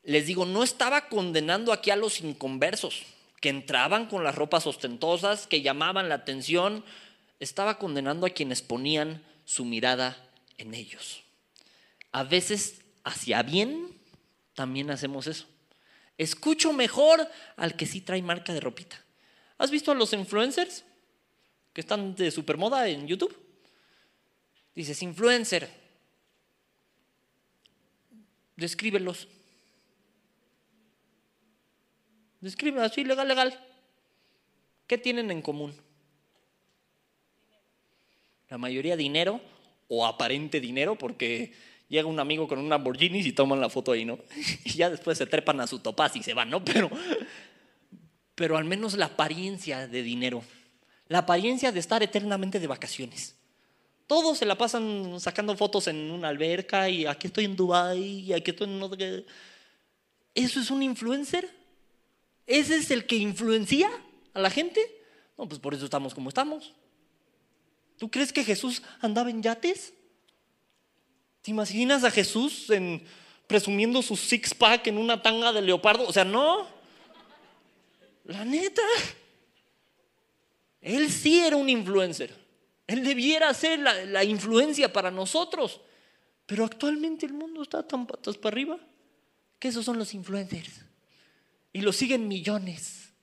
les 0.04 0.28
digo, 0.28 0.46
no 0.46 0.62
estaba 0.62 1.08
condenando 1.08 1.72
aquí 1.72 1.90
a 1.90 1.96
los 1.96 2.20
inconversos, 2.20 3.04
que 3.40 3.48
entraban 3.48 4.08
con 4.08 4.26
las 4.26 4.36
ropas 4.36 4.68
ostentosas, 4.68 5.48
que 5.48 5.62
llamaban 5.62 6.10
la 6.10 6.16
atención, 6.16 6.84
estaba 7.40 7.80
condenando 7.80 8.28
a 8.28 8.32
quienes 8.32 8.62
ponían 8.62 9.24
su 9.46 9.64
mirada 9.64 10.18
en 10.58 10.74
ellos. 10.74 11.24
A 12.12 12.24
veces, 12.24 12.82
hacia 13.06 13.42
bien, 13.42 13.98
también 14.56 14.92
hacemos 14.92 15.28
eso. 15.28 15.46
Escucho 16.18 16.74
mejor 16.74 17.26
al 17.56 17.78
que 17.78 17.86
sí 17.86 18.02
trae 18.02 18.22
marca 18.22 18.52
de 18.52 18.60
ropita. 18.60 19.02
¿Has 19.58 19.72
visto 19.72 19.92
a 19.92 19.96
los 19.96 20.12
influencers 20.12 20.84
que 21.72 21.80
están 21.80 22.16
de 22.16 22.32
supermoda 22.32 22.90
en 22.90 23.08
YouTube? 23.08 23.49
Dices, 24.76 25.02
influencer, 25.04 25.70
descríbelos. 28.56 29.28
Describe 32.42 32.82
así, 32.82 33.04
legal, 33.04 33.28
legal. 33.28 33.60
¿Qué 34.88 34.98
tienen 34.98 35.30
en 35.32 35.42
común? 35.42 35.76
La 38.50 38.58
mayoría 38.58 38.96
dinero 38.96 39.42
o 39.88 40.06
aparente 40.06 40.60
dinero, 40.60 40.98
porque 40.98 41.54
llega 41.90 42.08
un 42.08 42.20
amigo 42.20 42.48
con 42.48 42.60
un 42.60 42.70
Lamborghini 42.70 43.20
y 43.20 43.32
toman 43.34 43.60
la 43.60 43.70
foto 43.70 43.92
ahí, 43.92 44.06
¿no? 44.06 44.20
Y 44.64 44.72
ya 44.72 44.90
después 44.90 45.18
se 45.18 45.26
trepan 45.26 45.60
a 45.60 45.68
su 45.68 45.80
topaz 45.80 46.16
y 46.16 46.24
se 46.24 46.34
van, 46.34 46.50
¿no? 46.50 46.64
Pero, 46.64 46.90
pero 48.36 48.58
al 48.58 48.66
menos 48.66 48.94
la 48.96 49.08
apariencia 49.08 49.88
de 49.88 50.02
dinero, 50.02 50.44
la 51.08 51.20
apariencia 51.20 51.72
de 51.72 51.80
estar 51.80 52.02
eternamente 52.02 52.60
de 52.60 52.68
vacaciones. 52.68 53.36
Todos 54.10 54.40
se 54.40 54.46
la 54.48 54.58
pasan 54.58 55.20
sacando 55.20 55.56
fotos 55.56 55.86
en 55.86 56.10
una 56.10 56.30
alberca 56.30 56.90
y 56.90 57.06
aquí 57.06 57.28
estoy 57.28 57.46
en 57.46 57.56
Dubai 57.56 58.02
y 58.02 58.34
aquí 58.34 58.50
estoy 58.50 58.68
en... 58.68 59.26
¿Eso 60.34 60.60
es 60.60 60.72
un 60.72 60.82
influencer? 60.82 61.48
¿Ese 62.48 62.78
es 62.78 62.90
el 62.90 63.06
que 63.06 63.18
influencia 63.18 63.88
a 64.34 64.40
la 64.40 64.50
gente? 64.50 64.82
No, 65.38 65.48
pues 65.48 65.62
por 65.62 65.76
eso 65.76 65.86
estamos 65.86 66.16
como 66.16 66.30
estamos. 66.30 66.74
¿Tú 68.00 68.10
crees 68.10 68.34
que 68.34 68.44
Jesús 68.44 68.82
andaba 69.00 69.30
en 69.30 69.44
yates? 69.44 69.94
¿Te 71.44 71.52
imaginas 71.52 72.04
a 72.04 72.10
Jesús 72.10 72.68
en, 72.72 73.06
presumiendo 73.46 74.02
su 74.02 74.18
six 74.18 74.56
pack 74.56 74.88
en 74.88 74.98
una 74.98 75.22
tanga 75.22 75.54
de 75.54 75.62
leopardo? 75.62 76.08
O 76.08 76.12
sea, 76.12 76.26
no. 76.26 76.68
La 78.24 78.44
neta. 78.44 78.82
Él 80.82 81.12
sí 81.12 81.42
era 81.42 81.58
un 81.58 81.70
influencer. 81.70 82.39
Él 82.90 83.04
debiera 83.04 83.54
ser 83.54 83.78
la, 83.78 84.24
influencia 84.24 84.92
para 84.92 85.12
nosotros. 85.12 85.80
Pero 86.48 86.66
actualmente 86.66 87.28
el 87.28 87.34
mundo 87.34 87.62
está 87.62 87.88
tan 87.88 88.08
patas 88.08 88.36
para 88.36 88.56
arriba 88.56 88.80
que 89.60 89.68
esos 89.68 89.86
son 89.86 90.00
los 90.00 90.16
influencers. 90.16 90.86
Y 91.72 91.82
lo 91.82 91.94
siguen 91.94 92.28
millones. 92.28 93.14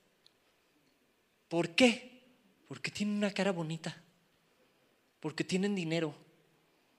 ¿Por 1.49 1.75
qué? 1.75 2.23
Porque 2.69 2.91
tienen 2.91 3.17
una 3.17 3.31
cara 3.31 3.51
bonita. 3.51 4.01
Porque 5.19 5.43
tienen 5.43 5.75
dinero. 5.75 6.15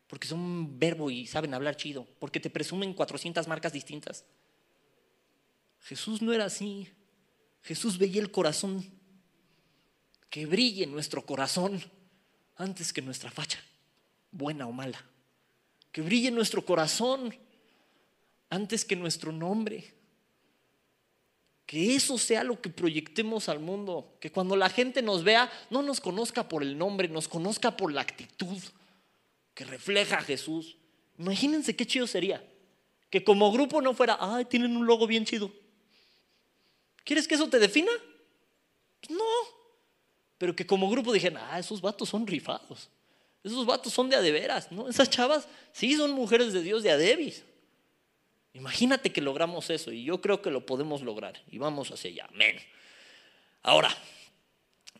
Porque 0.06 0.28
son 0.28 0.78
verbo 0.78 1.10
y 1.10 1.26
saben 1.26 1.54
hablar 1.54 1.74
chido. 1.74 2.06
Porque 2.18 2.38
te 2.38 2.50
presumen 2.50 2.92
400 2.92 3.48
marcas 3.48 3.72
distintas. 3.72 4.26
Jesús 5.80 6.20
no 6.20 6.34
era 6.34 6.44
así. 6.44 6.86
Jesús 7.62 7.96
veía 7.96 8.20
el 8.20 8.30
corazón. 8.30 8.84
Que 10.28 10.44
brille 10.44 10.86
nuestro 10.86 11.24
corazón 11.24 11.82
antes 12.58 12.92
que 12.92 13.00
nuestra 13.00 13.30
facha, 13.30 13.58
buena 14.30 14.66
o 14.66 14.72
mala. 14.72 15.02
Que 15.92 16.02
brille 16.02 16.30
nuestro 16.30 16.64
corazón 16.64 17.34
antes 18.50 18.84
que 18.84 18.96
nuestro 18.96 19.32
nombre. 19.32 19.94
Que 21.64 21.94
eso 21.94 22.18
sea 22.18 22.44
lo 22.44 22.60
que 22.60 22.70
proyectemos 22.70 23.48
al 23.48 23.60
mundo. 23.60 24.16
Que 24.20 24.30
cuando 24.30 24.56
la 24.56 24.68
gente 24.68 25.02
nos 25.02 25.24
vea, 25.24 25.50
no 25.70 25.82
nos 25.82 26.00
conozca 26.00 26.48
por 26.48 26.62
el 26.62 26.76
nombre, 26.76 27.08
nos 27.08 27.28
conozca 27.28 27.76
por 27.76 27.92
la 27.92 28.02
actitud 28.02 28.58
que 29.54 29.64
refleja 29.64 30.18
a 30.18 30.22
Jesús. 30.22 30.76
Imagínense 31.18 31.76
qué 31.76 31.86
chido 31.86 32.06
sería. 32.06 32.44
Que 33.10 33.24
como 33.24 33.52
grupo 33.52 33.80
no 33.80 33.94
fuera, 33.94 34.18
ay, 34.20 34.44
tienen 34.44 34.76
un 34.76 34.86
logo 34.86 35.06
bien 35.06 35.24
chido. 35.24 35.50
¿Quieres 37.04 37.26
que 37.26 37.36
eso 37.36 37.48
te 37.48 37.58
defina? 37.58 37.90
Pues 39.00 39.16
no. 39.16 39.57
Pero 40.38 40.54
que 40.54 40.66
como 40.66 40.88
grupo 40.88 41.12
dijeran, 41.12 41.42
ah, 41.50 41.58
esos 41.58 41.80
vatos 41.80 42.08
son 42.08 42.26
rifados. 42.26 42.88
Esos 43.42 43.66
vatos 43.66 43.92
son 43.92 44.08
de 44.08 44.16
adeveras, 44.16 44.70
¿no? 44.70 44.88
Esas 44.88 45.10
chavas 45.10 45.48
sí 45.72 45.96
son 45.96 46.12
mujeres 46.12 46.52
de 46.52 46.62
Dios 46.62 46.82
de 46.82 46.90
adebis. 46.90 47.44
Imagínate 48.54 49.12
que 49.12 49.20
logramos 49.20 49.70
eso 49.70 49.92
y 49.92 50.04
yo 50.04 50.20
creo 50.20 50.42
que 50.42 50.50
lo 50.50 50.64
podemos 50.64 51.02
lograr 51.02 51.40
y 51.50 51.58
vamos 51.58 51.90
hacia 51.90 52.10
allá. 52.10 52.28
Amén. 52.32 52.56
Ahora, 53.62 53.94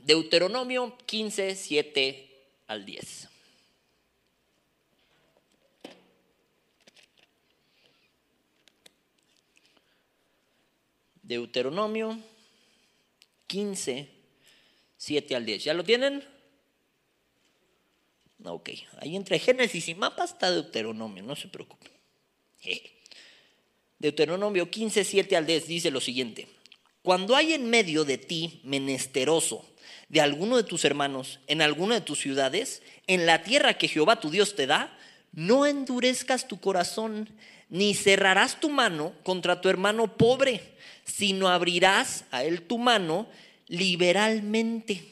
Deuteronomio 0.01 0.97
15, 1.07 1.55
7 1.55 2.47
al 2.69 2.85
10. 2.85 3.29
Deuteronomio 11.23 12.19
15, 13.49 14.18
7 14.99 15.35
al 15.35 15.47
10. 15.47 15.65
¿Ya 15.65 15.75
lo 15.75 15.85
tienen? 15.85 16.23
Ok, 18.45 18.71
ahí 19.01 19.17
entre 19.17 19.39
Génesis 19.39 19.89
y 19.89 19.95
mapas 19.95 20.33
está 20.33 20.51
Deuteronomio, 20.51 21.23
no 21.23 21.35
se 21.35 21.49
preocupen. 21.49 21.91
Deuteronomio 23.99 24.71
15, 24.71 25.05
7 25.05 25.37
al 25.37 25.47
10 25.47 25.67
dice 25.67 25.91
lo 25.91 26.01
siguiente. 26.01 26.47
Cuando 27.03 27.35
hay 27.35 27.55
en 27.55 27.69
medio 27.71 28.05
de 28.05 28.19
ti 28.19 28.61
menesteroso 28.65 29.65
de 30.09 30.21
alguno 30.21 30.57
de 30.57 30.65
tus 30.65 30.85
hermanos 30.85 31.41
en 31.47 31.63
alguna 31.63 31.97
de 31.97 32.01
tus 32.01 32.21
ciudades, 32.21 32.83
en 33.07 33.27
la 33.27 33.43
tierra 33.43 33.75
que 33.75 33.89
Jehová 33.89 34.21
tu 34.21 34.31
Dios 34.31 34.55
te 34.55 34.67
da, 34.67 34.97
no 35.33 35.67
endurezcas 35.67 36.49
tu 36.49 36.61
corazón, 36.61 37.29
ni 37.69 37.95
cerrarás 37.95 38.61
tu 38.61 38.71
mano 38.71 39.15
contra 39.23 39.61
tu 39.61 39.69
hermano 39.69 40.17
pobre, 40.17 40.63
sino 41.05 41.49
abrirás 41.49 42.25
a 42.31 42.45
él 42.45 42.63
tu 42.63 42.79
mano 42.79 43.27
liberalmente. 43.69 45.05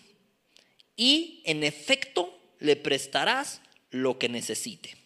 Y 0.97 1.43
en 1.45 1.63
efecto 1.63 2.37
le 2.59 2.77
prestarás 2.77 3.61
lo 3.91 4.19
que 4.19 4.29
necesite. 4.29 4.97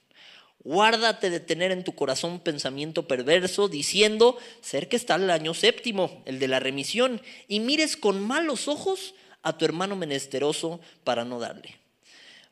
Guárdate 0.62 1.30
de 1.30 1.40
tener 1.40 1.72
en 1.72 1.84
tu 1.84 1.94
corazón 1.94 2.38
pensamiento 2.40 3.09
perverso 3.09 3.68
diciendo, 3.68 4.38
cerca 4.61 4.96
está 4.96 5.14
el 5.14 5.30
año 5.30 5.55
séptimo, 5.55 6.22
el 6.26 6.38
de 6.38 6.48
la 6.48 6.61
remisión, 6.61 7.22
y 7.48 7.61
mires 7.61 7.96
con 7.96 8.20
malos 8.20 8.68
ojos 8.68 9.14
a 9.42 9.57
tu 9.57 9.64
hermano 9.64 9.96
menesteroso 9.96 10.80
para 11.03 11.24
no 11.24 11.40
darle. 11.40 11.76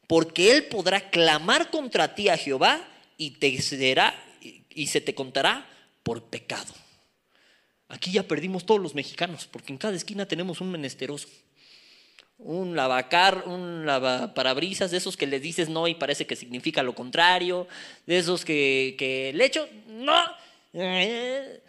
Porque 0.06 0.52
él 0.52 0.64
podrá 0.64 1.10
clamar 1.10 1.70
contra 1.70 2.14
ti 2.14 2.30
a 2.30 2.38
Jehová 2.38 2.88
y, 3.18 3.32
te 3.32 3.60
será, 3.60 4.14
y 4.40 4.86
se 4.86 5.02
te 5.02 5.14
contará 5.14 5.68
por 6.02 6.24
pecado. 6.24 6.72
Aquí 7.88 8.12
ya 8.12 8.22
perdimos 8.22 8.66
todos 8.66 8.80
los 8.80 8.94
mexicanos, 8.94 9.48
porque 9.50 9.72
en 9.72 9.78
cada 9.78 9.96
esquina 9.96 10.26
tenemos 10.26 10.60
un 10.60 10.70
menesteroso 10.70 11.28
un 12.38 12.76
lavacar, 12.76 13.44
un 13.46 13.84
lavaparabrisas, 13.84 14.90
de 14.90 14.98
esos 14.98 15.16
que 15.16 15.26
les 15.26 15.42
dices 15.42 15.68
no 15.68 15.88
y 15.88 15.94
parece 15.94 16.26
que 16.26 16.36
significa 16.36 16.82
lo 16.82 16.94
contrario, 16.94 17.66
de 18.06 18.18
esos 18.18 18.44
que, 18.44 18.94
que 18.96 19.32
le 19.34 19.44
echo, 19.44 19.68
no, 19.88 20.22
de 20.72 21.60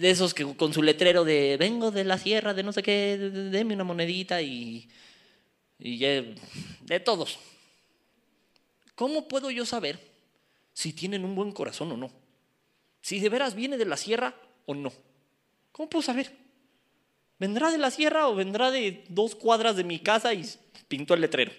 esos 0.00 0.32
que 0.32 0.44
con 0.56 0.72
su 0.72 0.82
letrero 0.82 1.24
de 1.24 1.56
vengo 1.58 1.90
de 1.90 2.04
la 2.04 2.18
sierra, 2.18 2.54
de 2.54 2.62
no 2.62 2.72
sé 2.72 2.82
qué, 2.82 3.18
deme 3.18 3.74
una 3.74 3.84
monedita 3.84 4.40
y, 4.40 4.88
y 5.78 5.98
de 5.98 7.00
todos. 7.04 7.38
¿Cómo 8.94 9.28
puedo 9.28 9.50
yo 9.50 9.66
saber 9.66 10.00
si 10.72 10.92
tienen 10.92 11.24
un 11.24 11.34
buen 11.34 11.52
corazón 11.52 11.92
o 11.92 11.96
no? 11.96 12.10
Si 13.02 13.20
de 13.20 13.28
veras 13.28 13.54
viene 13.54 13.76
de 13.76 13.84
la 13.84 13.96
sierra 13.96 14.34
o 14.66 14.74
no. 14.74 14.92
¿Cómo 15.78 15.88
puedo 15.88 16.02
saber? 16.02 16.32
¿Vendrá 17.38 17.70
de 17.70 17.78
la 17.78 17.92
sierra 17.92 18.26
o 18.26 18.34
vendrá 18.34 18.72
de 18.72 19.04
dos 19.10 19.36
cuadras 19.36 19.76
de 19.76 19.84
mi 19.84 20.00
casa 20.00 20.34
y 20.34 20.44
pintó 20.88 21.14
el 21.14 21.20
letrero? 21.20 21.52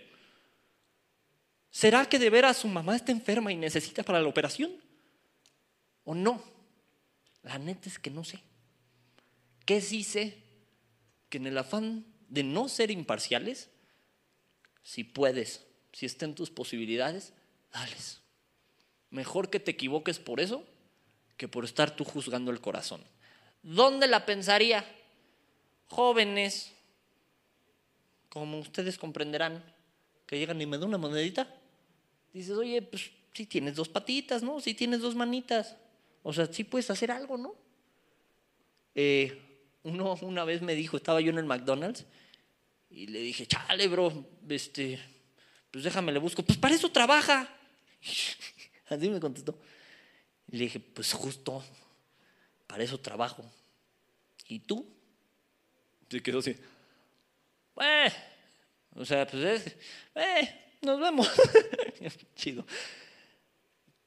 ¿Será 1.71 2.03
que 2.03 2.19
de 2.19 2.29
veras 2.29 2.57
su 2.57 2.67
mamá 2.67 2.97
está 2.97 3.13
enferma 3.13 3.53
y 3.53 3.55
necesita 3.55 4.03
para 4.03 4.21
la 4.21 4.27
operación? 4.27 4.73
¿O 6.03 6.15
no? 6.15 6.43
La 7.43 7.57
neta 7.59 7.87
es 7.87 7.97
que 7.97 8.09
no 8.09 8.25
sé. 8.25 8.41
¿Qué 9.65 9.79
sí 9.79 10.03
sé? 10.03 10.43
Que 11.29 11.37
en 11.37 11.47
el 11.47 11.57
afán 11.57 12.05
de 12.27 12.43
no 12.43 12.67
ser 12.67 12.91
imparciales, 12.91 13.69
si 14.83 15.05
puedes, 15.05 15.65
si 15.93 16.05
está 16.05 16.25
en 16.25 16.35
tus 16.35 16.49
posibilidades, 16.49 17.31
dales. 17.71 18.19
Mejor 19.11 19.49
que 19.49 19.61
te 19.61 19.71
equivoques 19.71 20.19
por 20.19 20.41
eso 20.41 20.65
que 21.37 21.47
por 21.47 21.63
estar 21.63 21.95
tú 21.95 22.03
juzgando 22.03 22.51
el 22.51 22.59
corazón. 22.59 23.01
¿Dónde 23.61 24.07
la 24.07 24.25
pensaría? 24.25 24.85
jóvenes, 25.89 26.71
como 28.29 28.59
ustedes 28.59 28.97
comprenderán, 28.97 29.63
que 30.25 30.37
llegan 30.37 30.61
y 30.61 30.65
me 30.65 30.77
dan 30.77 30.89
una 30.89 30.97
monedita, 30.97 31.53
dices, 32.31 32.55
oye, 32.55 32.81
pues 32.81 33.11
si 33.33 33.45
tienes 33.45 33.75
dos 33.75 33.89
patitas, 33.89 34.43
¿no? 34.43 34.61
Si 34.61 34.73
tienes 34.73 35.01
dos 35.01 35.15
manitas, 35.15 35.75
o 36.23 36.31
sea, 36.31 36.45
sí 36.45 36.63
puedes 36.63 36.89
hacer 36.89 37.11
algo, 37.11 37.37
¿no? 37.37 37.55
Eh, 38.95 39.37
uno 39.83 40.17
una 40.21 40.43
vez 40.43 40.61
me 40.61 40.75
dijo, 40.75 40.97
estaba 40.97 41.21
yo 41.21 41.31
en 41.31 41.39
el 41.39 41.45
McDonald's, 41.45 42.05
y 42.91 43.07
le 43.07 43.19
dije, 43.19 43.45
chale, 43.45 43.87
bro, 43.87 44.25
este, 44.47 44.99
pues 45.71 45.83
déjame, 45.83 46.11
le 46.11 46.19
busco, 46.19 46.43
pues 46.43 46.57
para 46.57 46.75
eso 46.75 46.91
trabaja. 46.91 47.47
Así 48.89 49.09
me 49.09 49.19
contestó. 49.19 49.59
Le 50.47 50.63
dije, 50.63 50.79
pues 50.79 51.13
justo, 51.13 51.63
para 52.69 52.83
eso 52.83 52.99
trabajo. 52.99 53.43
¿Y 54.47 54.59
tú? 54.59 54.87
Se 56.07 56.21
quedó 56.21 56.37
así. 56.37 56.55
Eh, 57.81 58.11
o 58.95 59.03
sea, 59.03 59.25
pues 59.25 59.43
es, 59.43 59.75
eh, 60.13 60.77
nos 60.81 60.99
vemos. 60.99 61.27
Chido. 62.35 62.63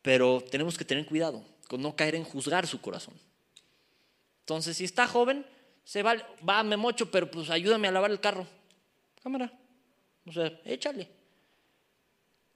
Pero 0.01 0.45
tenemos 0.49 0.79
que 0.79 0.85
tener 0.85 1.05
cuidado 1.07 1.45
con 1.67 1.83
no 1.83 1.97
caer 1.97 2.15
en 2.15 2.23
juzgar 2.23 2.69
su 2.69 2.81
corazón. 2.81 3.15
Entonces, 4.41 4.77
si 4.77 4.85
está 4.85 5.09
joven, 5.09 5.45
se 5.83 6.05
va, 6.05 6.15
va, 6.49 6.63
me 6.63 6.77
mocho, 6.77 7.11
pero 7.11 7.29
pues 7.29 7.51
ayúdame 7.51 7.89
a 7.89 7.93
lavar 7.93 8.13
el 8.13 8.21
carro. 8.21 8.47
Cámara. 9.25 9.53
O 10.25 10.31
sea, 10.31 10.61
échale. 10.65 11.09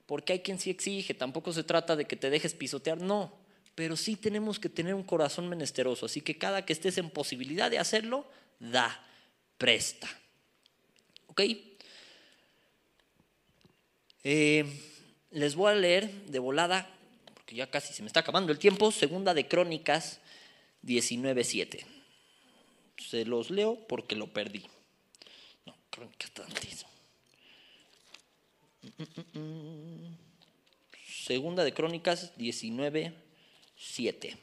Porque 0.05 0.31
hay 0.31 0.39
quien 0.39 0.57
sí 0.57 0.69
exige, 0.69 1.13
tampoco 1.13 1.51
se 1.51 1.65
trata 1.65 1.97
de 1.97 2.05
que 2.05 2.15
te 2.15 2.29
dejes 2.29 2.53
pisotear, 2.53 3.01
no. 3.01 3.45
Pero 3.77 3.95
sí 3.95 4.15
tenemos 4.15 4.57
que 4.57 4.69
tener 4.69 4.95
un 4.95 5.03
corazón 5.03 5.47
menesteroso. 5.47 6.07
Así 6.07 6.21
que 6.21 6.35
cada 6.35 6.65
que 6.65 6.73
estés 6.73 6.97
en 6.97 7.11
posibilidad 7.11 7.69
de 7.69 7.77
hacerlo, 7.77 8.25
da 8.59 9.07
presta. 9.59 10.09
¿Ok? 11.27 11.41
Eh, 14.23 14.65
les 15.29 15.53
voy 15.53 15.71
a 15.71 15.75
leer 15.75 16.11
de 16.25 16.39
volada, 16.39 16.89
porque 17.35 17.55
ya 17.55 17.69
casi 17.69 17.93
se 17.93 18.01
me 18.01 18.07
está 18.07 18.21
acabando 18.21 18.51
el 18.51 18.57
tiempo, 18.57 18.91
segunda 18.91 19.35
de 19.35 19.47
Crónicas 19.47 20.21
19.7. 20.83 21.85
Se 22.97 23.25
los 23.25 23.51
leo 23.51 23.77
porque 23.87 24.15
lo 24.15 24.25
perdí. 24.25 24.65
No, 25.67 25.75
Crónicas 25.91 26.31
antes. 26.43 26.83
Segunda 31.05 31.63
de 31.63 31.75
Crónicas 31.75 32.35
19.7. 33.77 34.37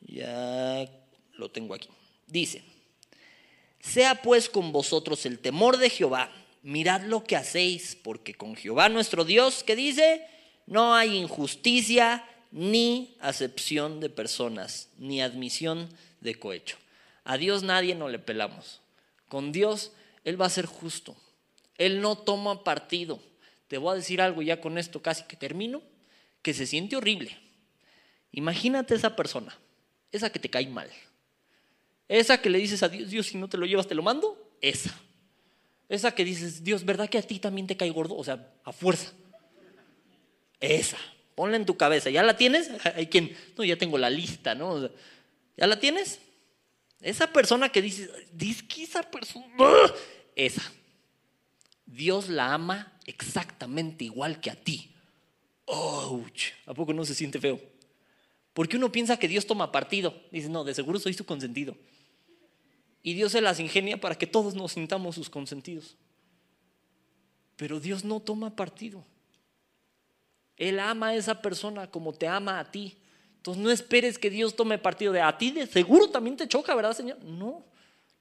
Ya 0.00 0.88
lo 1.34 1.50
tengo 1.50 1.74
aquí. 1.74 1.88
Dice, 2.26 2.62
sea 3.80 4.22
pues 4.22 4.48
con 4.48 4.72
vosotros 4.72 5.26
el 5.26 5.38
temor 5.38 5.76
de 5.78 5.90
Jehová, 5.90 6.30
mirad 6.62 7.02
lo 7.02 7.24
que 7.24 7.36
hacéis, 7.36 7.96
porque 8.02 8.34
con 8.34 8.56
Jehová 8.56 8.88
nuestro 8.88 9.24
Dios, 9.24 9.62
que 9.62 9.76
dice, 9.76 10.26
no 10.66 10.94
hay 10.94 11.16
injusticia 11.16 12.24
ni 12.50 13.16
acepción 13.20 14.00
de 14.00 14.10
personas, 14.10 14.88
ni 14.98 15.20
admisión 15.20 15.88
de 16.20 16.34
cohecho. 16.36 16.76
A 17.24 17.36
Dios 17.36 17.62
nadie 17.62 17.94
no 17.94 18.08
le 18.08 18.18
pelamos. 18.18 18.80
Con 19.28 19.52
Dios 19.52 19.92
Él 20.24 20.40
va 20.40 20.46
a 20.46 20.50
ser 20.50 20.66
justo. 20.66 21.16
Él 21.78 22.00
no 22.00 22.16
toma 22.16 22.64
partido. 22.64 23.20
Te 23.68 23.78
voy 23.78 23.92
a 23.92 23.96
decir 23.96 24.20
algo 24.20 24.42
ya 24.42 24.60
con 24.60 24.78
esto 24.78 25.02
casi 25.02 25.24
que 25.24 25.36
termino, 25.36 25.82
que 26.42 26.54
se 26.54 26.66
siente 26.66 26.96
horrible. 26.96 27.45
Imagínate 28.32 28.94
esa 28.94 29.16
persona, 29.16 29.58
esa 30.12 30.30
que 30.30 30.38
te 30.38 30.50
cae 30.50 30.66
mal 30.66 30.90
esa 32.08 32.40
que 32.40 32.50
le 32.50 32.58
dices 32.58 32.82
a 32.82 32.88
Dios, 32.88 33.10
Dios, 33.10 33.26
si 33.26 33.38
no 33.38 33.48
te 33.48 33.58
lo 33.58 33.66
llevas, 33.66 33.88
te 33.88 33.94
lo 33.94 34.02
mando. 34.02 34.38
Esa. 34.60 34.94
Esa 35.88 36.14
que 36.14 36.24
dices, 36.24 36.62
Dios, 36.62 36.84
¿verdad 36.84 37.08
que 37.08 37.18
a 37.18 37.22
ti 37.22 37.38
también 37.38 37.66
te 37.66 37.76
cae 37.76 37.90
gordo? 37.90 38.16
O 38.16 38.24
sea, 38.24 38.54
a 38.64 38.72
fuerza. 38.72 39.12
Esa. 40.60 40.98
Ponla 41.34 41.56
en 41.56 41.66
tu 41.66 41.76
cabeza. 41.76 42.10
¿Ya 42.10 42.22
la 42.22 42.36
tienes? 42.36 42.70
Hay 42.94 43.08
quien, 43.08 43.36
no, 43.56 43.64
ya 43.64 43.76
tengo 43.76 43.98
la 43.98 44.10
lista, 44.10 44.54
¿no? 44.54 44.88
¿Ya 45.56 45.66
la 45.66 45.78
tienes? 45.78 46.20
Esa 47.00 47.32
persona 47.32 47.68
que 47.70 47.82
dices, 47.82 48.10
dice 48.32 48.66
que 48.66 48.84
esa 48.84 49.02
persona, 49.02 49.46
esa. 50.34 50.72
Dios 51.84 52.28
la 52.28 52.54
ama 52.54 52.98
exactamente 53.04 54.04
igual 54.04 54.40
que 54.40 54.50
a 54.50 54.56
ti. 54.56 54.92
Ouch. 55.66 56.52
¿A 56.66 56.74
poco 56.74 56.92
no 56.92 57.04
se 57.04 57.14
siente 57.14 57.40
feo? 57.40 57.60
Porque 58.56 58.78
uno 58.78 58.90
piensa 58.90 59.18
que 59.18 59.28
Dios 59.28 59.46
toma 59.46 59.70
partido. 59.70 60.18
Dice, 60.32 60.48
no, 60.48 60.64
de 60.64 60.74
seguro 60.74 60.98
soy 60.98 61.12
su 61.12 61.26
consentido. 61.26 61.76
Y 63.02 63.12
Dios 63.12 63.32
se 63.32 63.42
las 63.42 63.60
ingenia 63.60 64.00
para 64.00 64.14
que 64.14 64.26
todos 64.26 64.54
nos 64.54 64.72
sintamos 64.72 65.14
sus 65.14 65.28
consentidos. 65.28 65.94
Pero 67.56 67.80
Dios 67.80 68.02
no 68.02 68.18
toma 68.18 68.56
partido. 68.56 69.04
Él 70.56 70.80
ama 70.80 71.08
a 71.08 71.16
esa 71.16 71.42
persona 71.42 71.90
como 71.90 72.14
te 72.14 72.28
ama 72.28 72.58
a 72.58 72.70
ti. 72.70 72.96
Entonces 73.36 73.62
no 73.62 73.70
esperes 73.70 74.18
que 74.18 74.30
Dios 74.30 74.56
tome 74.56 74.78
partido 74.78 75.12
de 75.12 75.20
a 75.20 75.36
ti, 75.36 75.50
de 75.50 75.66
seguro 75.66 76.08
también 76.08 76.38
te 76.38 76.48
choca, 76.48 76.74
¿verdad, 76.74 76.96
Señor? 76.96 77.22
No. 77.24 77.62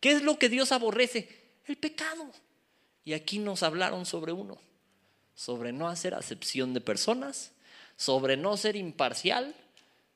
¿Qué 0.02 0.12
es 0.12 0.22
lo 0.22 0.38
que 0.38 0.50
Dios 0.50 0.74
aborrece? 0.74 1.30
El 1.64 1.78
pecado. 1.78 2.30
Y 3.06 3.14
aquí 3.14 3.40
nos 3.40 3.64
hablaron 3.64 4.06
sobre 4.06 4.34
uno, 4.34 4.58
sobre 5.34 5.72
no 5.72 5.88
hacer 5.88 6.14
acepción 6.14 6.74
de 6.74 6.82
personas, 6.82 7.54
sobre 7.96 8.36
no 8.36 8.58
ser 8.58 8.76
imparcial, 8.76 9.56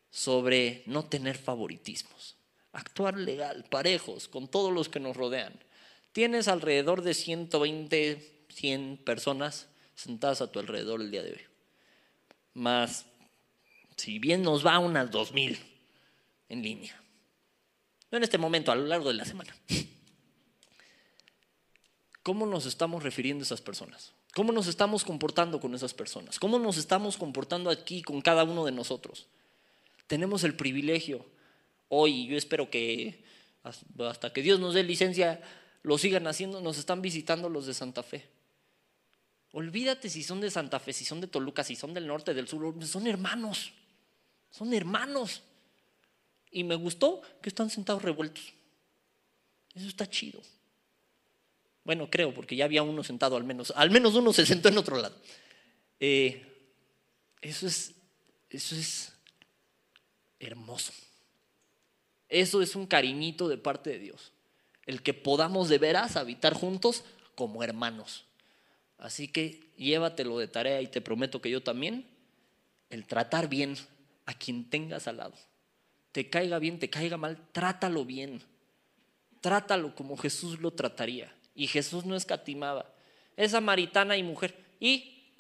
sobre 0.10 0.84
no 0.86 1.06
tener 1.06 1.38
favoritismos, 1.38 2.36
actuar 2.72 3.18
legal, 3.18 3.66
parejos 3.70 4.28
con 4.28 4.48
todos 4.48 4.74
los 4.74 4.90
que 4.90 5.00
nos 5.00 5.16
rodean. 5.16 5.54
Tienes 6.12 6.48
alrededor 6.48 7.02
de 7.02 7.14
120, 7.14 8.46
100 8.50 8.98
personas 8.98 9.68
sentadas 9.96 10.42
a 10.42 10.52
tu 10.52 10.60
alrededor 10.60 11.02
el 11.02 11.12
día 11.12 11.24
de 11.24 11.34
hoy. 11.34 11.42
Más, 12.54 13.06
si 13.96 14.20
bien 14.20 14.42
nos 14.42 14.66
va 14.66 14.80
unas 14.80 15.12
2000 15.12 15.60
en 16.50 16.62
línea. 16.62 17.00
No 18.12 18.18
en 18.18 18.24
este 18.24 18.38
momento, 18.38 18.72
a 18.72 18.76
lo 18.76 18.86
largo 18.86 19.10
de 19.10 19.16
la 19.16 19.26
semana. 19.26 19.56
¿Cómo 22.24 22.46
nos 22.46 22.66
estamos 22.66 23.04
refiriendo 23.04 23.44
a 23.44 23.46
esas 23.46 23.62
personas? 23.62 24.14
¿Cómo 24.36 24.52
nos 24.52 24.68
estamos 24.68 25.04
comportando 25.04 25.60
con 25.60 25.74
esas 25.74 25.94
personas? 25.94 26.40
¿Cómo 26.40 26.60
nos 26.60 26.78
estamos 26.78 27.18
comportando 27.18 27.70
aquí 27.70 28.02
con 28.02 28.22
cada 28.22 28.44
uno 28.44 28.66
de 28.66 28.72
nosotros? 28.72 29.28
Tenemos 30.10 30.44
el 30.44 30.56
privilegio 30.56 31.24
hoy, 31.88 32.26
yo 32.26 32.36
espero 32.36 32.72
que 32.72 33.24
hasta 33.64 34.34
que 34.34 34.42
Dios 34.42 34.60
nos 34.60 34.74
dé 34.74 34.82
licencia, 34.82 35.40
lo 35.84 36.00
sigan 36.00 36.26
haciendo, 36.26 36.62
nos 36.62 36.80
están 36.80 37.04
visitando 37.04 37.48
los 37.48 37.68
de 37.68 37.76
Santa 37.76 38.02
Fe. 38.02 38.28
Olvídate 39.52 40.10
si 40.10 40.24
son 40.24 40.42
de 40.42 40.50
Santa 40.50 40.80
Fe, 40.80 40.94
si 40.94 41.06
son 41.06 41.22
de 41.22 41.28
Toluca, 41.28 41.64
si 41.64 41.76
son 41.76 41.94
del 41.94 42.08
norte, 42.08 42.34
del 42.34 42.48
sur, 42.48 42.74
son 42.88 43.06
hermanos, 43.06 43.72
son 44.50 44.74
hermanos. 44.74 45.44
Y 46.50 46.64
me 46.64 46.74
gustó 46.74 47.22
que 47.40 47.50
están 47.50 47.70
sentados 47.70 48.02
revueltos. 48.02 48.52
Eso 49.76 49.88
está 49.88 50.10
chido. 50.10 50.42
Bueno, 51.84 52.10
creo, 52.10 52.34
porque 52.34 52.56
ya 52.56 52.66
había 52.66 52.82
uno 52.82 53.04
sentado 53.04 53.36
al 53.36 53.44
menos. 53.44 53.72
Al 53.76 53.92
menos 53.92 54.16
uno 54.16 54.34
se 54.34 54.48
sentó 54.48 54.70
en 54.70 54.78
otro 54.80 54.98
lado. 54.98 55.16
Eh, 56.00 56.44
eso 57.42 57.68
es, 57.68 57.94
eso 58.50 58.76
es 58.76 59.14
hermoso. 60.40 60.94
Eso 62.30 62.62
es 62.62 62.76
un 62.76 62.86
cariñito 62.86 63.48
de 63.48 63.58
parte 63.58 63.90
de 63.90 64.00
Dios. 64.00 64.32
El 64.86 65.02
que 65.02 65.14
podamos 65.14 65.70
de 65.70 65.78
veras 65.78 66.16
habitar 66.16 66.54
juntos 66.54 67.04
como 67.36 67.64
hermanos. 67.64 68.26
Así 68.98 69.28
que 69.28 69.62
llévatelo 69.78 70.38
de 70.40 70.48
tarea 70.48 70.82
y 70.82 70.88
te 70.88 71.02
prometo 71.02 71.42
que 71.42 71.50
yo 71.50 71.64
también, 71.64 72.06
el 72.90 73.06
tratar 73.06 73.48
bien 73.48 73.76
a 74.26 74.34
quien 74.34 74.70
tengas 74.70 75.08
al 75.08 75.18
lado. 75.18 75.34
Te 76.12 76.30
caiga 76.30 76.60
bien, 76.60 76.80
te 76.80 76.90
caiga 76.90 77.18
mal, 77.18 77.38
trátalo 77.52 78.06
bien. 78.06 78.42
Trátalo 79.42 79.96
como 79.96 80.18
Jesús 80.18 80.60
lo 80.60 80.72
trataría. 80.72 81.34
Y 81.56 81.68
Jesús 81.68 82.06
no 82.06 82.16
escatimaba. 82.16 82.94
Es 83.38 83.52
samaritana 83.52 84.18
y 84.18 84.24
mujer. 84.24 84.56
¿Y? 84.80 85.32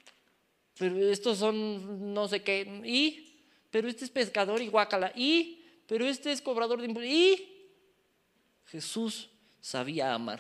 Pero 0.77 0.97
estos 1.09 1.39
son 1.39 2.13
no 2.13 2.27
sé 2.27 2.41
qué. 2.43 2.81
¿Y? 2.85 3.28
Pero 3.71 3.87
este 3.87 4.05
es 4.05 4.11
pescador 4.11 4.61
y 4.61 4.67
guacala. 4.67 5.11
¿Y? 5.15 5.63
Pero 5.87 6.05
este 6.05 6.31
es 6.31 6.41
cobrador 6.41 6.79
de 6.79 6.87
impuestos. 6.87 7.13
¿Y? 7.13 7.67
Jesús 8.67 9.29
sabía 9.61 10.13
amar 10.13 10.39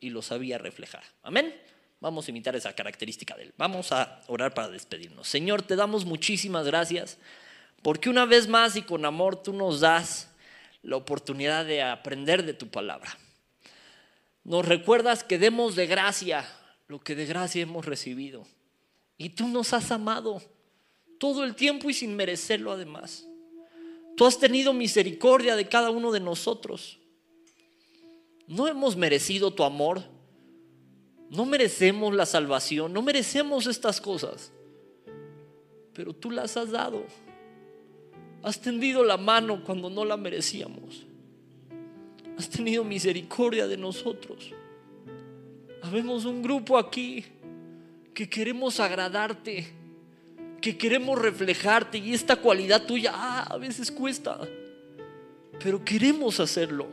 y 0.00 0.10
lo 0.10 0.22
sabía 0.22 0.58
reflejar. 0.58 1.04
Amén. 1.22 1.54
Vamos 2.00 2.26
a 2.26 2.30
imitar 2.30 2.56
esa 2.56 2.74
característica 2.74 3.36
de 3.36 3.44
él. 3.44 3.54
Vamos 3.56 3.92
a 3.92 4.22
orar 4.28 4.54
para 4.54 4.68
despedirnos. 4.68 5.28
Señor, 5.28 5.62
te 5.62 5.76
damos 5.76 6.04
muchísimas 6.04 6.66
gracias 6.66 7.18
porque 7.82 8.10
una 8.10 8.26
vez 8.26 8.48
más 8.48 8.76
y 8.76 8.82
con 8.82 9.04
amor 9.04 9.42
tú 9.42 9.52
nos 9.52 9.80
das 9.80 10.30
la 10.82 10.96
oportunidad 10.96 11.64
de 11.64 11.82
aprender 11.82 12.44
de 12.44 12.54
tu 12.54 12.68
palabra 12.68 13.16
nos 14.46 14.64
recuerdas 14.64 15.24
que 15.24 15.38
demos 15.38 15.74
de 15.74 15.88
gracia 15.88 16.48
lo 16.86 17.00
que 17.00 17.16
de 17.16 17.26
gracia 17.26 17.62
hemos 17.62 17.84
recibido. 17.84 18.46
Y 19.18 19.30
tú 19.30 19.48
nos 19.48 19.72
has 19.72 19.90
amado 19.90 20.40
todo 21.18 21.44
el 21.44 21.54
tiempo 21.54 21.90
y 21.90 21.94
sin 21.94 22.16
merecerlo 22.16 22.72
además. 22.72 23.26
Tú 24.16 24.26
has 24.26 24.38
tenido 24.38 24.72
misericordia 24.72 25.56
de 25.56 25.68
cada 25.68 25.90
uno 25.90 26.12
de 26.12 26.20
nosotros. 26.20 26.98
No 28.46 28.68
hemos 28.68 28.96
merecido 28.96 29.52
tu 29.52 29.64
amor. 29.64 30.02
No 31.30 31.44
merecemos 31.44 32.14
la 32.14 32.24
salvación. 32.24 32.92
No 32.92 33.02
merecemos 33.02 33.66
estas 33.66 34.00
cosas. 34.00 34.52
Pero 35.92 36.12
tú 36.12 36.30
las 36.30 36.56
has 36.56 36.70
dado. 36.70 37.04
Has 38.42 38.60
tendido 38.60 39.04
la 39.04 39.16
mano 39.16 39.62
cuando 39.64 39.90
no 39.90 40.04
la 40.04 40.16
merecíamos 40.16 41.06
has 42.36 42.48
tenido 42.50 42.84
misericordia 42.84 43.66
de 43.66 43.76
nosotros. 43.76 44.52
Habemos 45.82 46.24
un 46.24 46.42
grupo 46.42 46.78
aquí 46.78 47.24
que 48.12 48.28
queremos 48.28 48.80
agradarte, 48.80 49.66
que 50.66 50.76
queremos 50.76 51.16
reflejarte 51.16 51.98
y 51.98 52.12
esta 52.12 52.34
cualidad 52.34 52.86
tuya 52.86 53.12
ah, 53.14 53.46
a 53.48 53.56
veces 53.56 53.88
cuesta, 53.92 54.40
pero 55.62 55.84
queremos 55.84 56.40
hacerlo. 56.40 56.88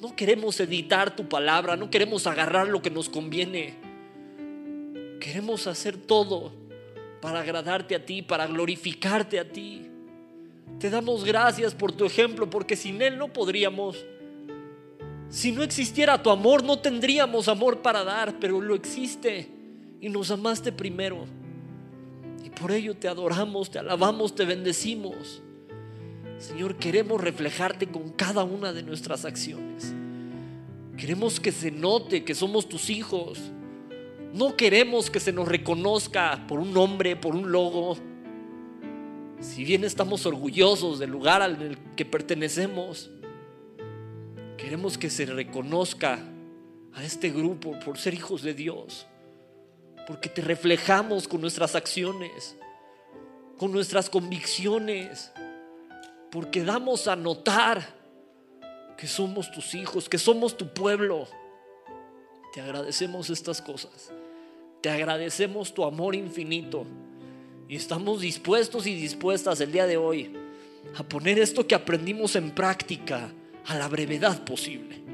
No 0.00 0.16
queremos 0.16 0.58
editar 0.58 1.14
tu 1.14 1.28
palabra, 1.28 1.76
no 1.76 1.88
queremos 1.90 2.26
agarrar 2.26 2.66
lo 2.66 2.82
que 2.82 2.90
nos 2.90 3.08
conviene. 3.08 3.74
Queremos 5.20 5.68
hacer 5.68 5.96
todo 5.96 6.52
para 7.20 7.38
agradarte 7.38 7.94
a 7.94 8.04
ti, 8.04 8.20
para 8.20 8.48
glorificarte 8.48 9.38
a 9.38 9.48
ti. 9.48 9.86
Te 10.80 10.90
damos 10.90 11.24
gracias 11.24 11.72
por 11.72 11.92
tu 11.92 12.04
ejemplo, 12.04 12.50
porque 12.50 12.74
sin 12.74 13.00
Él 13.00 13.16
no 13.16 13.32
podríamos. 13.32 14.04
Si 15.28 15.52
no 15.52 15.62
existiera 15.62 16.20
tu 16.20 16.30
amor, 16.30 16.64
no 16.64 16.80
tendríamos 16.80 17.46
amor 17.46 17.80
para 17.80 18.02
dar, 18.02 18.40
pero 18.40 18.60
lo 18.60 18.74
existe 18.74 19.48
y 20.00 20.08
nos 20.08 20.32
amaste 20.32 20.72
primero. 20.72 21.38
Por 22.58 22.72
ello 22.72 22.96
te 22.96 23.08
adoramos, 23.08 23.70
te 23.70 23.78
alabamos, 23.78 24.34
te 24.34 24.44
bendecimos. 24.44 25.42
Señor, 26.38 26.76
queremos 26.76 27.20
reflejarte 27.20 27.86
con 27.86 28.10
cada 28.10 28.44
una 28.44 28.72
de 28.72 28.82
nuestras 28.82 29.24
acciones. 29.24 29.92
Queremos 30.96 31.40
que 31.40 31.52
se 31.52 31.70
note 31.70 32.24
que 32.24 32.34
somos 32.34 32.68
tus 32.68 32.90
hijos. 32.90 33.38
No 34.32 34.56
queremos 34.56 35.10
que 35.10 35.20
se 35.20 35.32
nos 35.32 35.48
reconozca 35.48 36.44
por 36.46 36.60
un 36.60 36.72
nombre, 36.72 37.16
por 37.16 37.34
un 37.34 37.50
logo 37.52 37.96
si 39.40 39.64
bien 39.64 39.84
estamos 39.84 40.26
orgullosos 40.26 40.98
del 40.98 41.10
lugar 41.10 41.40
al 41.40 41.78
que 41.96 42.04
pertenecemos, 42.04 43.10
queremos 44.58 44.98
que 44.98 45.08
se 45.08 45.24
reconozca 45.24 46.18
a 46.92 47.02
este 47.02 47.30
grupo 47.30 47.78
por 47.80 47.96
ser 47.96 48.12
hijos 48.12 48.42
de 48.42 48.52
Dios, 48.52 49.06
porque 50.10 50.28
te 50.28 50.42
reflejamos 50.42 51.28
con 51.28 51.40
nuestras 51.40 51.76
acciones, 51.76 52.56
con 53.56 53.70
nuestras 53.70 54.10
convicciones, 54.10 55.30
porque 56.32 56.64
damos 56.64 57.06
a 57.06 57.14
notar 57.14 57.94
que 58.98 59.06
somos 59.06 59.52
tus 59.52 59.72
hijos, 59.76 60.08
que 60.08 60.18
somos 60.18 60.56
tu 60.56 60.74
pueblo. 60.74 61.28
Te 62.52 62.60
agradecemos 62.60 63.30
estas 63.30 63.62
cosas, 63.62 64.10
te 64.80 64.90
agradecemos 64.90 65.72
tu 65.72 65.84
amor 65.84 66.16
infinito. 66.16 66.84
Y 67.68 67.76
estamos 67.76 68.20
dispuestos 68.20 68.88
y 68.88 68.96
dispuestas 68.96 69.60
el 69.60 69.70
día 69.70 69.86
de 69.86 69.96
hoy 69.96 70.36
a 70.96 71.04
poner 71.04 71.38
esto 71.38 71.68
que 71.68 71.76
aprendimos 71.76 72.34
en 72.34 72.50
práctica 72.50 73.30
a 73.64 73.78
la 73.78 73.86
brevedad 73.86 74.42
posible. 74.42 75.04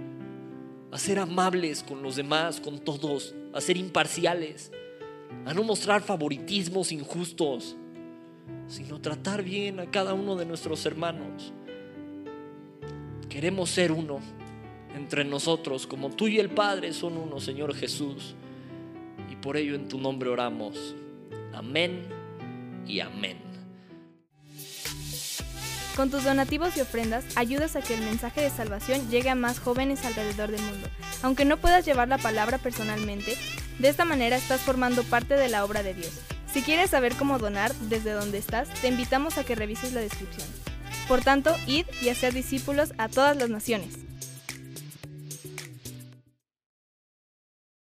A 0.90 0.98
ser 0.98 1.18
amables 1.18 1.82
con 1.82 2.02
los 2.02 2.16
demás, 2.16 2.62
con 2.62 2.78
todos, 2.78 3.34
a 3.52 3.60
ser 3.60 3.76
imparciales, 3.76 4.72
a 5.44 5.54
no 5.54 5.62
mostrar 5.62 6.02
favoritismos 6.02 6.92
injustos, 6.92 7.76
sino 8.68 9.00
tratar 9.00 9.42
bien 9.42 9.80
a 9.80 9.90
cada 9.90 10.14
uno 10.14 10.36
de 10.36 10.46
nuestros 10.46 10.84
hermanos. 10.86 11.52
Queremos 13.28 13.70
ser 13.70 13.92
uno 13.92 14.20
entre 14.96 15.24
nosotros, 15.24 15.86
como 15.86 16.10
tú 16.10 16.26
y 16.26 16.38
el 16.38 16.48
Padre 16.48 16.92
son 16.92 17.16
uno, 17.16 17.38
Señor 17.38 17.74
Jesús. 17.74 18.34
Y 19.30 19.36
por 19.36 19.56
ello 19.56 19.74
en 19.74 19.88
tu 19.88 19.98
nombre 19.98 20.30
oramos. 20.30 20.96
Amén 21.52 22.06
y 22.86 23.00
amén. 23.00 23.46
Con 25.96 26.10
tus 26.10 26.24
donativos 26.24 26.76
y 26.76 26.80
ofrendas 26.82 27.24
ayudas 27.36 27.74
a 27.74 27.80
que 27.80 27.94
el 27.94 28.00
mensaje 28.00 28.42
de 28.42 28.50
salvación 28.50 29.08
llegue 29.08 29.30
a 29.30 29.34
más 29.34 29.58
jóvenes 29.58 30.04
alrededor 30.04 30.50
del 30.50 30.60
mundo. 30.60 30.88
Aunque 31.22 31.46
no 31.46 31.56
puedas 31.56 31.86
llevar 31.86 32.08
la 32.08 32.18
palabra 32.18 32.58
personalmente, 32.58 33.34
de 33.78 33.88
esta 33.88 34.04
manera 34.04 34.36
estás 34.36 34.60
formando 34.60 35.02
parte 35.04 35.34
de 35.34 35.48
la 35.48 35.64
obra 35.64 35.82
de 35.82 35.94
Dios. 35.94 36.12
Si 36.52 36.62
quieres 36.62 36.90
saber 36.90 37.14
cómo 37.16 37.38
donar 37.38 37.74
desde 37.74 38.12
donde 38.12 38.38
estás, 38.38 38.68
te 38.80 38.88
invitamos 38.88 39.36
a 39.36 39.44
que 39.44 39.54
revises 39.54 39.92
la 39.92 40.00
descripción. 40.00 40.46
Por 41.08 41.20
tanto, 41.20 41.54
id 41.66 41.86
y 42.00 42.08
hacer 42.08 42.32
discípulos 42.32 42.92
a 42.98 43.08
todas 43.08 43.36
las 43.36 43.50
naciones. 43.50 44.05